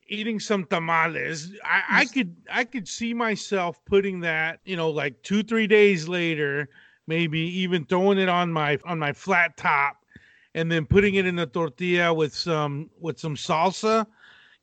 eating 0.10 0.40
some 0.40 0.66
tamales. 0.66 1.54
I, 1.64 2.02
I 2.02 2.06
could 2.06 2.36
i 2.52 2.64
could 2.66 2.88
see 2.88 3.14
myself 3.14 3.80
putting 3.86 4.20
that 4.22 4.60
you 4.66 4.76
know 4.76 4.90
like 4.90 5.22
two 5.24 5.44
three 5.44 5.68
days 5.68 6.10
later 6.10 6.70
maybe 7.10 7.40
even 7.40 7.84
throwing 7.84 8.20
it 8.20 8.30
on 8.30 8.54
my 8.54 8.80
on 8.86 9.00
my 9.00 9.12
flat 9.12 9.58
top 9.58 10.06
and 10.54 10.72
then 10.72 10.86
putting 10.86 11.16
it 11.16 11.26
in 11.26 11.40
a 11.40 11.46
tortilla 11.46 12.14
with 12.14 12.34
some 12.34 12.90
with 13.02 13.20
some 13.20 13.36
salsa. 13.36 14.06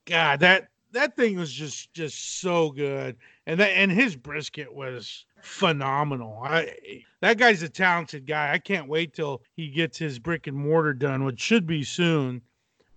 God, 0.06 0.40
that 0.40 0.68
that 0.92 1.16
thing 1.16 1.36
was 1.36 1.52
just 1.52 1.92
just 1.92 2.40
so 2.40 2.70
good, 2.70 3.16
and 3.46 3.60
that 3.60 3.70
and 3.70 3.90
his 3.90 4.16
brisket 4.16 4.72
was 4.72 5.26
phenomenal. 5.42 6.40
I 6.42 7.02
that 7.20 7.36
guy's 7.36 7.62
a 7.62 7.68
talented 7.68 8.26
guy. 8.26 8.52
I 8.52 8.58
can't 8.58 8.88
wait 8.88 9.12
till 9.12 9.42
he 9.56 9.68
gets 9.68 9.98
his 9.98 10.18
brick 10.18 10.46
and 10.46 10.56
mortar 10.56 10.94
done, 10.94 11.24
which 11.24 11.40
should 11.40 11.66
be 11.66 11.82
soon. 11.82 12.40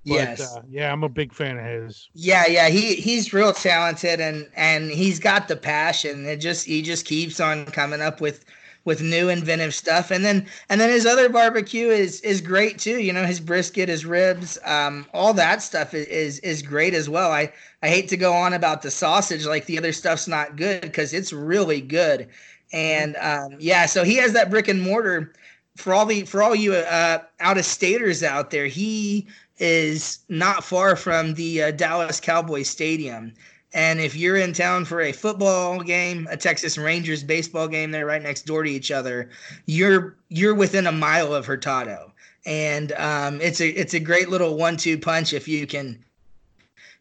But, 0.05 0.13
yes. 0.13 0.55
Uh, 0.55 0.61
yeah, 0.69 0.91
I'm 0.93 1.03
a 1.03 1.09
big 1.09 1.33
fan 1.33 1.57
of 1.57 1.65
his. 1.65 2.09
Yeah, 2.13 2.45
yeah, 2.47 2.69
he 2.69 2.95
he's 2.95 3.33
real 3.33 3.51
talented 3.51 4.21
and 4.21 4.47
and 4.55 4.91
he's 4.91 5.19
got 5.19 5.47
the 5.47 5.57
passion. 5.57 6.25
It 6.25 6.37
just 6.37 6.65
he 6.65 6.81
just 6.81 7.05
keeps 7.05 7.39
on 7.39 7.65
coming 7.65 8.01
up 8.01 8.21
with 8.21 8.45
with 8.89 9.03
new 9.03 9.29
inventive 9.29 9.75
stuff. 9.75 10.09
And 10.09 10.25
then 10.25 10.47
and 10.67 10.81
then 10.81 10.89
his 10.89 11.05
other 11.05 11.29
barbecue 11.29 11.89
is 11.89 12.21
is 12.21 12.41
great 12.41 12.79
too 12.79 12.97
you 12.99 13.13
know 13.13 13.23
his 13.23 13.39
brisket 13.39 13.87
his 13.87 14.03
ribs 14.03 14.57
um 14.65 15.05
all 15.13 15.31
that 15.35 15.61
stuff 15.61 15.93
is 15.93 16.07
is, 16.07 16.39
is 16.39 16.63
great 16.63 16.95
as 16.95 17.07
well. 17.07 17.31
I 17.31 17.53
i 17.83 17.87
hate 17.87 18.09
to 18.09 18.17
go 18.17 18.33
on 18.33 18.53
about 18.53 18.81
the 18.81 18.89
sausage 18.89 19.45
like 19.45 19.67
the 19.67 19.77
other 19.77 19.93
stuff's 19.93 20.27
not 20.27 20.55
good 20.55 20.81
because 20.81 21.13
it's 21.13 21.31
really 21.31 21.81
good. 21.81 22.27
And 22.73 23.15
um 23.17 23.57
yeah 23.59 23.85
so 23.85 24.03
he 24.03 24.15
has 24.15 24.33
that 24.33 24.49
brick 24.49 24.67
and 24.67 24.81
mortar 24.81 25.33
for 25.77 25.93
all 25.93 26.07
the 26.07 26.23
for 26.23 26.41
all 26.41 26.55
you 26.55 26.73
uh 26.73 27.19
out 27.39 27.59
of 27.59 27.65
staters 27.65 28.23
out 28.23 28.49
there. 28.49 28.65
He 28.65 29.27
is 29.59 30.19
not 30.29 30.63
far 30.63 30.95
from 30.95 31.35
the 31.35 31.61
uh, 31.61 31.71
Dallas 31.71 32.19
Cowboys 32.19 32.69
Stadium. 32.69 33.33
And 33.73 33.99
if 33.99 34.15
you're 34.15 34.37
in 34.37 34.53
town 34.53 34.85
for 34.85 35.01
a 35.01 35.11
football 35.11 35.81
game, 35.81 36.27
a 36.31 36.37
Texas 36.37 36.77
Rangers 36.77 37.23
baseball 37.23 37.67
game, 37.67 37.91
they're 37.91 38.05
right 38.05 38.21
next 38.21 38.45
door 38.45 38.63
to 38.63 38.69
each 38.69 38.89
other. 38.89 39.29
You're 39.67 40.15
you're 40.29 40.55
within 40.55 40.87
a 40.87 40.91
mile 40.91 41.33
of 41.35 41.45
Hurtado, 41.45 42.11
and 42.45 42.91
um, 42.93 43.39
it's 43.41 43.61
a 43.61 43.69
it's 43.69 43.93
a 43.93 43.99
great 43.99 44.29
little 44.29 44.57
one-two 44.57 44.97
punch 44.97 45.33
if 45.33 45.47
you 45.47 45.67
can 45.67 46.03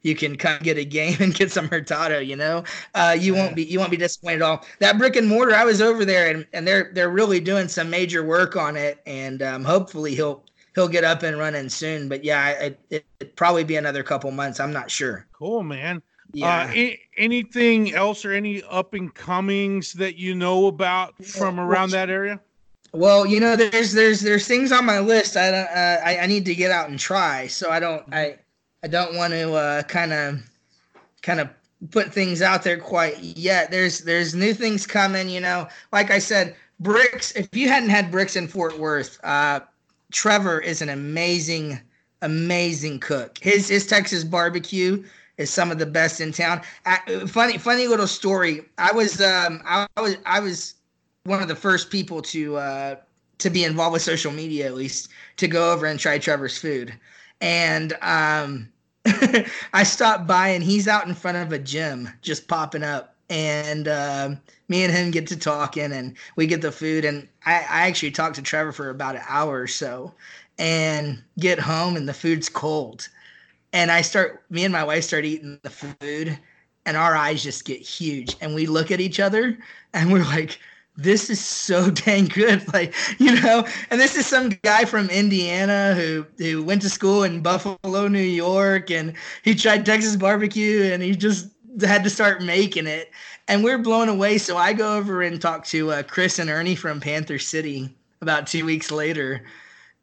you 0.02 0.14
can 0.14 0.36
come 0.36 0.58
get 0.62 0.78
a 0.78 0.84
game 0.84 1.16
and 1.20 1.34
get 1.34 1.50
some 1.50 1.68
Hurtado. 1.68 2.18
You 2.18 2.36
know, 2.36 2.64
uh, 2.94 3.16
you 3.18 3.34
won't 3.34 3.56
be 3.56 3.64
you 3.64 3.78
won't 3.78 3.90
be 3.90 3.96
disappointed 3.96 4.42
at 4.42 4.42
all. 4.42 4.64
That 4.80 4.98
brick 4.98 5.16
and 5.16 5.26
mortar, 5.26 5.54
I 5.54 5.64
was 5.64 5.80
over 5.80 6.04
there, 6.04 6.30
and, 6.30 6.46
and 6.52 6.66
they're 6.66 6.90
they're 6.92 7.10
really 7.10 7.40
doing 7.40 7.68
some 7.68 7.88
major 7.88 8.22
work 8.22 8.56
on 8.56 8.76
it, 8.76 9.00
and 9.06 9.42
um, 9.42 9.64
hopefully 9.64 10.14
he'll 10.14 10.44
he'll 10.74 10.88
get 10.88 11.04
up 11.04 11.22
and 11.22 11.38
running 11.38 11.68
soon. 11.68 12.08
But 12.08 12.24
yeah, 12.24 12.50
it, 12.50 12.80
it, 12.90 13.04
would 13.20 13.34
probably 13.36 13.64
be 13.64 13.76
another 13.76 14.02
couple 14.02 14.30
months. 14.30 14.60
I'm 14.60 14.72
not 14.72 14.90
sure. 14.90 15.26
Cool, 15.32 15.62
man. 15.62 16.02
Yeah. 16.32 16.70
Uh, 16.70 16.90
anything 17.16 17.94
else 17.94 18.24
or 18.24 18.32
any 18.32 18.62
up 18.64 18.94
and 18.94 19.14
comings 19.14 19.92
that 19.94 20.16
you 20.16 20.34
know 20.34 20.66
about 20.66 21.22
from 21.24 21.58
around 21.58 21.90
that 21.90 22.10
area? 22.10 22.40
Well, 22.92 23.26
you 23.26 23.40
know, 23.40 23.56
there's 23.56 23.92
there's 23.92 24.20
there's 24.20 24.46
things 24.46 24.72
on 24.72 24.84
my 24.84 24.98
list 24.98 25.36
I 25.36 25.50
don't 25.50 25.68
uh, 25.68 26.00
I, 26.04 26.18
I 26.18 26.26
need 26.26 26.44
to 26.46 26.54
get 26.54 26.70
out 26.70 26.88
and 26.88 26.98
try. 26.98 27.46
So 27.46 27.70
I 27.70 27.80
don't 27.80 28.02
I 28.12 28.36
I 28.82 28.88
don't 28.88 29.14
want 29.14 29.32
to 29.32 29.84
kind 29.88 30.12
of 30.12 30.40
kind 31.22 31.40
of 31.40 31.48
put 31.90 32.12
things 32.12 32.42
out 32.42 32.62
there 32.62 32.78
quite 32.78 33.18
yet. 33.18 33.70
There's 33.70 34.00
there's 34.00 34.34
new 34.34 34.54
things 34.54 34.86
coming. 34.86 35.28
You 35.28 35.40
know, 35.40 35.68
like 35.92 36.10
I 36.10 36.18
said, 36.18 36.56
Brix. 36.82 37.36
If 37.36 37.54
you 37.54 37.68
hadn't 37.68 37.90
had 37.90 38.10
Brix 38.10 38.36
in 38.36 38.48
Fort 38.48 38.78
Worth, 38.78 39.22
uh, 39.22 39.60
Trevor 40.12 40.60
is 40.60 40.80
an 40.80 40.88
amazing, 40.88 41.80
amazing 42.22 43.00
cook. 43.00 43.38
His 43.38 43.68
his 43.68 43.86
Texas 43.86 44.24
barbecue 44.24 45.04
is 45.38 45.50
some 45.50 45.70
of 45.70 45.78
the 45.78 45.86
best 45.86 46.20
in 46.20 46.32
town. 46.32 46.60
Funny 47.26 47.56
funny 47.58 47.86
little 47.86 48.06
story. 48.06 48.62
I 48.76 48.92
was 48.92 49.20
um 49.20 49.62
I, 49.64 49.86
I, 49.96 50.00
was 50.00 50.16
I 50.26 50.40
was 50.40 50.74
one 51.24 51.40
of 51.40 51.48
the 51.48 51.56
first 51.56 51.90
people 51.90 52.20
to 52.22 52.56
uh 52.56 52.96
to 53.38 53.50
be 53.50 53.64
involved 53.64 53.94
with 53.94 54.02
social 54.02 54.32
media 54.32 54.66
at 54.66 54.74
least 54.74 55.08
to 55.36 55.48
go 55.48 55.72
over 55.72 55.86
and 55.86 55.98
try 55.98 56.18
Trevor's 56.18 56.58
food. 56.58 56.92
And 57.40 57.96
um 58.02 58.68
I 59.72 59.84
stopped 59.84 60.26
by 60.26 60.48
and 60.48 60.62
he's 60.62 60.88
out 60.88 61.06
in 61.06 61.14
front 61.14 61.38
of 61.38 61.52
a 61.52 61.58
gym 61.58 62.10
just 62.20 62.48
popping 62.48 62.82
up 62.82 63.14
and 63.30 63.88
uh, 63.88 64.30
me 64.68 64.84
and 64.84 64.92
him 64.92 65.10
get 65.10 65.26
to 65.28 65.36
talking 65.36 65.92
and 65.92 66.16
we 66.36 66.46
get 66.46 66.62
the 66.62 66.72
food 66.72 67.04
and 67.04 67.28
I, 67.46 67.56
I 67.56 67.86
actually 67.86 68.10
talked 68.10 68.36
to 68.36 68.42
trevor 68.42 68.72
for 68.72 68.90
about 68.90 69.16
an 69.16 69.22
hour 69.28 69.60
or 69.60 69.66
so 69.66 70.14
and 70.58 71.22
get 71.38 71.58
home 71.58 71.96
and 71.96 72.08
the 72.08 72.14
food's 72.14 72.48
cold 72.48 73.08
and 73.72 73.90
i 73.90 74.00
start 74.00 74.44
me 74.50 74.64
and 74.64 74.72
my 74.72 74.84
wife 74.84 75.04
start 75.04 75.24
eating 75.24 75.58
the 75.62 75.70
food 75.70 76.38
and 76.86 76.96
our 76.96 77.16
eyes 77.16 77.42
just 77.42 77.64
get 77.64 77.80
huge 77.80 78.36
and 78.40 78.54
we 78.54 78.66
look 78.66 78.90
at 78.90 79.00
each 79.00 79.20
other 79.20 79.58
and 79.94 80.12
we're 80.12 80.24
like 80.24 80.58
this 80.96 81.30
is 81.30 81.42
so 81.42 81.90
dang 82.04 82.26
good 82.26 82.72
like 82.72 82.94
you 83.18 83.40
know 83.40 83.66
and 83.90 84.00
this 84.00 84.16
is 84.16 84.26
some 84.26 84.50
guy 84.62 84.84
from 84.84 85.08
indiana 85.10 85.94
who 85.94 86.26
who 86.38 86.62
went 86.62 86.82
to 86.82 86.90
school 86.90 87.22
in 87.22 87.40
buffalo 87.40 88.08
new 88.08 88.18
york 88.18 88.90
and 88.90 89.14
he 89.42 89.54
tried 89.54 89.84
texas 89.84 90.16
barbecue 90.16 90.84
and 90.84 91.02
he 91.02 91.14
just 91.14 91.50
had 91.86 92.04
to 92.04 92.10
start 92.10 92.42
making 92.42 92.86
it, 92.86 93.10
and 93.46 93.62
we're 93.62 93.78
blown 93.78 94.08
away. 94.08 94.38
So 94.38 94.56
I 94.56 94.72
go 94.72 94.96
over 94.96 95.22
and 95.22 95.40
talk 95.40 95.64
to 95.66 95.92
uh, 95.92 96.02
Chris 96.02 96.38
and 96.38 96.50
Ernie 96.50 96.74
from 96.74 97.00
Panther 97.00 97.38
City 97.38 97.94
about 98.20 98.46
two 98.46 98.64
weeks 98.64 98.90
later, 98.90 99.44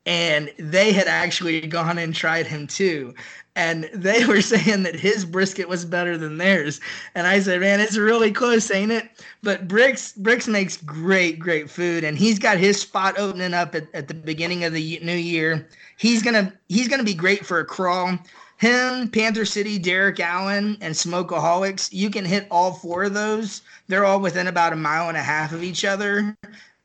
and 0.06 0.52
they 0.58 0.92
had 0.92 1.08
actually 1.08 1.62
gone 1.62 1.98
and 1.98 2.14
tried 2.14 2.48
him 2.48 2.68
too. 2.68 3.14
And 3.56 3.90
they 3.94 4.26
were 4.26 4.42
saying 4.54 4.84
that 4.84 4.96
his 4.96 5.26
brisket 5.26 5.70
was 5.70 5.86
better 5.86 6.18
than 6.18 6.38
theirs. 6.38 6.80
And 7.16 7.26
I 7.28 7.40
said, 7.40 7.62
man, 7.62 7.80
it's 7.80 7.98
really 7.98 8.32
close, 8.32 8.70
ain't 8.72 8.92
it? 8.92 9.10
But 9.42 9.68
Brix 9.68 10.18
Brix 10.18 10.48
makes 10.48 10.78
great, 10.78 11.40
great 11.40 11.70
food. 11.70 12.04
And 12.04 12.18
he's 12.18 12.40
got 12.40 12.58
his 12.58 12.80
spot 12.80 13.18
opening 13.18 13.54
up 13.54 13.74
at, 13.76 13.88
at 13.94 14.08
the 14.08 14.14
beginning 14.14 14.64
of 14.64 14.74
the 14.74 15.00
new 15.02 15.16
year. 15.16 15.68
He's 15.98 16.22
gonna 16.22 16.54
he's 16.68 16.88
gonna 16.88 17.04
be 17.04 17.14
great 17.14 17.46
for 17.46 17.60
a 17.60 17.66
crawl 17.66 18.20
him, 18.58 19.10
Panther 19.10 19.46
City, 19.46 19.78
Derek 19.78 20.20
Allan, 20.20 20.78
and 20.80 20.94
Smokeaholics, 20.94 21.90
you 21.92 22.10
can 22.10 22.24
hit 22.24 22.48
all 22.50 22.74
four 22.74 23.04
of 23.04 23.14
those. 23.14 23.62
They're 23.88 24.06
all 24.06 24.22
within 24.22 24.48
about 24.48 24.74
a 24.74 24.78
mile 24.78 25.10
and 25.10 25.18
a 25.18 25.24
half 25.24 25.52
of 25.52 25.62
each 25.62 25.84
other. 25.84 26.38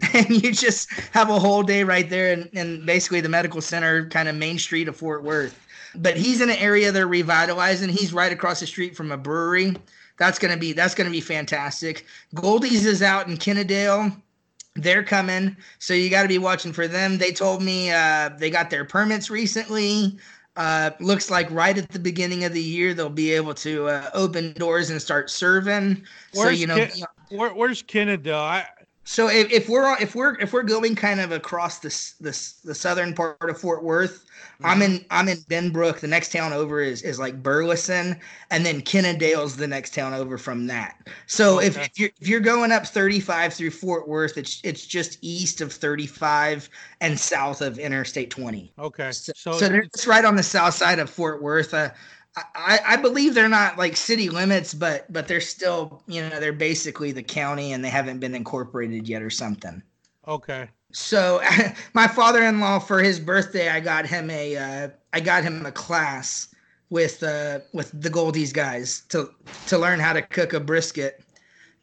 And 0.14 0.42
you 0.42 0.52
just 0.52 0.90
have 1.12 1.30
a 1.30 1.38
whole 1.38 1.62
day 1.62 1.84
right 1.84 2.08
there 2.08 2.32
in, 2.32 2.48
in 2.52 2.84
basically 2.84 3.20
the 3.20 3.28
medical 3.28 3.60
center, 3.60 4.08
kind 4.08 4.28
of 4.28 4.34
main 4.34 4.58
street 4.58 4.88
of 4.88 4.96
Fort 4.96 5.22
Worth. 5.22 5.58
But 5.94 6.16
he's 6.16 6.40
in 6.40 6.50
an 6.50 6.56
area 6.56 6.92
they're 6.92 7.06
revitalizing. 7.06 7.88
He's 7.88 8.12
right 8.12 8.32
across 8.32 8.60
the 8.60 8.66
street 8.66 8.96
from 8.96 9.12
a 9.12 9.16
brewery. 9.16 9.76
That's 10.18 10.38
gonna 10.38 10.56
be 10.56 10.72
that's 10.72 10.94
gonna 10.94 11.10
be 11.10 11.20
fantastic. 11.20 12.06
Goldee's 12.34 12.86
is 12.86 13.02
out 13.02 13.28
in 13.28 13.36
Kennedale 13.36 14.16
they're 14.76 15.02
coming 15.02 15.56
so 15.80 15.92
you 15.92 16.08
got 16.08 16.22
to 16.22 16.28
be 16.28 16.38
watching 16.38 16.72
for 16.72 16.86
them 16.86 17.18
they 17.18 17.32
told 17.32 17.60
me 17.60 17.90
uh, 17.90 18.28
they 18.38 18.48
got 18.48 18.70
their 18.70 18.84
permits 18.84 19.28
recently 19.28 20.16
uh, 20.56 20.90
looks 21.00 21.30
like 21.30 21.50
right 21.50 21.78
at 21.78 21.88
the 21.90 21.98
beginning 21.98 22.44
of 22.44 22.52
the 22.52 22.62
year 22.62 22.92
they'll 22.92 23.08
be 23.08 23.32
able 23.32 23.54
to 23.54 23.88
uh, 23.88 24.10
open 24.14 24.52
doors 24.54 24.90
and 24.90 25.00
start 25.00 25.30
serving. 25.30 26.02
Where's 26.34 26.58
so 26.58 26.60
you 26.60 26.66
know, 26.66 26.76
Ken- 26.76 27.06
where, 27.30 27.54
where's 27.54 27.82
Canada? 27.82 28.34
I- 28.34 28.66
so 29.10 29.26
if, 29.26 29.50
if 29.50 29.68
we're 29.68 30.00
if 30.00 30.14
we're 30.14 30.38
if 30.38 30.52
we're 30.52 30.62
going 30.62 30.94
kind 30.94 31.18
of 31.18 31.32
across 31.32 31.80
this 31.80 32.12
this 32.20 32.52
the 32.64 32.76
southern 32.76 33.12
part 33.12 33.50
of 33.50 33.58
Fort 33.58 33.82
Worth, 33.82 34.24
I'm 34.62 34.82
in 34.82 35.04
I'm 35.10 35.26
in 35.26 35.38
Benbrook. 35.38 35.98
The 35.98 36.06
next 36.06 36.30
town 36.30 36.52
over 36.52 36.80
is 36.80 37.02
is 37.02 37.18
like 37.18 37.42
Burleson, 37.42 38.20
and 38.52 38.64
then 38.64 38.80
Kennedale's 38.80 39.56
the 39.56 39.66
next 39.66 39.94
town 39.94 40.14
over 40.14 40.38
from 40.38 40.68
that. 40.68 41.08
So 41.26 41.56
okay. 41.56 41.66
if, 41.66 41.78
if 41.78 41.98
you're 41.98 42.10
if 42.20 42.28
you're 42.28 42.38
going 42.38 42.70
up 42.70 42.86
35 42.86 43.52
through 43.52 43.72
Fort 43.72 44.06
Worth, 44.06 44.38
it's 44.38 44.60
it's 44.62 44.86
just 44.86 45.18
east 45.22 45.60
of 45.60 45.72
35 45.72 46.70
and 47.00 47.18
south 47.18 47.62
of 47.62 47.80
Interstate 47.80 48.30
20. 48.30 48.72
Okay, 48.78 49.10
so 49.10 49.32
so, 49.34 49.52
so 49.54 49.66
it's 49.72 50.06
right 50.06 50.24
on 50.24 50.36
the 50.36 50.44
south 50.44 50.74
side 50.74 51.00
of 51.00 51.10
Fort 51.10 51.42
Worth. 51.42 51.74
Uh, 51.74 51.90
I, 52.36 52.78
I 52.86 52.96
believe 52.96 53.34
they're 53.34 53.48
not 53.48 53.76
like 53.76 53.96
city 53.96 54.28
limits, 54.28 54.72
but 54.72 55.12
but 55.12 55.26
they're 55.26 55.40
still 55.40 56.02
you 56.06 56.22
know 56.22 56.40
they're 56.40 56.52
basically 56.52 57.12
the 57.12 57.22
county 57.22 57.72
and 57.72 57.84
they 57.84 57.88
haven't 57.88 58.20
been 58.20 58.34
incorporated 58.34 59.08
yet 59.08 59.22
or 59.22 59.30
something. 59.30 59.82
Okay. 60.28 60.68
So 60.92 61.42
my 61.94 62.06
father-in-law 62.06 62.80
for 62.80 63.00
his 63.00 63.20
birthday, 63.20 63.68
I 63.68 63.80
got 63.80 64.06
him 64.06 64.30
a 64.30 64.56
uh, 64.56 64.88
I 65.12 65.20
got 65.20 65.42
him 65.42 65.66
a 65.66 65.72
class 65.72 66.48
with 66.90 67.22
uh, 67.22 67.60
with 67.72 67.90
the 68.00 68.10
Goldees 68.10 68.52
guys 68.52 69.02
to 69.08 69.30
to 69.66 69.78
learn 69.78 70.00
how 70.00 70.12
to 70.12 70.22
cook 70.22 70.52
a 70.52 70.60
brisket, 70.60 71.22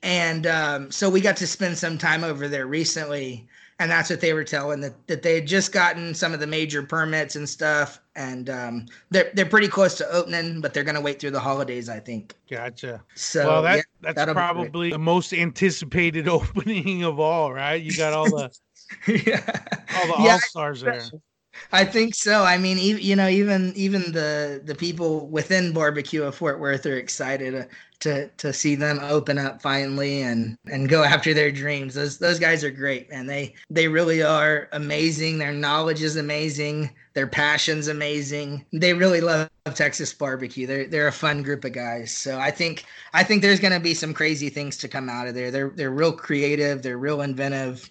and 0.04 0.48
um, 0.48 0.92
so 0.92 1.10
we 1.10 1.22
got 1.22 1.38
to 1.38 1.48
spend 1.48 1.78
some 1.78 1.98
time 1.98 2.24
over 2.24 2.48
there 2.48 2.68
recently, 2.68 3.48
and 3.80 3.92
that's 3.92 4.10
what 4.10 4.22
they 4.22 4.34
were 4.34 4.44
telling 4.44 4.82
that 4.82 5.08
that 5.08 5.22
they 5.22 5.36
had 5.36 5.48
just 5.48 5.72
gotten 5.72 6.14
some 6.14 6.34
of 6.34 6.40
the 6.40 6.48
major 6.48 6.82
permits 6.82 7.36
and 7.36 7.48
stuff, 7.48 8.00
and 8.16 8.50
um, 8.50 8.86
they're 9.12 9.32
they're 9.34 9.46
pretty 9.46 9.68
close 9.68 9.96
to 9.96 10.10
opening, 10.10 10.62
but 10.62 10.74
they're 10.74 10.84
gonna 10.84 11.02
wait 11.02 11.20
through 11.20 11.32
the 11.32 11.40
holidays, 11.40 11.90
I 11.90 12.00
think. 12.00 12.36
Gotcha. 12.50 13.04
So 13.16 13.48
well, 13.48 13.62
that 13.62 13.78
yeah, 13.78 14.14
that's 14.14 14.32
probably 14.32 14.92
the 14.92 14.98
most 14.98 15.34
anticipated 15.34 16.28
opening 16.28 17.04
of 17.04 17.20
all, 17.20 17.54
right? 17.54 17.82
You 17.82 17.96
got 17.96 18.14
all 18.14 18.26
the 18.26 18.52
yeah. 19.08 19.44
All 19.96 20.18
the 20.18 20.24
yeah, 20.24 20.34
all 20.34 20.40
stars 20.40 20.82
there. 20.82 21.04
I 21.72 21.86
think 21.86 22.16
so. 22.16 22.44
I 22.44 22.58
mean, 22.58 22.78
you 22.78 23.16
know, 23.16 23.28
even 23.28 23.74
even 23.76 24.12
the 24.12 24.62
the 24.64 24.76
people 24.76 25.28
within 25.28 25.74
barbecue 25.74 26.24
of 26.24 26.36
Fort 26.36 26.60
Worth 26.60 26.86
are 26.86 26.98
excited 26.98 27.68
to 28.00 28.28
to 28.28 28.54
see 28.54 28.76
them 28.76 29.00
open 29.02 29.38
up 29.38 29.62
finally 29.62 30.22
and 30.22 30.58
and 30.72 30.88
go 30.90 31.04
after 31.04 31.34
their 31.34 31.52
dreams. 31.52 31.96
Those 31.96 32.18
those 32.18 32.40
guys 32.40 32.64
are 32.64 32.72
great, 32.72 33.08
and 33.12 33.30
they 33.30 33.56
they 33.70 33.88
really 33.88 34.22
are 34.22 34.70
amazing. 34.72 35.38
Their 35.38 35.54
knowledge 35.54 36.02
is 36.02 36.16
amazing. 36.16 36.92
Their 37.14 37.28
passion's 37.28 37.88
amazing. 37.88 38.66
They 38.72 38.94
really 38.94 39.22
love 39.22 39.50
Texas 39.74 40.14
barbecue. 40.14 40.68
They're 40.68 40.88
they're 40.88 41.08
a 41.08 41.12
fun 41.12 41.42
group 41.44 41.66
of 41.66 41.74
guys. 41.74 42.12
So 42.16 42.40
I 42.40 42.52
think 42.52 42.86
I 43.14 43.24
think 43.24 43.42
there's 43.42 43.60
going 43.60 43.74
to 43.74 43.80
be 43.80 43.94
some 43.94 44.14
crazy 44.14 44.50
things 44.50 44.78
to 44.78 44.88
come 44.88 45.10
out 45.10 45.28
of 45.28 45.34
there. 45.34 45.52
They're 45.52 45.72
they're 45.76 45.92
real 45.92 46.14
creative. 46.14 46.84
They're 46.84 46.98
real 46.98 47.22
inventive, 47.22 47.90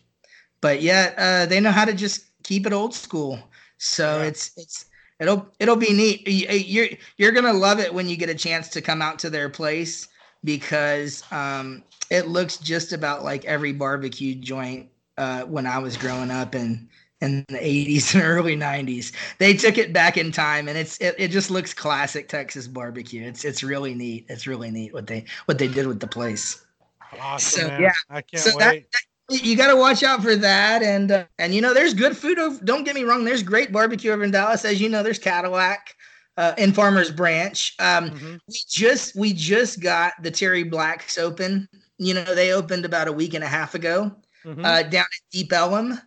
but 0.61 0.83
yet 0.83 1.14
uh, 1.19 1.47
they 1.47 1.61
know 1.61 1.73
how 1.73 1.85
to 1.85 1.95
just 1.95 2.27
keep 2.45 2.67
it 2.67 2.73
old 2.73 2.95
school. 2.95 3.41
So 3.79 4.18
yeah. 4.18 4.29
it's 4.29 4.53
it's 4.57 4.87
it'll 5.20 5.47
it'll 5.59 5.77
be 5.77 5.93
neat. 5.93 6.27
You're 6.27 6.89
you're 7.16 7.33
gonna 7.33 7.53
love 7.53 7.81
it 7.81 7.93
when 7.93 8.09
you 8.09 8.16
get 8.16 8.29
a 8.29 8.35
chance 8.35 8.68
to 8.70 8.81
come 8.81 9.03
out 9.03 9.18
to 9.20 9.31
their 9.31 9.49
place 9.49 10.09
because 10.45 11.22
um, 11.33 11.83
it 12.11 12.29
looks 12.29 12.57
just 12.59 12.93
about 12.93 13.24
like 13.24 13.45
every 13.45 13.72
barbecue 13.72 14.35
joint 14.35 14.89
uh, 15.18 15.43
when 15.43 15.66
I 15.66 15.79
was 15.79 15.97
growing 15.97 16.31
up 16.31 16.55
and 16.55 16.89
in 17.20 17.45
the 17.49 17.57
80s 17.57 18.14
and 18.14 18.22
early 18.22 18.57
90s. 18.57 19.12
They 19.39 19.55
took 19.55 19.79
it 19.79 19.93
back 19.93 20.16
in 20.16 20.33
time 20.33 20.68
and 20.68 20.77
it's 20.77 20.99
it, 20.99 21.14
it 21.18 21.29
just 21.29 21.51
looks 21.51 21.72
classic 21.72 22.29
Texas 22.29 22.66
barbecue. 22.66 23.22
It's 23.22 23.45
it's 23.45 23.62
really 23.62 23.95
neat. 23.95 24.27
It's 24.29 24.47
really 24.47 24.70
neat 24.70 24.93
what 24.93 25.07
they 25.07 25.24
what 25.47 25.59
they 25.59 25.68
did 25.68 25.87
with 25.87 26.01
the 26.01 26.07
place. 26.07 26.64
Awesome, 27.20 27.62
so 27.62 27.68
man. 27.68 27.83
yeah, 27.83 27.93
I 28.11 28.20
can't 28.22 28.43
so 28.43 28.57
wait. 28.57 28.91
That, 28.93 29.01
you 29.29 29.57
got 29.57 29.68
to 29.68 29.77
watch 29.77 30.03
out 30.03 30.22
for 30.22 30.37
that. 30.37 30.83
And 30.83 31.11
uh, 31.11 31.24
and 31.39 31.55
you 31.55 31.61
know 31.61 31.74
there's 31.74 31.95
good 31.95 32.16
food 32.16 32.39
over, 32.39 32.62
don't 32.64 32.85
get 32.85 32.95
me 32.95 33.05
wrong 33.05 33.24
there's 33.24 33.43
great 33.43 33.72
barbecue 33.72 34.12
over 34.12 34.24
in 34.24 34.31
dallas. 34.31 34.64
As 34.64 34.81
you 34.81 34.89
know 34.89 35.03
there's 35.03 35.18
Cattleack 35.18 35.95
uh, 36.37 36.55
in 36.59 36.72
farmers 36.72 37.11
branch. 37.11 37.74
Um, 37.79 38.11
mm-hmm. 38.11 38.37
we 38.49 38.59
just 38.68 39.16
we 39.16 39.33
just 39.33 39.81
got 39.81 40.12
the 40.22 40.31
terry 40.31 40.64
blacks 40.64 41.18
open. 41.18 41.68
You 41.99 42.14
know 42.14 42.35
they 42.35 42.53
opened 42.53 42.85
about 42.85 43.09
a 43.09 43.12
week 43.12 43.35
and 43.35 43.45
a 43.45 43.49
half 43.49 43.74
ago 43.74 44.14
mm-hmm. 44.45 44.64
uh, 44.64 44.83
down 44.83 45.05
at 45.05 45.31
deep 45.31 45.53
ellum. 45.53 46.01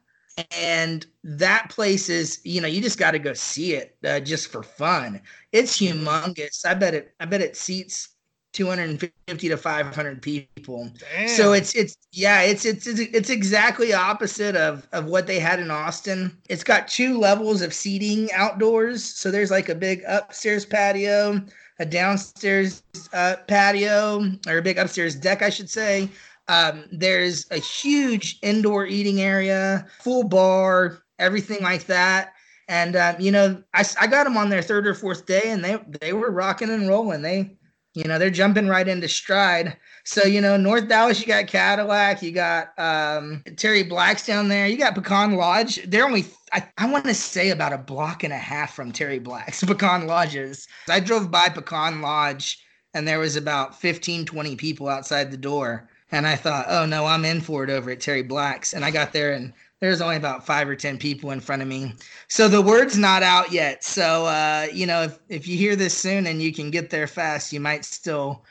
And 0.57 1.05
that 1.26 1.70
place 1.70 2.07
is 2.07 2.39
you 2.45 2.61
know 2.61 2.67
you 2.67 2.82
just 2.82 2.97
got 2.97 3.11
to 3.11 3.20
go 3.20 3.34
see 3.34 3.74
it 3.74 3.97
uh, 4.05 4.22
just 4.22 4.49
for 4.49 4.63
fun. 4.63 5.22
It's 5.51 5.78
humongous. 5.78 6.65
I 6.65 6.74
bet 6.74 6.93
it 6.93 7.13
i 7.20 7.26
bet 7.26 7.41
it 7.41 7.57
seats 7.57 8.09
250 8.54 9.50
to 9.50 9.58
500 9.58 10.22
people. 10.22 10.89
Damn. 11.16 11.28
So 11.28 11.54
it's 11.54 11.76
it's 11.76 11.95
yeah, 12.12 12.41
it's 12.41 12.66
it's 12.66 12.88
it's 12.88 13.30
exactly 13.30 13.93
opposite 13.93 14.56
of 14.56 14.88
of 14.91 15.06
what 15.06 15.28
they 15.28 15.39
had 15.39 15.60
in 15.60 15.70
Austin. 15.70 16.36
It's 16.50 16.64
got 16.64 16.88
two 16.88 17.20
levels 17.20 17.62
of 17.62 17.74
seating 17.74 18.32
outdoors. 18.34 19.04
So 19.04 19.30
there's 19.30 19.52
like 19.52 19.70
a 19.70 19.76
big 19.76 20.04
upstairs 20.08 20.66
patio, 20.66 21.41
a 21.80 21.86
downstairs 21.86 22.82
uh, 23.14 23.36
patio 23.47 24.32
or 24.47 24.58
a 24.58 24.62
big 24.62 24.78
upstairs 24.78 25.16
deck, 25.16 25.41
I 25.41 25.50
should 25.50 25.70
say. 25.70 26.10
Um, 26.47 26.86
there's 26.91 27.45
a 27.52 27.58
huge 27.58 28.39
indoor 28.41 28.88
eating 28.88 29.22
area, 29.22 29.86
full 30.00 30.24
bar, 30.24 31.04
everything 31.20 31.62
like 31.62 31.86
that. 31.86 32.34
And 32.68 32.95
um, 32.95 33.16
you 33.20 33.32
know, 33.32 33.64
I, 33.76 33.84
I 34.00 34.08
got 34.08 34.24
them 34.24 34.38
on 34.38 34.50
their 34.50 34.64
third 34.64 34.88
or 34.88 34.95
fourth 34.95 35.26
day, 35.26 35.41
and 35.45 35.64
they 35.64 35.78
they 36.02 36.14
were 36.14 36.32
rocking 36.32 36.70
and 36.70 36.88
rolling. 36.88 37.22
They 37.22 37.58
you 38.00 38.06
know, 38.06 38.18
they're 38.18 38.30
jumping 38.30 38.70
right 38.70 38.88
into 38.88 39.10
stride. 39.10 39.76
So, 40.06 40.26
you 40.26 40.39
know, 40.39 40.56
North 40.56 40.88
Dallas, 40.88 41.20
you 41.20 41.28
got 41.28 41.47
Cattleack, 41.47 42.22
you 42.22 42.32
got 42.32 42.70
um, 42.80 43.43
Terry 43.58 43.84
Blacks 43.84 44.26
down 44.26 44.47
there, 44.47 44.68
you 44.68 44.78
got 44.78 44.95
Pecan 44.95 45.36
Lodge. 45.36 45.84
They're 45.86 46.06
only, 46.06 46.26
I, 46.54 46.66
I 46.78 46.89
want 46.89 47.04
to 47.06 47.14
say, 47.14 47.50
about 47.50 47.74
a 47.74 47.78
block 47.78 48.24
and 48.24 48.32
a 48.32 48.38
half 48.38 48.74
from 48.74 48.93
Terry 48.93 49.20
Blacks, 49.20 49.64
Pecan 49.66 50.08
Lodges. 50.08 50.66
I 50.88 51.02
drove 51.02 51.30
by 51.30 51.50
Pecan 51.50 52.02
Lodge 52.02 52.64
and 52.93 53.06
there 53.06 53.20
was 53.20 53.36
about 53.36 53.80
15, 53.80 54.26
20 54.26 54.56
people 54.56 54.88
outside 54.88 55.30
the 55.30 55.38
door. 55.38 55.89
And 56.12 56.26
I 56.26 56.38
thought, 56.38 56.68
oh 56.70 56.86
no, 56.86 57.06
I'm 57.06 57.26
in 57.26 57.41
for 57.41 57.66
it 57.66 57.70
over 57.70 57.91
at 57.91 58.00
Terry 58.00 58.24
Blacks. 58.24 58.74
And 58.74 58.86
I 58.86 58.91
got 58.91 59.12
there 59.12 59.34
and 59.34 59.54
there's 59.82 60.01
only 60.01 60.17
about 60.17 60.45
five 60.45 60.67
or 60.67 60.75
ten 60.75 60.97
people 60.97 61.32
in 61.32 61.39
front 61.39 61.61
of 61.61 61.67
me. 61.67 61.93
So 62.27 62.47
the 62.47 62.61
word's 62.61 62.97
not 62.97 63.23
out 63.23 63.51
yet. 63.51 63.84
So 63.84 64.25
uh, 64.25 64.67
you 64.73 64.86
know 64.86 65.03
if, 65.03 65.19
if 65.30 65.47
you 65.47 65.57
hear 65.57 65.75
this 65.75 65.97
soon 65.97 66.27
and 66.27 66.41
you 66.41 66.53
can 66.53 66.71
get 66.71 66.89
there 66.89 67.07
fast 67.07 67.53
you 67.53 67.59
might 67.59 67.86
still 67.86 68.43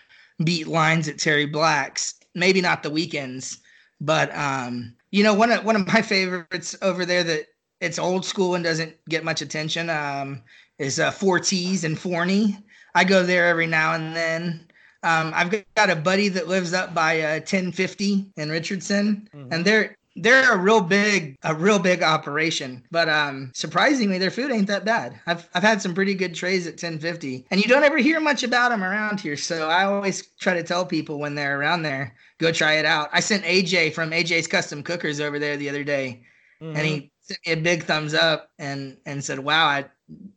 beat 0.44 0.66
lines 0.66 1.08
at 1.08 1.18
terry 1.18 1.46
black's. 1.46 2.14
Maybe 2.34 2.60
not 2.60 2.82
the 2.82 2.90
weekends 2.90 3.58
but 4.00 4.34
um, 4.36 4.94
you 5.10 5.22
know 5.22 5.34
one 5.34 5.50
of 5.50 5.64
one 5.64 5.76
of 5.76 5.86
my 5.86 6.02
favorites 6.02 6.76
over 6.82 7.04
there 7.04 7.24
that 7.24 7.46
it's 7.80 7.98
old 7.98 8.24
school 8.24 8.54
and 8.54 8.64
doesn't 8.64 8.94
get 9.08 9.24
much 9.24 9.40
attention 9.40 9.88
um, 9.90 10.42
is 10.78 10.98
uh, 10.98 11.10
four 11.10 11.38
t's 11.38 11.84
and 11.84 11.98
forney. 11.98 12.58
I 12.94 13.04
go 13.04 13.22
there 13.22 13.46
every 13.46 13.66
now 13.66 13.94
and 13.94 14.16
then. 14.16 14.66
Um, 15.04 15.32
I've 15.34 15.64
got 15.76 15.90
a 15.90 15.96
buddy 15.96 16.28
that 16.30 16.48
lives 16.48 16.72
up 16.72 16.92
by 16.92 17.20
uh, 17.20 17.40
Ten50 17.40 18.32
in 18.36 18.50
Richardson, 18.50 19.28
mm-hmm. 19.32 19.52
and 19.52 19.64
they're 19.64 19.94
they're 20.22 20.52
a 20.52 20.56
real 20.56 20.80
big 20.80 21.36
a 21.44 21.54
real 21.54 21.78
big 21.78 22.02
operation 22.02 22.82
but 22.90 23.08
um 23.08 23.50
surprisingly 23.54 24.18
their 24.18 24.30
food 24.30 24.50
ain't 24.50 24.66
that 24.66 24.84
bad 24.84 25.18
i've 25.26 25.48
i've 25.54 25.62
had 25.62 25.80
some 25.80 25.94
pretty 25.94 26.14
good 26.14 26.34
trays 26.34 26.66
at 26.66 26.76
Ten50 26.76 27.44
and 27.50 27.62
you 27.62 27.68
don't 27.68 27.84
ever 27.84 27.98
hear 27.98 28.20
much 28.20 28.42
about 28.42 28.70
them 28.70 28.84
around 28.84 29.20
here 29.20 29.36
so 29.36 29.68
i 29.68 29.84
always 29.84 30.26
try 30.40 30.54
to 30.54 30.62
tell 30.62 30.84
people 30.84 31.18
when 31.18 31.34
they're 31.34 31.58
around 31.58 31.82
there 31.82 32.14
go 32.38 32.52
try 32.52 32.74
it 32.74 32.84
out 32.84 33.08
i 33.12 33.20
sent 33.20 33.44
aj 33.44 33.92
from 33.94 34.10
aj's 34.12 34.46
custom 34.46 34.82
cookers 34.82 35.20
over 35.20 35.38
there 35.38 35.56
the 35.56 35.68
other 35.68 35.84
day 35.84 36.22
mm-hmm. 36.60 36.76
and 36.76 36.86
he 36.86 36.94
mm-hmm. 36.96 37.06
sent 37.20 37.40
me 37.46 37.52
a 37.52 37.56
big 37.56 37.84
thumbs 37.84 38.14
up 38.14 38.50
and 38.58 38.96
and 39.06 39.22
said 39.22 39.38
wow 39.38 39.66
I, 39.66 39.84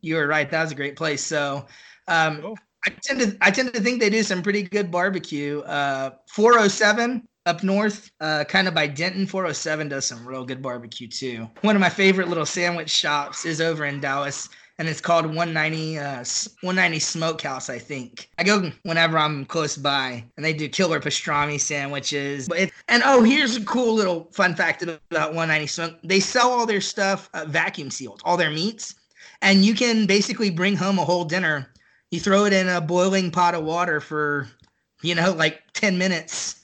you 0.00 0.16
were 0.16 0.26
right 0.26 0.50
that 0.50 0.62
was 0.62 0.72
a 0.72 0.76
great 0.76 0.96
place 0.96 1.24
so 1.24 1.66
um. 2.08 2.54
I 2.84 2.90
tend 3.00 3.20
to 3.20 3.36
I 3.40 3.52
tend 3.52 3.72
to 3.74 3.80
think 3.80 4.00
they 4.00 4.10
do 4.10 4.24
some 4.24 4.42
pretty 4.42 4.64
good 4.64 4.90
barbecue. 4.90 5.60
Uh, 5.60 6.10
407 6.26 7.28
up 7.46 7.62
north, 7.62 8.10
uh, 8.20 8.44
kind 8.44 8.68
of 8.68 8.74
by 8.74 8.86
Denton, 8.86 9.26
407 9.26 9.88
does 9.88 10.06
some 10.06 10.26
real 10.26 10.44
good 10.44 10.62
barbecue 10.62 11.08
too. 11.08 11.48
One 11.62 11.76
of 11.76 11.80
my 11.80 11.88
favorite 11.88 12.28
little 12.28 12.46
sandwich 12.46 12.90
shops 12.90 13.44
is 13.44 13.60
over 13.60 13.84
in 13.84 14.00
Dallas, 14.00 14.48
and 14.78 14.88
it's 14.88 15.00
called 15.00 15.26
190 15.26 15.98
uh, 15.98 16.24
190 16.60 16.98
Smokehouse, 17.00 17.68
I 17.68 17.78
think. 17.78 18.28
I 18.38 18.44
go 18.44 18.70
whenever 18.84 19.18
I'm 19.18 19.44
close 19.44 19.76
by, 19.76 20.24
and 20.36 20.44
they 20.44 20.52
do 20.52 20.68
killer 20.68 21.00
pastrami 21.00 21.60
sandwiches. 21.60 22.48
But 22.48 22.58
it, 22.58 22.72
and 22.88 23.02
oh, 23.04 23.22
here's 23.22 23.56
a 23.56 23.64
cool 23.64 23.94
little 23.94 24.28
fun 24.32 24.54
fact 24.54 24.82
about 24.82 25.00
190 25.10 25.66
Smoke. 25.66 25.98
They 26.04 26.20
sell 26.20 26.50
all 26.50 26.66
their 26.66 26.80
stuff 26.80 27.28
uh, 27.34 27.44
vacuum 27.46 27.90
sealed, 27.90 28.22
all 28.24 28.36
their 28.36 28.50
meats, 28.50 28.94
and 29.40 29.64
you 29.64 29.74
can 29.74 30.06
basically 30.06 30.50
bring 30.50 30.76
home 30.76 30.98
a 30.98 31.04
whole 31.04 31.24
dinner. 31.24 31.68
You 32.12 32.20
throw 32.20 32.44
it 32.44 32.52
in 32.52 32.68
a 32.68 32.80
boiling 32.80 33.30
pot 33.30 33.54
of 33.54 33.64
water 33.64 33.98
for, 34.00 34.46
you 35.02 35.14
know, 35.14 35.32
like 35.32 35.62
10 35.72 35.96
minutes 35.96 36.61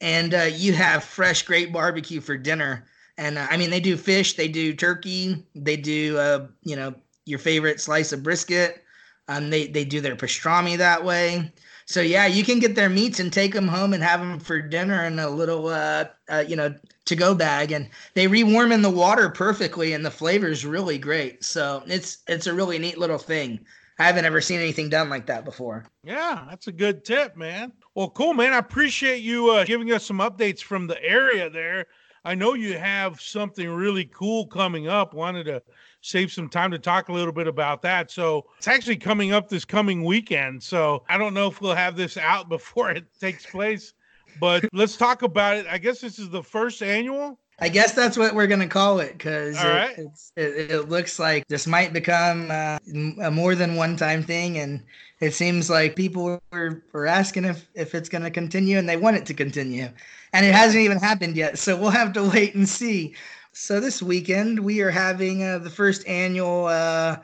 and 0.00 0.34
uh, 0.34 0.48
you 0.52 0.72
have 0.72 1.04
fresh, 1.04 1.42
great 1.42 1.72
barbecue 1.72 2.20
for 2.20 2.36
dinner. 2.36 2.86
And 3.18 3.38
uh, 3.38 3.46
I 3.50 3.56
mean, 3.56 3.70
they 3.70 3.80
do 3.80 3.96
fish, 3.96 4.34
they 4.34 4.48
do 4.48 4.74
turkey, 4.74 5.44
they 5.54 5.76
do 5.76 6.16
uh, 6.18 6.46
you 6.62 6.76
know 6.76 6.94
your 7.26 7.38
favorite 7.38 7.80
slice 7.80 8.12
of 8.12 8.22
brisket. 8.22 8.82
Um, 9.28 9.50
they 9.50 9.66
they 9.66 9.84
do 9.84 10.00
their 10.00 10.16
pastrami 10.16 10.76
that 10.78 11.04
way. 11.04 11.52
So 11.86 12.00
yeah, 12.00 12.26
you 12.26 12.44
can 12.44 12.60
get 12.60 12.76
their 12.76 12.88
meats 12.88 13.20
and 13.20 13.32
take 13.32 13.52
them 13.52 13.68
home 13.68 13.92
and 13.92 14.02
have 14.02 14.20
them 14.20 14.38
for 14.38 14.60
dinner 14.60 15.04
in 15.04 15.18
a 15.18 15.28
little 15.28 15.68
uh, 15.68 16.06
uh 16.28 16.44
you 16.46 16.56
know 16.56 16.74
to 17.06 17.16
go 17.16 17.34
bag, 17.34 17.72
and 17.72 17.88
they 18.14 18.28
rewarm 18.28 18.72
in 18.72 18.82
the 18.82 18.90
water 18.90 19.28
perfectly, 19.28 19.92
and 19.92 20.04
the 20.04 20.10
flavor 20.10 20.48
is 20.48 20.64
really 20.64 20.98
great. 20.98 21.44
So 21.44 21.82
it's 21.86 22.18
it's 22.26 22.46
a 22.46 22.54
really 22.54 22.78
neat 22.78 22.98
little 22.98 23.18
thing. 23.18 23.60
I 24.00 24.04
haven't 24.04 24.24
ever 24.24 24.40
seen 24.40 24.60
anything 24.60 24.88
done 24.88 25.10
like 25.10 25.26
that 25.26 25.44
before. 25.44 25.84
Yeah, 26.04 26.46
that's 26.48 26.68
a 26.68 26.72
good 26.72 27.04
tip, 27.04 27.36
man. 27.36 27.70
Well, 27.94 28.08
cool, 28.08 28.32
man. 28.32 28.54
I 28.54 28.56
appreciate 28.56 29.18
you 29.18 29.50
uh, 29.50 29.64
giving 29.64 29.92
us 29.92 30.06
some 30.06 30.20
updates 30.20 30.62
from 30.62 30.86
the 30.86 31.00
area 31.04 31.50
there. 31.50 31.84
I 32.24 32.34
know 32.34 32.54
you 32.54 32.78
have 32.78 33.20
something 33.20 33.68
really 33.68 34.06
cool 34.06 34.46
coming 34.46 34.88
up. 34.88 35.12
Wanted 35.12 35.44
to 35.44 35.62
save 36.00 36.32
some 36.32 36.48
time 36.48 36.70
to 36.70 36.78
talk 36.78 37.10
a 37.10 37.12
little 37.12 37.32
bit 37.32 37.46
about 37.46 37.82
that. 37.82 38.10
So 38.10 38.46
it's 38.56 38.68
actually 38.68 38.96
coming 38.96 39.34
up 39.34 39.50
this 39.50 39.66
coming 39.66 40.02
weekend. 40.02 40.62
So 40.62 41.04
I 41.10 41.18
don't 41.18 41.34
know 41.34 41.48
if 41.48 41.60
we'll 41.60 41.74
have 41.74 41.94
this 41.94 42.16
out 42.16 42.48
before 42.48 42.90
it 42.90 43.04
takes 43.20 43.44
place, 43.44 43.92
but 44.40 44.64
let's 44.72 44.96
talk 44.96 45.20
about 45.20 45.58
it. 45.58 45.66
I 45.66 45.76
guess 45.76 46.00
this 46.00 46.18
is 46.18 46.30
the 46.30 46.42
first 46.42 46.82
annual. 46.82 47.38
I 47.60 47.68
guess 47.68 47.92
that's 47.92 48.16
what 48.16 48.34
we're 48.34 48.46
gonna 48.46 48.66
call 48.66 49.00
it 49.00 49.12
because 49.12 49.56
it, 49.62 49.66
right. 49.66 49.98
it, 50.36 50.70
it, 50.70 50.88
looks 50.88 51.18
like 51.18 51.46
this 51.48 51.66
might 51.66 51.92
become 51.92 52.50
uh, 52.50 52.78
a 53.22 53.30
more 53.30 53.54
than 53.54 53.76
one 53.76 53.96
time 53.96 54.22
thing, 54.22 54.58
and 54.58 54.82
it 55.20 55.34
seems 55.34 55.68
like 55.68 55.94
people 55.94 56.40
were, 56.50 56.82
were 56.92 57.06
asking 57.06 57.44
if, 57.44 57.68
if 57.74 57.94
it's 57.94 58.08
gonna 58.08 58.30
continue, 58.30 58.78
and 58.78 58.88
they 58.88 58.96
want 58.96 59.16
it 59.16 59.26
to 59.26 59.34
continue, 59.34 59.88
and 60.32 60.46
it 60.46 60.54
hasn't 60.54 60.82
even 60.82 60.98
happened 60.98 61.36
yet. 61.36 61.58
So 61.58 61.76
we'll 61.76 61.90
have 61.90 62.14
to 62.14 62.24
wait 62.34 62.54
and 62.54 62.68
see. 62.68 63.14
So 63.52 63.78
this 63.78 64.02
weekend 64.02 64.60
we 64.60 64.80
are 64.80 64.90
having 64.90 65.42
uh, 65.42 65.58
the 65.58 65.70
first 65.70 66.06
annual 66.08 66.66
uh, 66.66 67.18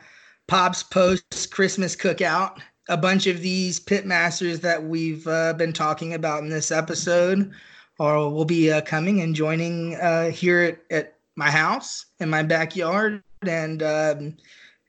Pops 0.48 0.82
Post 0.82 1.50
Christmas 1.50 1.96
Cookout. 1.96 2.60
A 2.88 2.96
bunch 2.96 3.26
of 3.26 3.40
these 3.40 3.80
pit 3.80 4.06
masters 4.06 4.60
that 4.60 4.84
we've 4.84 5.26
uh, 5.26 5.54
been 5.54 5.72
talking 5.72 6.14
about 6.14 6.44
in 6.44 6.50
this 6.50 6.70
episode 6.70 7.52
or 7.98 8.30
will 8.30 8.44
be 8.44 8.70
uh, 8.70 8.80
coming 8.82 9.20
and 9.20 9.34
joining 9.34 9.94
uh, 9.96 10.30
here 10.30 10.60
at, 10.60 10.78
at, 10.90 11.12
my 11.38 11.50
house 11.50 12.06
in 12.18 12.30
my 12.30 12.42
backyard 12.42 13.22
and 13.42 13.82
um, 13.82 14.34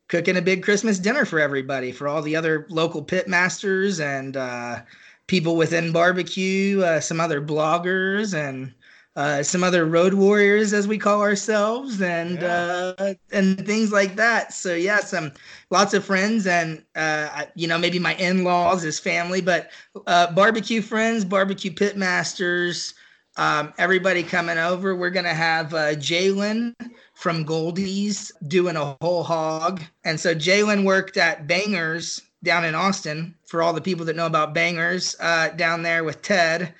cooking 0.07 0.37
a 0.37 0.41
big 0.41 0.63
Christmas 0.63 0.97
dinner 0.97 1.25
for 1.25 1.41
everybody, 1.41 1.91
for 1.91 2.07
all 2.07 2.21
the 2.21 2.37
other 2.37 2.65
local 2.69 3.01
pit 3.01 3.27
masters 3.27 3.99
and 3.99 4.37
uh, 4.37 4.79
people 5.27 5.57
within 5.57 5.91
barbecue, 5.91 6.81
uh, 6.83 7.01
some 7.01 7.19
other 7.19 7.41
bloggers, 7.41 8.33
and 8.33 8.73
uh, 9.17 9.41
some 9.41 9.63
other 9.63 9.85
road 9.85 10.13
warriors, 10.13 10.73
as 10.73 10.87
we 10.87 10.97
call 10.97 11.21
ourselves, 11.21 11.99
and 12.01 12.39
yeah. 12.39 12.93
uh, 12.99 13.13
and 13.31 13.65
things 13.65 13.91
like 13.91 14.15
that. 14.15 14.53
So 14.53 14.75
yeah, 14.75 14.99
some 14.99 15.31
lots 15.71 15.95
of 15.95 16.05
friends, 16.05 16.45
and 16.45 16.83
uh, 16.95 17.45
you 17.55 17.67
know 17.67 17.79
maybe 17.79 17.97
my 17.97 18.13
in-laws, 18.15 18.83
his 18.83 18.99
family, 18.99 19.41
but 19.41 19.71
uh, 20.05 20.31
barbecue 20.33 20.83
friends, 20.83 21.25
barbecue 21.25 21.71
pit 21.71 21.97
masters, 21.97 22.93
um, 23.37 23.73
everybody 23.77 24.23
coming 24.23 24.57
over. 24.57 24.95
We're 24.95 25.09
gonna 25.09 25.33
have 25.33 25.73
uh, 25.73 25.95
Jalen 25.95 26.75
from 27.13 27.45
Goldee's 27.45 28.31
doing 28.47 28.75
a 28.75 28.97
whole 29.01 29.23
hog, 29.23 29.81
and 30.03 30.19
so 30.19 30.35
Jalen 30.35 30.85
worked 30.85 31.17
at 31.17 31.47
Bangers 31.47 32.21
down 32.43 32.65
in 32.65 32.75
Austin 32.75 33.33
for 33.45 33.63
all 33.63 33.73
the 33.73 33.81
people 33.81 34.05
that 34.05 34.15
know 34.15 34.27
about 34.27 34.53
Bangers 34.53 35.15
uh, 35.19 35.49
down 35.49 35.81
there 35.83 36.03
with 36.03 36.21
Ted 36.21 36.73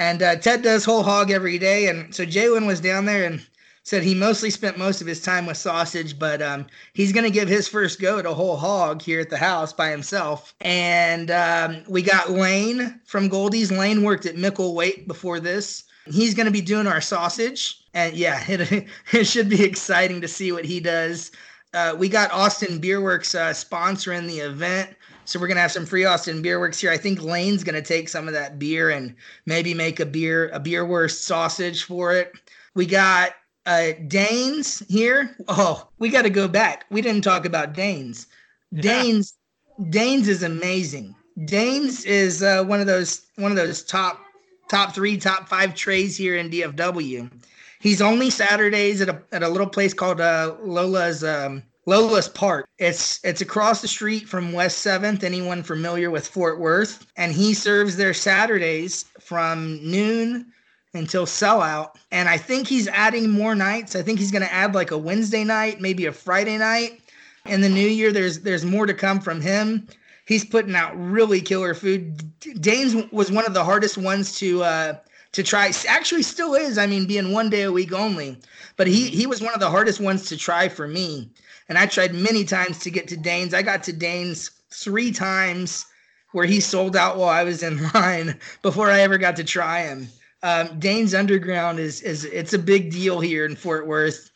and 0.00 0.22
uh, 0.22 0.36
Ted 0.36 0.62
does 0.62 0.84
whole 0.84 1.02
hog 1.02 1.30
every 1.30 1.58
day. 1.58 1.88
And 1.88 2.14
so 2.14 2.24
Jalen 2.24 2.66
was 2.66 2.80
down 2.80 3.04
there 3.04 3.24
and 3.24 3.46
said 3.82 4.02
he 4.02 4.14
mostly 4.14 4.48
spent 4.48 4.78
most 4.78 5.02
of 5.02 5.06
his 5.06 5.20
time 5.20 5.44
with 5.44 5.58
sausage, 5.58 6.18
but 6.18 6.40
um, 6.40 6.66
he's 6.94 7.12
going 7.12 7.24
to 7.24 7.30
give 7.30 7.48
his 7.48 7.68
first 7.68 8.00
go 8.00 8.18
a 8.18 8.34
whole 8.34 8.56
hog 8.56 9.02
here 9.02 9.20
at 9.20 9.28
the 9.28 9.36
house 9.36 9.74
by 9.74 9.90
himself. 9.90 10.54
And 10.62 11.30
um, 11.30 11.84
we 11.86 12.00
got 12.00 12.30
Lane 12.30 12.98
from 13.04 13.28
Goldee's. 13.28 13.70
Lane 13.70 14.02
worked 14.02 14.24
at 14.24 14.36
Micklethwait 14.36 15.06
before 15.06 15.38
this. 15.38 15.84
He's 16.06 16.34
going 16.34 16.46
to 16.46 16.52
be 16.52 16.60
doing 16.60 16.86
our 16.86 17.00
sausage. 17.00 17.82
And 17.94 18.14
yeah, 18.14 18.42
it, 18.48 18.86
it 19.12 19.24
should 19.24 19.48
be 19.48 19.64
exciting 19.64 20.20
to 20.20 20.28
see 20.28 20.52
what 20.52 20.64
he 20.64 20.80
does. 20.80 21.32
Uh, 21.72 21.94
we 21.96 22.08
got 22.08 22.32
Austin 22.32 22.80
Beerworks 22.80 23.34
uh, 23.34 23.52
sponsoring 23.52 24.26
the 24.26 24.40
event. 24.40 24.96
So 25.24 25.38
we're 25.38 25.46
gonna 25.46 25.60
have 25.60 25.70
some 25.70 25.86
free 25.86 26.04
Austin 26.04 26.42
Beerworks 26.42 26.80
here. 26.80 26.90
I 26.90 26.96
think 26.96 27.22
Lane's 27.22 27.62
gonna 27.62 27.80
take 27.80 28.08
some 28.08 28.26
of 28.26 28.34
that 28.34 28.58
beer 28.58 28.90
and 28.90 29.14
maybe 29.46 29.74
make 29.74 30.00
a 30.00 30.06
beer 30.06 30.48
a 30.48 30.58
beer 30.58 30.84
wurst 30.84 31.22
sausage 31.24 31.84
for 31.84 32.12
it. 32.12 32.32
We 32.74 32.84
got 32.86 33.36
uh 33.64 33.92
Dayne's 34.08 34.80
here. 34.88 35.36
Oh, 35.46 35.88
we 36.00 36.08
got 36.08 36.22
to 36.22 36.30
go 36.30 36.48
back. 36.48 36.84
We 36.90 37.00
didn't 37.00 37.22
talk 37.22 37.44
about 37.44 37.74
Dayne's. 37.74 38.26
Yeah. 38.72 38.82
Dayne's 38.82 39.34
Dayne's 39.90 40.26
is 40.26 40.42
amazing. 40.42 41.14
Dayne's 41.44 42.04
is 42.04 42.42
uh, 42.42 42.64
one 42.64 42.80
of 42.80 42.88
those 42.88 43.22
one 43.36 43.52
of 43.52 43.56
those 43.56 43.84
top 43.84 44.20
top 44.70 44.94
three, 44.94 45.18
top 45.18 45.48
five 45.48 45.74
trays 45.74 46.16
here 46.16 46.36
in 46.36 46.48
DFW. 46.48 47.30
He's 47.80 48.00
only 48.00 48.30
Saturdays 48.30 49.00
at 49.00 49.08
a 49.08 49.20
at 49.32 49.42
a 49.42 49.48
little 49.48 49.66
place 49.66 49.92
called 49.92 50.20
uh, 50.20 50.54
Lola's 50.62 51.24
um, 51.24 51.62
Lola's 51.86 52.28
Park. 52.28 52.68
It's 52.78 53.20
it's 53.24 53.40
across 53.40 53.82
the 53.82 53.88
street 53.88 54.28
from 54.28 54.52
West 54.52 54.78
Seventh. 54.78 55.24
Anyone 55.24 55.62
familiar 55.62 56.10
with 56.10 56.26
Fort 56.26 56.60
Worth? 56.60 57.06
And 57.16 57.32
he 57.32 57.52
serves 57.52 57.96
there 57.96 58.14
Saturdays 58.14 59.06
from 59.18 59.80
noon 59.82 60.46
until 60.94 61.24
sellout. 61.24 61.96
And 62.12 62.28
I 62.28 62.36
think 62.36 62.68
he's 62.68 62.88
adding 62.88 63.30
more 63.30 63.54
nights. 63.54 63.96
I 63.96 64.02
think 64.02 64.18
he's 64.18 64.30
going 64.32 64.42
to 64.42 64.52
add 64.52 64.74
like 64.74 64.90
a 64.90 64.98
Wednesday 64.98 65.44
night, 65.44 65.80
maybe 65.80 66.06
a 66.06 66.12
Friday 66.12 66.58
night. 66.58 67.00
In 67.46 67.60
the 67.62 67.68
new 67.68 67.88
year, 67.88 68.12
there's 68.12 68.40
there's 68.40 68.64
more 68.64 68.86
to 68.86 68.94
come 68.94 69.20
from 69.20 69.40
him. 69.40 69.88
He's 70.30 70.44
putting 70.44 70.76
out 70.76 70.92
really 70.96 71.40
killer 71.40 71.74
food. 71.74 72.22
Dayne's 72.60 72.94
was 73.12 73.30
one 73.30 73.46
of 73.46 73.54
the 73.54 73.64
hardest 73.64 73.98
ones 73.98 74.38
to 74.38 74.62
uh, 74.62 74.94
to 75.32 75.42
try. 75.42 75.72
Actually, 75.88 76.22
still 76.22 76.54
is. 76.54 76.78
I 76.78 76.86
mean, 76.86 77.06
being 77.06 77.32
one 77.32 77.50
day 77.50 77.62
a 77.62 77.72
week 77.72 77.92
only. 77.92 78.38
But 78.76 78.86
he 78.86 79.08
he 79.10 79.26
was 79.26 79.42
one 79.42 79.54
of 79.54 79.60
the 79.60 79.70
hardest 79.70 80.00
ones 80.00 80.28
to 80.28 80.36
try 80.36 80.68
for 80.68 80.86
me 80.86 81.30
and 81.70 81.78
I 81.78 81.86
tried 81.86 82.12
many 82.12 82.44
times 82.44 82.80
to 82.80 82.90
get 82.90 83.06
to 83.08 83.16
Dayne's. 83.16 83.54
I 83.54 83.62
got 83.62 83.84
to 83.84 83.92
Dayne's 83.92 84.50
three 84.70 85.12
times 85.12 85.86
where 86.32 86.44
he 86.44 86.58
sold 86.60 86.96
out 86.96 87.16
while 87.16 87.28
I 87.28 87.44
was 87.44 87.62
in 87.62 87.88
line 87.94 88.38
before 88.60 88.90
I 88.90 89.00
ever 89.00 89.16
got 89.16 89.36
to 89.36 89.44
try 89.44 89.82
him. 89.82 90.08
Um, 90.42 90.80
Dayne's 90.80 91.14
Underground 91.14 91.78
is 91.78 92.02
is 92.02 92.24
it's 92.24 92.52
a 92.52 92.58
big 92.58 92.90
deal 92.90 93.20
here 93.20 93.46
in 93.46 93.54
Fort 93.54 93.86
Worth. 93.86 94.29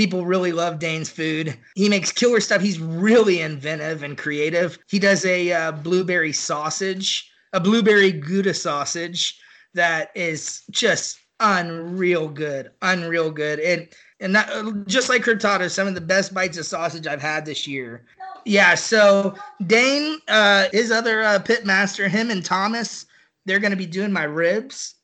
People 0.00 0.24
really 0.24 0.52
love 0.52 0.78
Dayne's 0.78 1.10
food. 1.10 1.54
He 1.74 1.90
makes 1.90 2.10
killer 2.10 2.40
stuff. 2.40 2.62
He's 2.62 2.80
really 2.80 3.42
inventive 3.42 4.02
and 4.02 4.16
creative. 4.16 4.78
He 4.88 4.98
does 4.98 5.26
a 5.26 5.52
uh, 5.52 5.72
blueberry 5.72 6.32
sausage, 6.32 7.30
a 7.52 7.60
blueberry 7.60 8.10
Gouda 8.10 8.54
sausage 8.54 9.38
that 9.74 10.10
is 10.14 10.62
just 10.70 11.20
unreal 11.38 12.30
good, 12.30 12.70
unreal 12.80 13.30
good. 13.30 13.58
It 13.58 13.94
and 14.20 14.34
that, 14.34 14.86
just 14.86 15.10
like 15.10 15.22
Hurtado, 15.22 15.68
some 15.68 15.86
of 15.86 15.94
the 15.94 16.00
best 16.00 16.32
bites 16.32 16.56
of 16.56 16.64
sausage 16.64 17.06
I've 17.06 17.20
had 17.20 17.44
this 17.44 17.66
year. 17.66 18.06
Yeah, 18.46 18.76
so 18.76 19.34
Dayne, 19.66 20.16
uh, 20.28 20.68
his 20.72 20.90
other 20.90 21.20
uh, 21.20 21.40
pit 21.40 21.66
master, 21.66 22.08
him 22.08 22.30
and 22.30 22.42
Thomas, 22.42 23.04
they're 23.44 23.58
going 23.58 23.72
to 23.72 23.76
be 23.76 23.84
doing 23.84 24.12
my 24.12 24.24
ribs. 24.24 24.94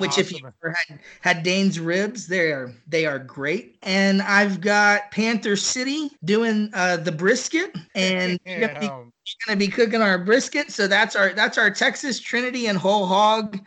Which, 0.00 0.10
awesome. 0.10 0.22
if 0.22 0.32
you 0.32 0.38
ever 0.38 0.76
had, 0.88 1.00
had 1.20 1.42
Dayne's 1.42 1.80
ribs, 1.80 2.26
they 2.26 2.52
are 2.52 2.72
they 2.86 3.06
are 3.06 3.18
great. 3.18 3.76
And 3.82 4.22
I've 4.22 4.60
got 4.60 5.10
Panther 5.10 5.56
City 5.56 6.10
doing 6.24 6.70
uh, 6.74 6.98
the 6.98 7.12
brisket, 7.12 7.76
and 7.94 8.38
yeah. 8.44 8.80
going 8.80 9.08
to 9.48 9.56
be 9.56 9.68
cooking 9.68 10.02
our 10.02 10.18
brisket. 10.18 10.70
So 10.70 10.86
that's 10.86 11.16
our 11.16 11.32
that's 11.32 11.58
our 11.58 11.70
Texas 11.70 12.20
Trinity 12.20 12.66
and 12.66 12.78
whole 12.78 13.06
hog 13.06 13.58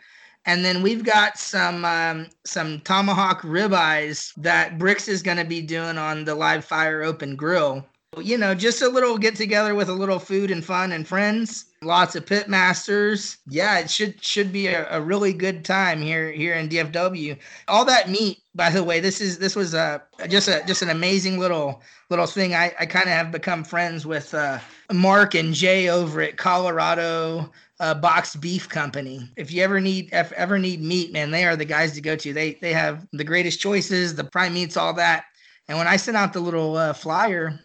and 0.46 0.64
then 0.64 0.82
we've 0.82 1.04
got 1.04 1.38
some 1.38 1.84
um, 1.84 2.28
some 2.44 2.80
tomahawk 2.80 3.42
ribeyes 3.42 4.32
that 4.36 4.78
Brix 4.78 5.08
is 5.08 5.22
going 5.22 5.36
to 5.36 5.44
be 5.44 5.60
doing 5.60 5.98
on 5.98 6.24
the 6.24 6.34
live 6.34 6.64
fire 6.64 7.02
open 7.02 7.36
grill. 7.36 7.84
You 8.18 8.36
know, 8.36 8.56
just 8.56 8.82
a 8.82 8.88
little 8.88 9.16
get 9.18 9.36
together 9.36 9.76
with 9.76 9.88
a 9.88 9.92
little 9.92 10.18
food 10.18 10.50
and 10.50 10.64
fun 10.64 10.90
and 10.90 11.06
friends. 11.06 11.66
Lots 11.80 12.16
of 12.16 12.26
pit 12.26 12.48
masters. 12.48 13.38
Yeah, 13.46 13.78
it 13.78 13.88
should 13.88 14.22
should 14.22 14.52
be 14.52 14.66
a, 14.66 14.90
a 14.90 15.00
really 15.00 15.32
good 15.32 15.64
time 15.64 16.02
here 16.02 16.32
here 16.32 16.54
in 16.54 16.68
DFW. 16.68 17.38
All 17.68 17.84
that 17.84 18.10
meat, 18.10 18.38
by 18.52 18.68
the 18.68 18.82
way, 18.82 18.98
this 18.98 19.20
is 19.20 19.38
this 19.38 19.54
was 19.54 19.74
a 19.74 20.02
just 20.28 20.48
a 20.48 20.64
just 20.66 20.82
an 20.82 20.90
amazing 20.90 21.38
little 21.38 21.82
little 22.10 22.26
thing. 22.26 22.52
I 22.52 22.74
I 22.80 22.86
kind 22.86 23.06
of 23.06 23.12
have 23.12 23.30
become 23.30 23.62
friends 23.62 24.04
with 24.04 24.34
uh, 24.34 24.58
Mark 24.92 25.36
and 25.36 25.54
Jay 25.54 25.88
over 25.88 26.20
at 26.20 26.36
Colorado 26.36 27.48
uh, 27.78 27.94
boxed 27.94 28.40
beef 28.40 28.68
company. 28.68 29.30
If 29.36 29.52
you 29.52 29.62
ever 29.62 29.80
need 29.80 30.08
if 30.12 30.32
ever 30.32 30.58
need 30.58 30.82
meat, 30.82 31.12
man, 31.12 31.30
they 31.30 31.44
are 31.44 31.54
the 31.54 31.64
guys 31.64 31.92
to 31.92 32.00
go 32.00 32.16
to. 32.16 32.32
They 32.32 32.54
they 32.54 32.72
have 32.72 33.06
the 33.12 33.24
greatest 33.24 33.60
choices, 33.60 34.16
the 34.16 34.24
prime 34.24 34.54
meats, 34.54 34.76
all 34.76 34.94
that. 34.94 35.26
And 35.68 35.78
when 35.78 35.86
I 35.86 35.94
sent 35.94 36.16
out 36.16 36.32
the 36.32 36.40
little 36.40 36.76
uh, 36.76 36.92
flyer, 36.92 37.60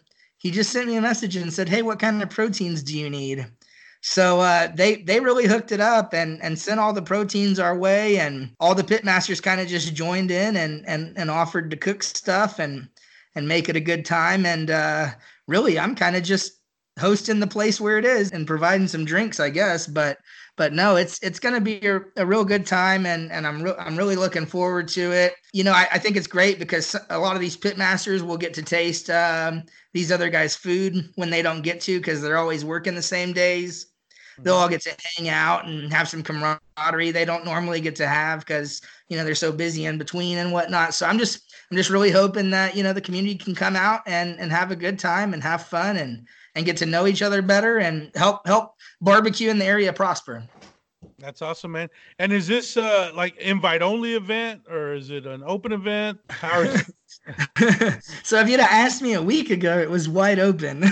he 0.46 0.52
just 0.52 0.70
sent 0.70 0.86
me 0.86 0.94
a 0.94 1.00
message 1.00 1.34
and 1.34 1.52
said, 1.52 1.68
"Hey, 1.68 1.82
what 1.82 1.98
kind 1.98 2.22
of 2.22 2.30
proteins 2.30 2.80
do 2.80 2.96
you 2.96 3.10
need?" 3.10 3.46
So 4.00 4.38
uh, 4.38 4.68
they 4.72 5.02
they 5.02 5.18
really 5.18 5.46
hooked 5.46 5.72
it 5.72 5.80
up 5.80 6.14
and 6.14 6.40
and 6.40 6.56
sent 6.56 6.78
all 6.78 6.92
the 6.92 7.02
proteins 7.02 7.58
our 7.58 7.76
way, 7.76 8.20
and 8.20 8.52
all 8.60 8.72
the 8.72 8.84
pitmasters 8.84 9.42
kind 9.42 9.60
of 9.60 9.66
just 9.66 9.92
joined 9.92 10.30
in 10.30 10.56
and 10.56 10.86
and 10.86 11.18
and 11.18 11.32
offered 11.32 11.68
to 11.72 11.76
cook 11.76 12.04
stuff 12.04 12.60
and 12.60 12.88
and 13.34 13.48
make 13.48 13.68
it 13.68 13.74
a 13.74 13.80
good 13.80 14.04
time. 14.04 14.46
And 14.46 14.70
uh, 14.70 15.08
really, 15.48 15.80
I'm 15.80 15.96
kind 15.96 16.14
of 16.14 16.22
just 16.22 16.60
hosting 17.00 17.40
the 17.40 17.48
place 17.48 17.80
where 17.80 17.98
it 17.98 18.04
is 18.04 18.30
and 18.30 18.46
providing 18.46 18.86
some 18.86 19.04
drinks, 19.04 19.40
I 19.40 19.50
guess. 19.50 19.88
But 19.88 20.18
but 20.56 20.72
no, 20.72 20.96
it's 20.96 21.18
it's 21.22 21.38
going 21.38 21.54
to 21.54 21.60
be 21.60 21.86
a, 21.86 22.00
a, 22.16 22.26
real 22.26 22.44
good 22.44 22.66
time, 22.66 23.04
and 23.04 23.30
and 23.30 23.46
I'm 23.46 23.62
re- 23.62 23.74
I'm 23.78 23.96
really 23.96 24.16
looking 24.16 24.46
forward 24.46 24.88
to 24.88 25.12
it. 25.12 25.34
You 25.52 25.64
know, 25.64 25.72
I, 25.72 25.86
I, 25.92 25.98
think 25.98 26.16
it's 26.16 26.26
great 26.26 26.58
because 26.58 26.96
a 27.10 27.18
lot 27.18 27.36
of 27.36 27.42
these 27.42 27.56
pit 27.56 27.76
masters 27.76 28.22
will 28.22 28.38
get 28.38 28.54
to 28.54 28.62
taste 28.62 29.10
um, 29.10 29.64
these 29.92 30.10
other 30.10 30.30
guys' 30.30 30.56
food 30.56 31.10
when 31.16 31.28
they 31.28 31.42
don't 31.42 31.62
get 31.62 31.80
to 31.82 31.98
because 31.98 32.22
they're 32.22 32.38
always 32.38 32.64
working 32.64 32.94
the 32.94 33.02
same 33.02 33.32
days. 33.34 33.86
They'll 34.38 34.54
all 34.54 34.68
get 34.68 34.82
to 34.82 34.94
hang 35.16 35.28
out 35.28 35.66
and 35.66 35.90
have 35.92 36.08
some 36.08 36.22
camaraderie 36.22 37.10
they 37.10 37.24
don't 37.24 37.46
normally 37.46 37.80
get 37.80 37.96
to 37.96 38.06
have 38.06 38.40
because 38.40 38.82
you 39.08 39.16
know 39.16 39.24
they're 39.24 39.34
so 39.34 39.52
busy 39.52 39.84
in 39.84 39.98
between 39.98 40.38
and 40.38 40.52
whatnot. 40.52 40.94
So 40.94 41.06
I'm 41.06 41.18
just 41.18 41.45
I'm 41.70 41.76
just 41.76 41.90
really 41.90 42.10
hoping 42.10 42.50
that 42.50 42.76
you 42.76 42.82
know 42.82 42.92
the 42.92 43.00
community 43.00 43.36
can 43.36 43.54
come 43.54 43.76
out 43.76 44.02
and 44.06 44.38
and 44.38 44.52
have 44.52 44.70
a 44.70 44.76
good 44.76 44.98
time 44.98 45.34
and 45.34 45.42
have 45.42 45.66
fun 45.66 45.96
and 45.96 46.26
and 46.54 46.64
get 46.64 46.76
to 46.78 46.86
know 46.86 47.06
each 47.06 47.22
other 47.22 47.42
better 47.42 47.78
and 47.78 48.10
help 48.14 48.46
help 48.46 48.74
barbecue 49.00 49.50
in 49.50 49.58
the 49.58 49.64
area 49.64 49.92
prosper. 49.92 50.44
That's 51.18 51.42
awesome, 51.42 51.72
man. 51.72 51.88
And 52.18 52.32
is 52.32 52.46
this 52.46 52.76
uh 52.76 53.10
like 53.14 53.36
invite 53.38 53.82
only 53.82 54.14
event 54.14 54.62
or 54.70 54.94
is 54.94 55.10
it 55.10 55.26
an 55.26 55.42
open 55.44 55.72
event? 55.72 56.20
So 58.22 58.40
if 58.40 58.48
you'd 58.48 58.60
have 58.60 58.70
asked 58.70 59.02
me 59.02 59.14
a 59.14 59.22
week 59.22 59.50
ago, 59.50 59.78
it 59.78 59.88
was 59.88 60.08
wide 60.08 60.38
open. 60.38 60.84
um, 60.84 60.90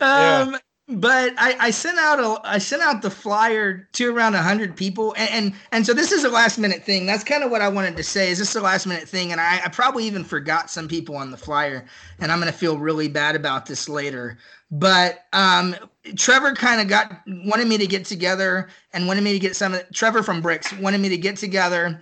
yeah 0.00 0.56
but 0.90 1.34
I, 1.38 1.56
I 1.60 1.70
sent 1.70 1.98
out 1.98 2.18
a 2.18 2.40
I 2.44 2.58
sent 2.58 2.82
out 2.82 3.02
the 3.02 3.10
flyer 3.10 3.88
to 3.92 4.14
around 4.14 4.34
hundred 4.34 4.76
people, 4.76 5.14
and, 5.16 5.30
and, 5.30 5.54
and 5.72 5.86
so 5.86 5.94
this 5.94 6.10
is 6.10 6.24
a 6.24 6.28
last 6.28 6.58
minute 6.58 6.82
thing. 6.82 7.06
That's 7.06 7.22
kind 7.22 7.44
of 7.44 7.50
what 7.50 7.62
I 7.62 7.68
wanted 7.68 7.96
to 7.96 8.02
say. 8.02 8.30
Is 8.30 8.38
this 8.38 8.54
a 8.56 8.60
last 8.60 8.86
minute 8.86 9.08
thing? 9.08 9.32
And 9.32 9.40
I, 9.40 9.60
I 9.64 9.68
probably 9.68 10.04
even 10.04 10.24
forgot 10.24 10.70
some 10.70 10.88
people 10.88 11.16
on 11.16 11.30
the 11.30 11.36
flyer, 11.36 11.84
and 12.18 12.32
I'm 12.32 12.38
gonna 12.38 12.52
feel 12.52 12.78
really 12.78 13.08
bad 13.08 13.36
about 13.36 13.66
this 13.66 13.88
later. 13.88 14.38
But 14.70 15.26
um, 15.32 15.76
Trevor 16.16 16.54
kind 16.54 16.80
of 16.80 16.88
got 16.88 17.20
wanted 17.26 17.68
me 17.68 17.78
to 17.78 17.86
get 17.86 18.04
together 18.04 18.68
and 18.92 19.06
wanted 19.06 19.22
me 19.22 19.32
to 19.32 19.38
get 19.38 19.56
some. 19.56 19.76
Trevor 19.92 20.22
from 20.22 20.42
Brix 20.42 20.78
wanted 20.80 21.00
me 21.00 21.08
to 21.10 21.18
get 21.18 21.36
together 21.36 22.00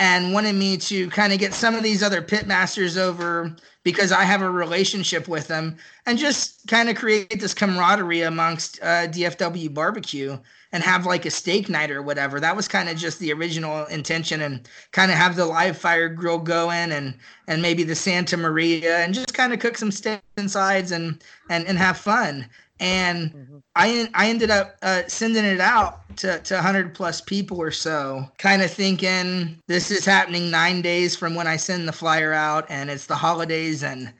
and 0.00 0.32
wanted 0.32 0.54
me 0.54 0.78
to 0.78 1.10
kind 1.10 1.30
of 1.30 1.38
get 1.38 1.52
some 1.52 1.74
of 1.74 1.82
these 1.82 2.02
other 2.02 2.22
pit 2.22 2.46
masters 2.46 2.96
over 2.96 3.54
because 3.84 4.12
I 4.12 4.24
have 4.24 4.40
a 4.40 4.50
relationship 4.50 5.28
with 5.28 5.46
them 5.46 5.76
and 6.06 6.18
just 6.18 6.66
kind 6.68 6.88
of 6.88 6.96
create 6.96 7.38
this 7.38 7.52
camaraderie 7.52 8.22
amongst 8.22 8.80
uh, 8.80 9.08
DFW 9.08 9.72
barbecue 9.74 10.38
and 10.72 10.82
have 10.82 11.04
like 11.04 11.26
a 11.26 11.30
steak 11.30 11.68
night 11.68 11.90
or 11.90 12.00
whatever. 12.00 12.40
That 12.40 12.56
was 12.56 12.66
kind 12.66 12.88
of 12.88 12.96
just 12.96 13.18
the 13.18 13.30
original 13.30 13.84
intention 13.86 14.40
and 14.40 14.66
kind 14.92 15.10
of 15.10 15.18
have 15.18 15.36
the 15.36 15.44
live 15.44 15.76
fire 15.76 16.08
grill 16.08 16.38
going 16.38 16.92
and 16.92 17.14
and 17.46 17.60
maybe 17.60 17.82
the 17.82 17.94
Santa 17.94 18.38
Maria 18.38 19.00
and 19.00 19.12
just 19.12 19.34
kind 19.34 19.52
of 19.52 19.58
cook 19.58 19.76
some 19.76 19.90
steaks 19.92 20.22
and 20.38 20.50
sides 20.50 20.92
and 20.92 21.22
and 21.50 21.66
and 21.66 21.76
have 21.76 21.98
fun. 21.98 22.48
And 22.80 23.30
mm-hmm. 23.32 23.58
I 23.76 24.08
I 24.14 24.28
ended 24.30 24.50
up 24.50 24.76
uh, 24.82 25.02
sending 25.06 25.44
it 25.44 25.60
out 25.60 26.16
to, 26.16 26.38
to 26.40 26.54
100 26.54 26.94
plus 26.94 27.20
people 27.20 27.60
or 27.60 27.70
so, 27.70 28.26
kind 28.38 28.62
of 28.62 28.70
thinking 28.70 29.58
this 29.66 29.90
is 29.90 30.04
happening 30.04 30.50
nine 30.50 30.82
days 30.82 31.14
from 31.14 31.34
when 31.34 31.46
I 31.46 31.56
send 31.56 31.86
the 31.86 31.92
flyer 31.92 32.32
out, 32.32 32.66
and 32.68 32.90
it's 32.90 33.06
the 33.06 33.14
holidays, 33.14 33.82
and 33.82 34.12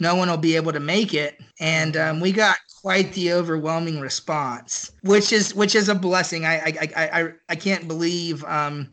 no 0.00 0.14
one 0.14 0.28
will 0.28 0.36
be 0.36 0.56
able 0.56 0.72
to 0.72 0.80
make 0.80 1.14
it. 1.14 1.40
And 1.60 1.96
um, 1.96 2.20
we 2.20 2.32
got 2.32 2.58
quite 2.82 3.12
the 3.12 3.32
overwhelming 3.32 4.00
response, 4.00 4.92
which 5.02 5.32
is 5.32 5.54
which 5.54 5.74
is 5.74 5.88
a 5.88 5.94
blessing. 5.94 6.44
I 6.44 6.56
I 6.56 6.88
I 6.96 7.20
I, 7.20 7.32
I 7.50 7.56
can't 7.56 7.88
believe 7.88 8.44
um, 8.44 8.88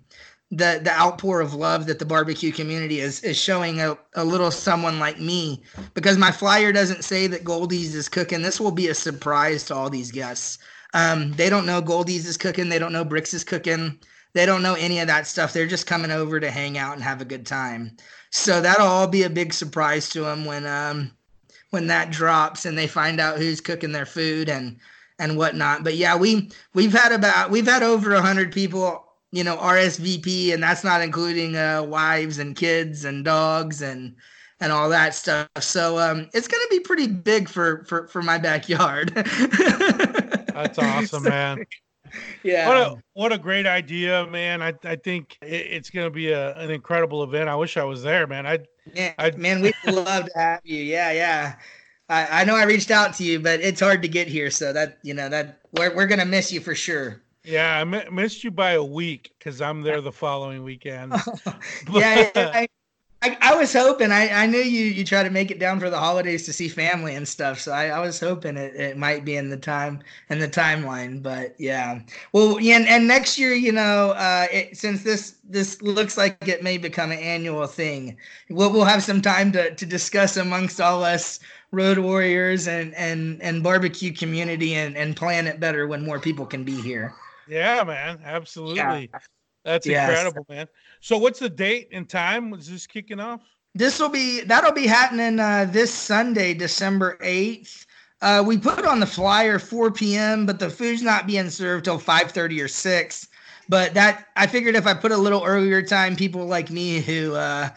the 0.56 0.80
the 0.84 0.92
outpour 0.92 1.42
of 1.42 1.54
love 1.54 1.86
that 1.86 2.00
the 2.00 2.06
barbecue 2.06 2.52
community 2.52 3.00
is 3.00 3.22
is 3.24 3.38
showing 3.38 3.82
a, 3.82 3.98
a 4.14 4.24
little 4.24 4.52
someone 4.52 5.00
like 5.00 5.20
me 5.20 5.62
because 5.94 6.18
my 6.18 6.32
flyer 6.32 6.72
doesn't 6.72 7.04
say 7.04 7.28
that 7.28 7.44
Goldee's 7.44 7.94
is 7.94 8.10
cooking. 8.10 8.42
This 8.42 8.60
will 8.60 8.72
be 8.72 8.88
a 8.88 8.96
surprise 8.96 9.64
to 9.66 9.76
all 9.76 9.90
these 9.90 10.12
guests. 10.12 10.58
Um, 10.94 11.34
they 11.34 11.50
don't 11.50 11.66
know 11.66 11.82
Goldee's 11.82 12.26
is 12.26 12.38
cooking. 12.38 12.70
They 12.70 12.80
don't 12.80 12.94
know 12.94 13.04
Brix 13.04 13.34
is 13.34 13.44
cooking. 13.44 14.00
They 14.34 14.46
don't 14.46 14.64
know 14.64 14.76
any 14.76 15.00
of 15.00 15.08
that 15.08 15.28
stuff. 15.28 15.54
They're 15.54 15.68
just 15.68 15.88
coming 15.88 16.12
over 16.12 16.40
to 16.40 16.52
hang 16.52 16.78
out 16.78 16.96
and 16.96 17.04
have 17.04 17.22
a 17.22 17.26
good 17.26 17.46
time. 17.46 17.96
So 18.32 18.62
that'll 18.62 18.88
all 18.88 19.08
be 19.08 19.24
a 19.24 19.30
big 19.30 19.54
surprise 19.54 20.10
to 20.10 20.22
them 20.22 20.46
when 20.46 20.66
um, 20.66 21.12
when 21.70 21.88
that 21.88 22.12
drops 22.12 22.66
and 22.66 22.78
they 22.78 22.88
find 22.88 23.20
out 23.20 23.38
who's 23.38 23.62
cooking 23.62 23.92
their 23.92 24.06
food 24.06 24.50
and 24.50 24.78
and 25.20 25.38
whatnot. 25.38 25.84
But 25.84 25.96
yeah, 25.96 26.16
we 26.16 26.50
we've 26.74 26.94
had 26.94 27.12
about 27.12 27.52
we've 27.52 27.68
had 27.68 27.84
over 27.84 28.14
a 28.14 28.22
hundred 28.22 28.52
people, 28.52 29.05
you 29.36 29.44
know, 29.44 29.58
RSVP, 29.58 30.54
and 30.54 30.64
that's 30.64 30.86
not 30.86 31.02
including 31.02 31.58
uh, 31.58 31.84
wives 31.84 32.40
and 32.40 32.56
kids 32.56 33.04
and 33.04 33.26
dogs 33.26 33.82
and 33.82 34.16
and 34.62 34.72
all 34.72 34.88
that 34.88 35.14
stuff. 35.14 35.50
So 35.60 36.00
um, 36.00 36.30
it's 36.34 36.48
gonna 36.48 36.64
be 36.70 36.80
pretty 36.80 37.08
big 37.08 37.50
for 37.50 37.84
for 37.84 38.08
for 38.08 38.22
my 38.22 38.38
backyard. 38.38 39.10
That's 39.16 40.80
awesome, 40.80 41.24
man. 41.24 41.66
Yeah. 42.44 42.68
What 42.70 42.78
a 42.78 43.04
what 43.12 43.32
a 43.34 43.38
great 43.38 43.68
idea, 43.68 44.26
man. 44.28 44.62
I 44.62 44.74
I 44.86 44.96
think 44.96 45.38
it's 45.42 45.90
gonna 45.90 46.10
be 46.10 46.32
a, 46.32 46.56
an 46.56 46.72
incredible 46.72 47.22
event. 47.22 47.50
I 47.50 47.56
wish 47.58 47.76
I 47.76 47.84
was 47.84 48.04
there, 48.04 48.28
man. 48.28 48.48
I 48.48 48.60
yeah, 48.94 49.12
I'd... 49.18 49.38
man, 49.38 49.62
we'd 49.62 49.76
love 49.86 50.28
to 50.28 50.40
have 50.40 50.62
you. 50.64 50.82
Yeah, 50.82 51.12
yeah. 51.12 51.56
I, 52.08 52.42
I 52.42 52.44
know 52.46 52.56
I 52.56 52.64
reached 52.64 52.92
out 52.92 53.16
to 53.16 53.26
you, 53.26 53.42
but 53.42 53.60
it's 53.60 53.82
hard 53.82 54.02
to 54.04 54.08
get 54.08 54.30
here. 54.30 54.50
So 54.50 54.72
that 54.72 55.00
you 55.04 55.14
know 55.14 55.28
that 55.28 55.60
we're 55.74 55.94
we're 55.94 56.08
gonna 56.08 56.24
miss 56.24 56.54
you 56.54 56.62
for 56.62 56.74
sure. 56.74 57.22
Yeah, 57.46 57.80
I 57.80 57.84
missed 57.84 58.44
you 58.44 58.52
by 58.52 58.72
a 58.72 58.84
week 58.84 59.34
because 59.38 59.62
I'm 59.62 59.82
there 59.82 60.02
the 60.02 60.12
following 60.12 60.64
weekend. 60.64 61.14
yeah, 61.92 62.30
yeah, 62.36 62.66
I, 63.26 63.38
I 63.42 63.56
was 63.56 63.74
hoping 63.74 64.12
I, 64.12 64.30
I 64.30 64.46
knew 64.46 64.60
you 64.60 64.86
you 64.86 65.04
try 65.04 65.24
to 65.24 65.32
make 65.32 65.50
it 65.50 65.58
down 65.58 65.80
for 65.80 65.90
the 65.90 65.98
holidays 65.98 66.46
to 66.46 66.54
see 66.54 66.68
family 66.68 67.16
and 67.16 67.28
stuff 67.28 67.60
so 67.60 67.72
I, 67.72 67.88
I 67.88 68.00
was 68.00 68.20
hoping 68.20 68.56
it, 68.56 68.76
it 68.76 68.98
might 68.98 69.26
be 69.26 69.36
in 69.36 69.50
the 69.50 69.58
time 69.58 70.04
in 70.30 70.38
the 70.38 70.48
timeline 70.48 71.24
but 71.24 71.56
yeah 71.58 72.02
well 72.34 72.60
yeah, 72.60 72.76
and, 72.76 72.88
and 72.88 73.08
next 73.08 73.40
year 73.40 73.54
you 73.54 73.72
know 73.72 74.12
uh, 74.12 74.46
it, 74.52 74.78
since 74.78 75.02
this 75.04 75.38
this 75.44 75.82
looks 75.82 76.18
like 76.18 76.38
it 76.48 76.62
may 76.62 76.78
become 76.78 77.12
an 77.12 77.18
annual 77.18 77.66
thing 77.66 78.16
we'll, 78.50 78.72
we'll 78.72 78.86
have 78.86 79.02
some 79.02 79.22
time 79.22 79.52
to, 79.54 79.74
to 79.74 79.86
discuss 79.88 80.38
amongst 80.38 80.80
all 80.80 81.04
us 81.04 81.40
road 81.72 81.98
warriors 81.98 82.68
and 82.68 82.94
and 82.94 83.42
and 83.42 83.64
barbecue 83.64 84.12
community 84.12 84.76
and 84.76 84.96
and 84.96 85.16
plan 85.16 85.48
it 85.48 85.60
better 85.60 85.88
when 85.88 86.06
more 86.06 86.20
people 86.20 86.46
can 86.46 86.64
be 86.64 86.80
here 86.80 87.14
yeah 87.48 87.84
man 87.84 88.20
absolutely 88.24 88.78
yeah. 88.78 89.20
that's 89.64 89.86
yes. 89.86 90.10
incredible 90.10 90.46
man 90.50 90.68
so 91.06 91.20
what's 91.20 91.38
the 91.38 91.50
date 91.50 91.90
and 91.92 92.10
time? 92.10 92.50
Was 92.50 92.68
this 92.68 92.88
kicking 92.88 93.20
off? 93.20 93.42
This 93.76 94.00
will 94.00 94.10
be 94.10 94.42
that'll 94.42 94.72
be 94.72 94.88
happening 94.88 95.40
uh, 95.40 95.68
this 95.70 95.94
Sunday, 95.94 96.56
December 96.56 97.20
eighth. 97.22 97.86
Uh, 98.24 98.44
we 98.44 98.58
put 98.58 98.88
on 98.88 99.00
the 99.00 99.06
flyer 99.06 99.60
4 99.60 99.92
p.m., 99.92 100.48
but 100.48 100.58
the 100.58 100.68
food's 100.68 101.04
not 101.04 101.28
being 101.28 101.52
served 101.52 101.86
till 101.86 102.00
5:30 102.00 102.64
or 102.64 102.68
6. 102.68 103.28
But 103.70 103.94
that 103.94 104.30
I 104.36 104.48
figured 104.48 104.74
if 104.74 104.88
I 104.88 104.96
put 104.96 105.12
a 105.12 105.18
little 105.18 105.44
earlier 105.46 105.84
time, 105.84 106.16
people 106.16 106.48
like 106.48 106.72
me 106.72 107.02
who 107.02 107.36
uh, 107.36 107.70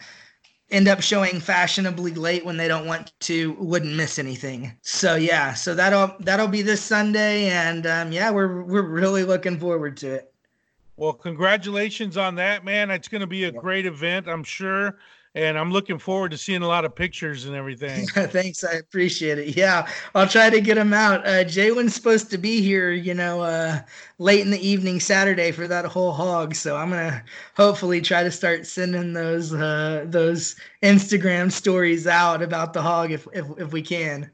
end 0.71 0.87
up 0.87 1.01
showing 1.01 1.39
fashionably 1.39 2.13
late 2.13 2.45
when 2.45 2.57
they 2.57 2.67
don't 2.67 2.85
want 2.85 3.11
to 3.21 3.53
wouldn't 3.53 3.95
miss 3.95 4.19
anything. 4.19 4.71
So 4.81 5.15
yeah, 5.15 5.53
so 5.53 5.73
that'll 5.75 6.15
that'll 6.19 6.47
be 6.47 6.61
this 6.61 6.81
Sunday, 6.81 7.49
and 7.49 7.85
um, 7.87 8.11
yeah, 8.11 8.29
we're 8.31 8.63
we're 8.63 8.81
really 8.81 9.23
looking 9.23 9.59
forward 9.59 9.97
to 9.97 10.15
it. 10.15 10.33
Well, 10.97 11.13
congratulations 11.13 12.17
on 12.17 12.35
that, 12.35 12.65
man. 12.65 12.91
It's 12.91 13.07
going 13.07 13.21
to 13.21 13.27
be 13.27 13.45
a 13.45 13.51
great 13.51 13.85
event, 13.85 14.27
I'm 14.27 14.43
sure. 14.43 14.97
And 15.35 15.59
I'm 15.59 15.71
looking 15.71 15.99
forward 15.99 16.31
to 16.31 16.37
seeing 16.37 16.63
a 16.63 16.67
lot 16.67 16.85
of 16.85 16.95
pictures 16.95 17.45
and 17.45 17.55
everything. 17.55 18.07
Thanks. 18.07 18.63
I 18.63 18.73
appreciate 18.73 19.37
it. 19.37 19.55
Yeah, 19.55 19.87
I'll 20.15 20.27
try 20.27 20.49
to 20.49 20.59
get 20.59 20.75
them 20.75 20.91
out. 20.93 21.25
Uh, 21.25 21.43
Jalen's 21.43 21.93
supposed 21.93 22.31
to 22.31 22.37
be 22.37 22.61
here, 22.61 22.91
you 22.91 23.13
know, 23.13 23.41
uh, 23.41 23.79
late 24.17 24.41
in 24.41 24.49
the 24.49 24.67
evening 24.67 24.99
Saturday 24.99 25.51
for 25.51 25.67
that 25.67 25.85
whole 25.85 26.11
hog. 26.11 26.55
So 26.55 26.75
I'm 26.75 26.89
to 26.89 27.23
hopefully 27.55 28.01
try 28.01 28.23
to 28.23 28.31
start 28.31 28.65
sending 28.65 29.13
those 29.13 29.53
uh, 29.53 30.05
those 30.07 30.55
Instagram 30.81 31.51
stories 31.51 32.07
out 32.07 32.41
about 32.41 32.73
the 32.73 32.81
hog 32.81 33.11
if, 33.11 33.27
if, 33.31 33.45
if 33.59 33.71
we 33.71 33.83
can. 33.83 34.31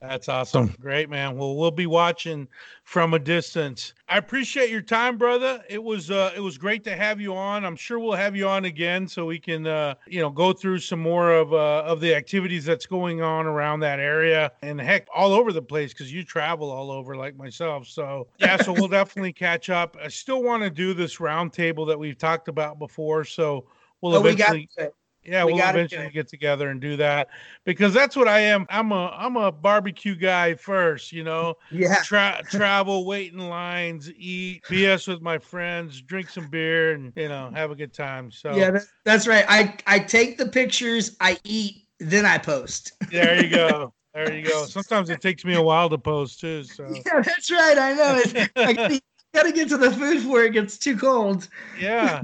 That's 0.00 0.28
awesome. 0.28 0.72
Great, 0.80 1.10
man. 1.10 1.36
Well, 1.36 1.56
we'll 1.56 1.72
be 1.72 1.88
watching 1.88 2.46
from 2.84 3.14
a 3.14 3.18
distance. 3.18 3.94
I 4.08 4.18
appreciate 4.18 4.70
your 4.70 4.80
time, 4.80 5.18
brother. 5.18 5.60
It 5.68 5.82
was 5.82 6.12
uh 6.12 6.32
it 6.36 6.40
was 6.40 6.56
great 6.56 6.84
to 6.84 6.94
have 6.94 7.20
you 7.20 7.34
on. 7.34 7.64
I'm 7.64 7.74
sure 7.74 7.98
we'll 7.98 8.12
have 8.12 8.36
you 8.36 8.46
on 8.46 8.64
again 8.66 9.08
so 9.08 9.26
we 9.26 9.40
can 9.40 9.66
uh 9.66 9.94
you 10.06 10.20
know 10.20 10.30
go 10.30 10.52
through 10.52 10.78
some 10.78 11.00
more 11.00 11.32
of 11.32 11.52
uh 11.52 11.82
of 11.84 12.00
the 12.00 12.14
activities 12.14 12.64
that's 12.64 12.86
going 12.86 13.22
on 13.22 13.46
around 13.46 13.80
that 13.80 13.98
area 13.98 14.52
and 14.62 14.80
heck 14.80 15.08
all 15.12 15.32
over 15.32 15.52
the 15.52 15.62
place 15.62 15.92
cuz 15.92 16.12
you 16.12 16.22
travel 16.22 16.70
all 16.70 16.92
over 16.92 17.16
like 17.16 17.36
myself. 17.36 17.88
So, 17.88 18.28
yeah, 18.38 18.56
so 18.56 18.72
we'll 18.72 18.88
definitely 19.00 19.32
catch 19.32 19.68
up. 19.68 19.96
I 20.00 20.06
still 20.06 20.44
want 20.44 20.62
to 20.62 20.70
do 20.70 20.94
this 20.94 21.16
roundtable 21.16 21.88
that 21.88 21.98
we've 21.98 22.18
talked 22.18 22.46
about 22.46 22.78
before, 22.78 23.24
so 23.24 23.66
we'll 24.00 24.14
oh, 24.14 24.20
eventually 24.20 24.68
we 24.78 24.88
yeah, 25.28 25.44
we 25.44 25.52
will 25.52 25.60
eventually 25.60 26.10
get 26.10 26.28
together 26.28 26.70
and 26.70 26.80
do 26.80 26.96
that 26.96 27.28
because 27.64 27.92
that's 27.92 28.16
what 28.16 28.28
I 28.28 28.40
am. 28.40 28.66
I'm 28.70 28.92
a 28.92 29.14
I'm 29.16 29.36
a 29.36 29.52
barbecue 29.52 30.14
guy 30.14 30.54
first, 30.54 31.12
you 31.12 31.24
know. 31.24 31.54
Yeah. 31.70 31.96
Tra- 32.02 32.42
travel, 32.50 33.04
wait 33.04 33.32
in 33.32 33.38
lines, 33.38 34.10
eat, 34.16 34.64
BS 34.64 35.06
with 35.06 35.20
my 35.20 35.38
friends, 35.38 36.00
drink 36.00 36.28
some 36.28 36.48
beer, 36.48 36.92
and 36.92 37.12
you 37.14 37.28
know 37.28 37.50
have 37.54 37.70
a 37.70 37.74
good 37.74 37.92
time. 37.92 38.30
So 38.30 38.54
yeah, 38.54 38.78
that's 39.04 39.26
right. 39.26 39.44
I 39.48 39.76
I 39.86 39.98
take 39.98 40.38
the 40.38 40.48
pictures, 40.48 41.16
I 41.20 41.38
eat, 41.44 41.86
then 42.00 42.26
I 42.26 42.38
post. 42.38 42.92
there 43.12 43.42
you 43.42 43.50
go. 43.50 43.92
There 44.14 44.34
you 44.34 44.48
go. 44.48 44.64
Sometimes 44.64 45.10
it 45.10 45.20
takes 45.20 45.44
me 45.44 45.54
a 45.54 45.62
while 45.62 45.88
to 45.90 45.98
post 45.98 46.40
too. 46.40 46.64
So 46.64 46.90
yeah, 47.06 47.20
that's 47.20 47.50
right. 47.50 47.78
I 47.78 47.92
know. 47.92 48.22
It's, 48.24 48.50
I 48.56 49.00
gotta 49.34 49.52
get 49.52 49.68
to 49.68 49.76
the 49.76 49.92
food 49.92 50.22
before 50.22 50.42
it 50.42 50.52
gets 50.52 50.78
too 50.78 50.96
cold. 50.96 51.48
Yeah 51.78 52.22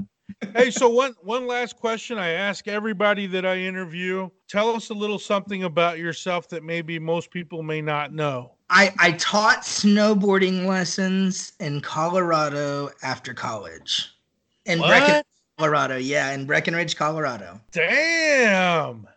hey, 0.55 0.71
so 0.71 0.89
one 0.89 1.13
one 1.21 1.47
last 1.47 1.77
question 1.77 2.17
I 2.17 2.29
ask 2.29 2.67
everybody 2.67 3.27
that 3.27 3.45
I 3.45 3.57
interview. 3.57 4.29
Tell 4.47 4.69
us 4.69 4.89
a 4.89 4.93
little 4.93 5.19
something 5.19 5.63
about 5.63 5.97
yourself 5.97 6.49
that 6.49 6.63
maybe 6.63 6.99
most 6.99 7.31
people 7.31 7.63
may 7.63 7.81
not 7.81 8.13
know. 8.13 8.51
I, 8.69 8.93
I 8.97 9.11
taught 9.13 9.61
snowboarding 9.61 10.65
lessons 10.65 11.53
in 11.59 11.81
Colorado 11.81 12.89
after 13.03 13.33
college. 13.33 14.11
In 14.65 14.79
what? 14.79 14.87
Breckenridge, 14.87 15.25
Colorado. 15.59 15.97
Yeah, 15.97 16.31
in 16.31 16.45
Breckenridge, 16.45 16.95
Colorado. 16.95 17.61
Damn. 17.71 19.07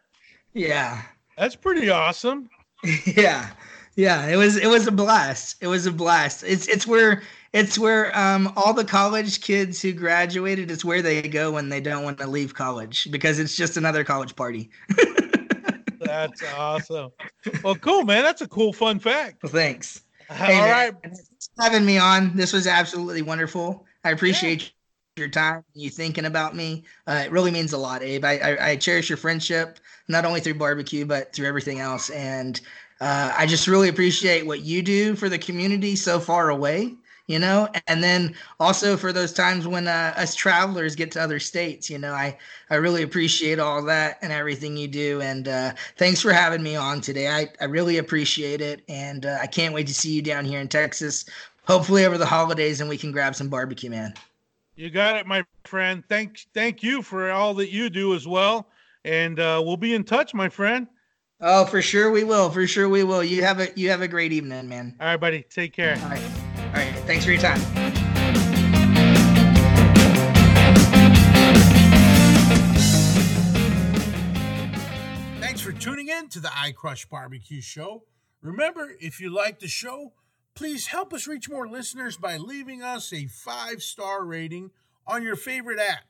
Yeah. 0.53 1.03
That's 1.39 1.57
pretty 1.57 1.89
awesome. 1.89 2.51
yeah. 3.07 3.51
Yeah, 3.97 4.27
it 4.29 4.37
was 4.37 4.57
it 4.57 4.69
was 4.69 4.87
a 4.87 4.93
blast. 4.93 5.57
It 5.61 5.67
was 5.67 5.87
a 5.87 5.91
blast. 5.91 6.45
It's 6.47 6.69
it's 6.69 6.87
where 6.87 7.23
it's 7.53 7.78
where 7.78 8.16
um, 8.18 8.53
all 8.57 8.74
the 8.74 8.84
college 8.84 9.40
kids 9.40 9.80
who 9.80 9.92
graduated 9.92 10.70
it's 10.70 10.84
where 10.84 11.03
they 11.03 11.22
go 11.22 11.53
when 11.53 11.68
they 11.68 11.80
don't 11.80 12.05
want 12.05 12.18
to 12.18 12.26
leave 12.26 12.55
college 12.55 13.11
because 13.11 13.38
it's 13.38 13.57
just 13.57 13.76
another 13.76 14.05
college 14.05 14.36
party. 14.36 14.70
That's 16.01 16.42
awesome. 16.55 17.11
Well 17.62 17.74
cool 17.76 18.05
man. 18.05 18.22
That's 18.22 18.42
a 18.42 18.49
cool 18.49 18.72
fun 18.72 18.99
fact. 18.99 19.42
Well, 19.42 19.53
thanks. 19.53 20.03
Hey, 20.30 20.59
all 20.59 20.68
right. 20.68 20.94
having 21.59 21.86
me 21.86 21.96
on. 21.96 22.36
This 22.36 22.53
was 22.53 22.66
absolutely 22.66 23.22
wonderful. 23.22 23.86
I 24.05 24.11
appreciate 24.11 24.62
yeah. 24.62 24.68
your 25.22 25.28
time 25.28 25.64
you 25.74 25.88
thinking 25.88 26.26
about 26.26 26.55
me. 26.55 26.84
Uh, 27.07 27.22
it 27.24 27.30
really 27.30 27.51
means 27.51 27.72
a 27.72 27.78
lot 27.78 28.03
abe. 28.03 28.24
I, 28.24 28.38
I, 28.38 28.70
I 28.70 28.76
cherish 28.76 29.09
your 29.09 29.16
friendship 29.16 29.78
not 30.07 30.24
only 30.24 30.40
through 30.40 30.55
barbecue 30.55 31.07
but 31.07 31.32
through 31.32 31.46
everything 31.46 31.80
else. 31.80 32.11
And 32.11 32.61
uh, 33.01 33.32
I 33.36 33.46
just 33.46 33.66
really 33.66 33.88
appreciate 33.88 34.46
what 34.46 34.61
you 34.61 34.82
do 34.82 35.14
for 35.14 35.28
the 35.28 35.38
community 35.38 35.96
so 35.96 36.20
far 36.20 36.51
away 36.51 36.94
you 37.29 37.39
know? 37.39 37.68
And 37.87 38.03
then 38.03 38.35
also 38.59 38.97
for 38.97 39.12
those 39.12 39.33
times 39.33 39.68
when 39.68 39.87
uh, 39.87 40.14
us 40.16 40.35
travelers 40.35 40.97
get 40.97 41.12
to 41.12 41.22
other 41.22 41.39
states 41.39 41.89
you 41.89 41.99
know 41.99 42.12
i 42.12 42.37
i 42.70 42.74
really 42.74 43.03
appreciate 43.03 43.61
all 43.61 43.85
that 43.85 44.18
and 44.20 44.33
everything 44.33 44.76
you 44.76 44.89
do. 44.89 45.20
And 45.20 45.47
uh, 45.47 45.74
thanks 45.97 46.20
for 46.20 46.33
having 46.33 46.62
me 46.64 46.74
on 46.74 47.01
today. 47.01 47.29
I 47.29 47.49
i 47.61 47.66
really 47.66 47.99
appreciate 47.99 48.61
it. 48.61 48.83
And 48.89 49.26
uh, 49.26 49.39
i 49.41 49.47
can't 49.47 49.72
wait 49.72 49.87
to 49.87 49.95
see 49.95 50.11
you 50.11 50.22
down 50.22 50.45
here 50.45 50.61
in 50.61 50.66
texas 50.66 51.24
hopefully 51.68 52.07
over 52.07 52.18
the 52.18 52.26
holidays 52.26 52.81
and 52.81 52.89
we 52.89 52.97
can 52.97 53.12
grab 53.12 53.37
some 53.37 53.49
barbecue 53.49 53.91
man. 53.91 54.14
You 54.74 54.91
got 54.91 55.16
it 55.16 55.26
my 55.26 55.45
friend. 55.64 56.03
Thank 56.09 56.47
thank 56.55 56.83
you 56.83 57.03
for 57.03 57.31
all 57.31 57.55
that 57.55 57.70
you 57.70 57.91
do 57.91 58.14
as 58.14 58.26
well. 58.26 58.68
And 59.05 59.39
uh, 59.39 59.62
we'll 59.64 59.76
be 59.76 59.95
in 59.95 60.05
touch 60.05 60.35
my 60.35 60.49
friend. 60.49 60.89
Oh 61.41 61.66
for 61.66 61.83
sure 61.83 62.11
we 62.11 62.24
will. 62.24 62.51
For 62.51 62.66
sure 62.66 62.89
we 62.89 63.05
will. 63.05 63.22
You 63.22 63.43
have 63.43 63.61
a 63.61 63.68
you 63.76 63.91
have 63.91 64.03
a 64.03 64.09
great 64.09 64.33
evening 64.33 64.68
man. 64.68 64.97
All 65.01 65.07
right 65.07 65.20
buddy. 65.20 65.45
Take 65.51 65.72
care 65.72 65.93
Thanks 67.09 67.25
for 67.25 67.31
your 67.31 67.41
time. 67.41 67.59
Thanks 75.41 75.63
for 75.63 75.73
tuning 75.73 76.09
in 76.09 76.29
to 76.29 76.39
the 76.39 76.51
I 76.55 76.73
Crush 76.73 77.07
Barbecue 77.07 77.63
Show. 77.63 78.05
Remember, 78.43 78.91
if 79.01 79.23
you 79.23 79.31
like 79.31 79.59
the 79.59 79.69
show, 79.69 80.13
please 80.55 80.89
help 80.89 81.15
us 81.15 81.27
reach 81.27 81.49
more 81.49 81.67
listeners 81.67 82.19
by 82.19 82.37
leaving 82.37 82.83
us 82.83 83.11
a 83.15 83.25
five 83.25 83.83
star 83.83 84.23
rating 84.23 84.71
on 85.07 85.23
your 85.23 85.37
favorite 85.37 85.79
app. 85.79 86.05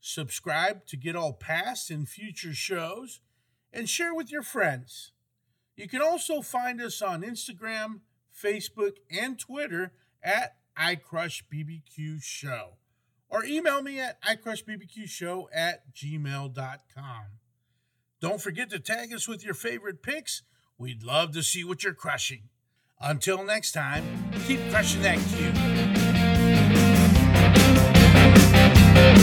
Subscribe 0.00 0.86
to 0.86 0.96
get 0.96 1.16
all 1.16 1.32
past 1.32 1.90
and 1.90 2.08
future 2.08 2.54
shows, 2.54 3.18
and 3.72 3.88
share 3.88 4.14
with 4.14 4.30
your 4.30 4.44
friends. 4.44 5.10
You 5.74 5.88
can 5.88 6.00
also 6.00 6.40
find 6.40 6.80
us 6.80 7.02
on 7.02 7.22
Instagram, 7.22 8.02
Facebook, 8.32 8.98
and 9.10 9.36
Twitter 9.36 9.90
at 10.26 10.56
iCrushBBQ 10.78 12.20
Show. 12.20 12.76
Or 13.28 13.44
email 13.44 13.82
me 13.82 14.00
at 14.00 14.20
iCrushBBQShow 14.22 15.46
at 15.54 15.92
gmail.com. 15.94 17.24
Don't 18.20 18.40
forget 18.40 18.70
to 18.70 18.78
tag 18.78 19.12
us 19.12 19.28
with 19.28 19.44
your 19.44 19.54
favorite 19.54 20.02
picks. 20.02 20.42
We'd 20.78 21.02
love 21.02 21.32
to 21.32 21.42
see 21.42 21.64
what 21.64 21.82
you're 21.84 21.94
crushing. 21.94 22.48
Until 23.00 23.44
next 23.44 23.72
time, 23.72 24.04
keep 24.46 24.60
crushing 24.70 25.02
that 25.02 25.18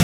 cue. 0.00 0.03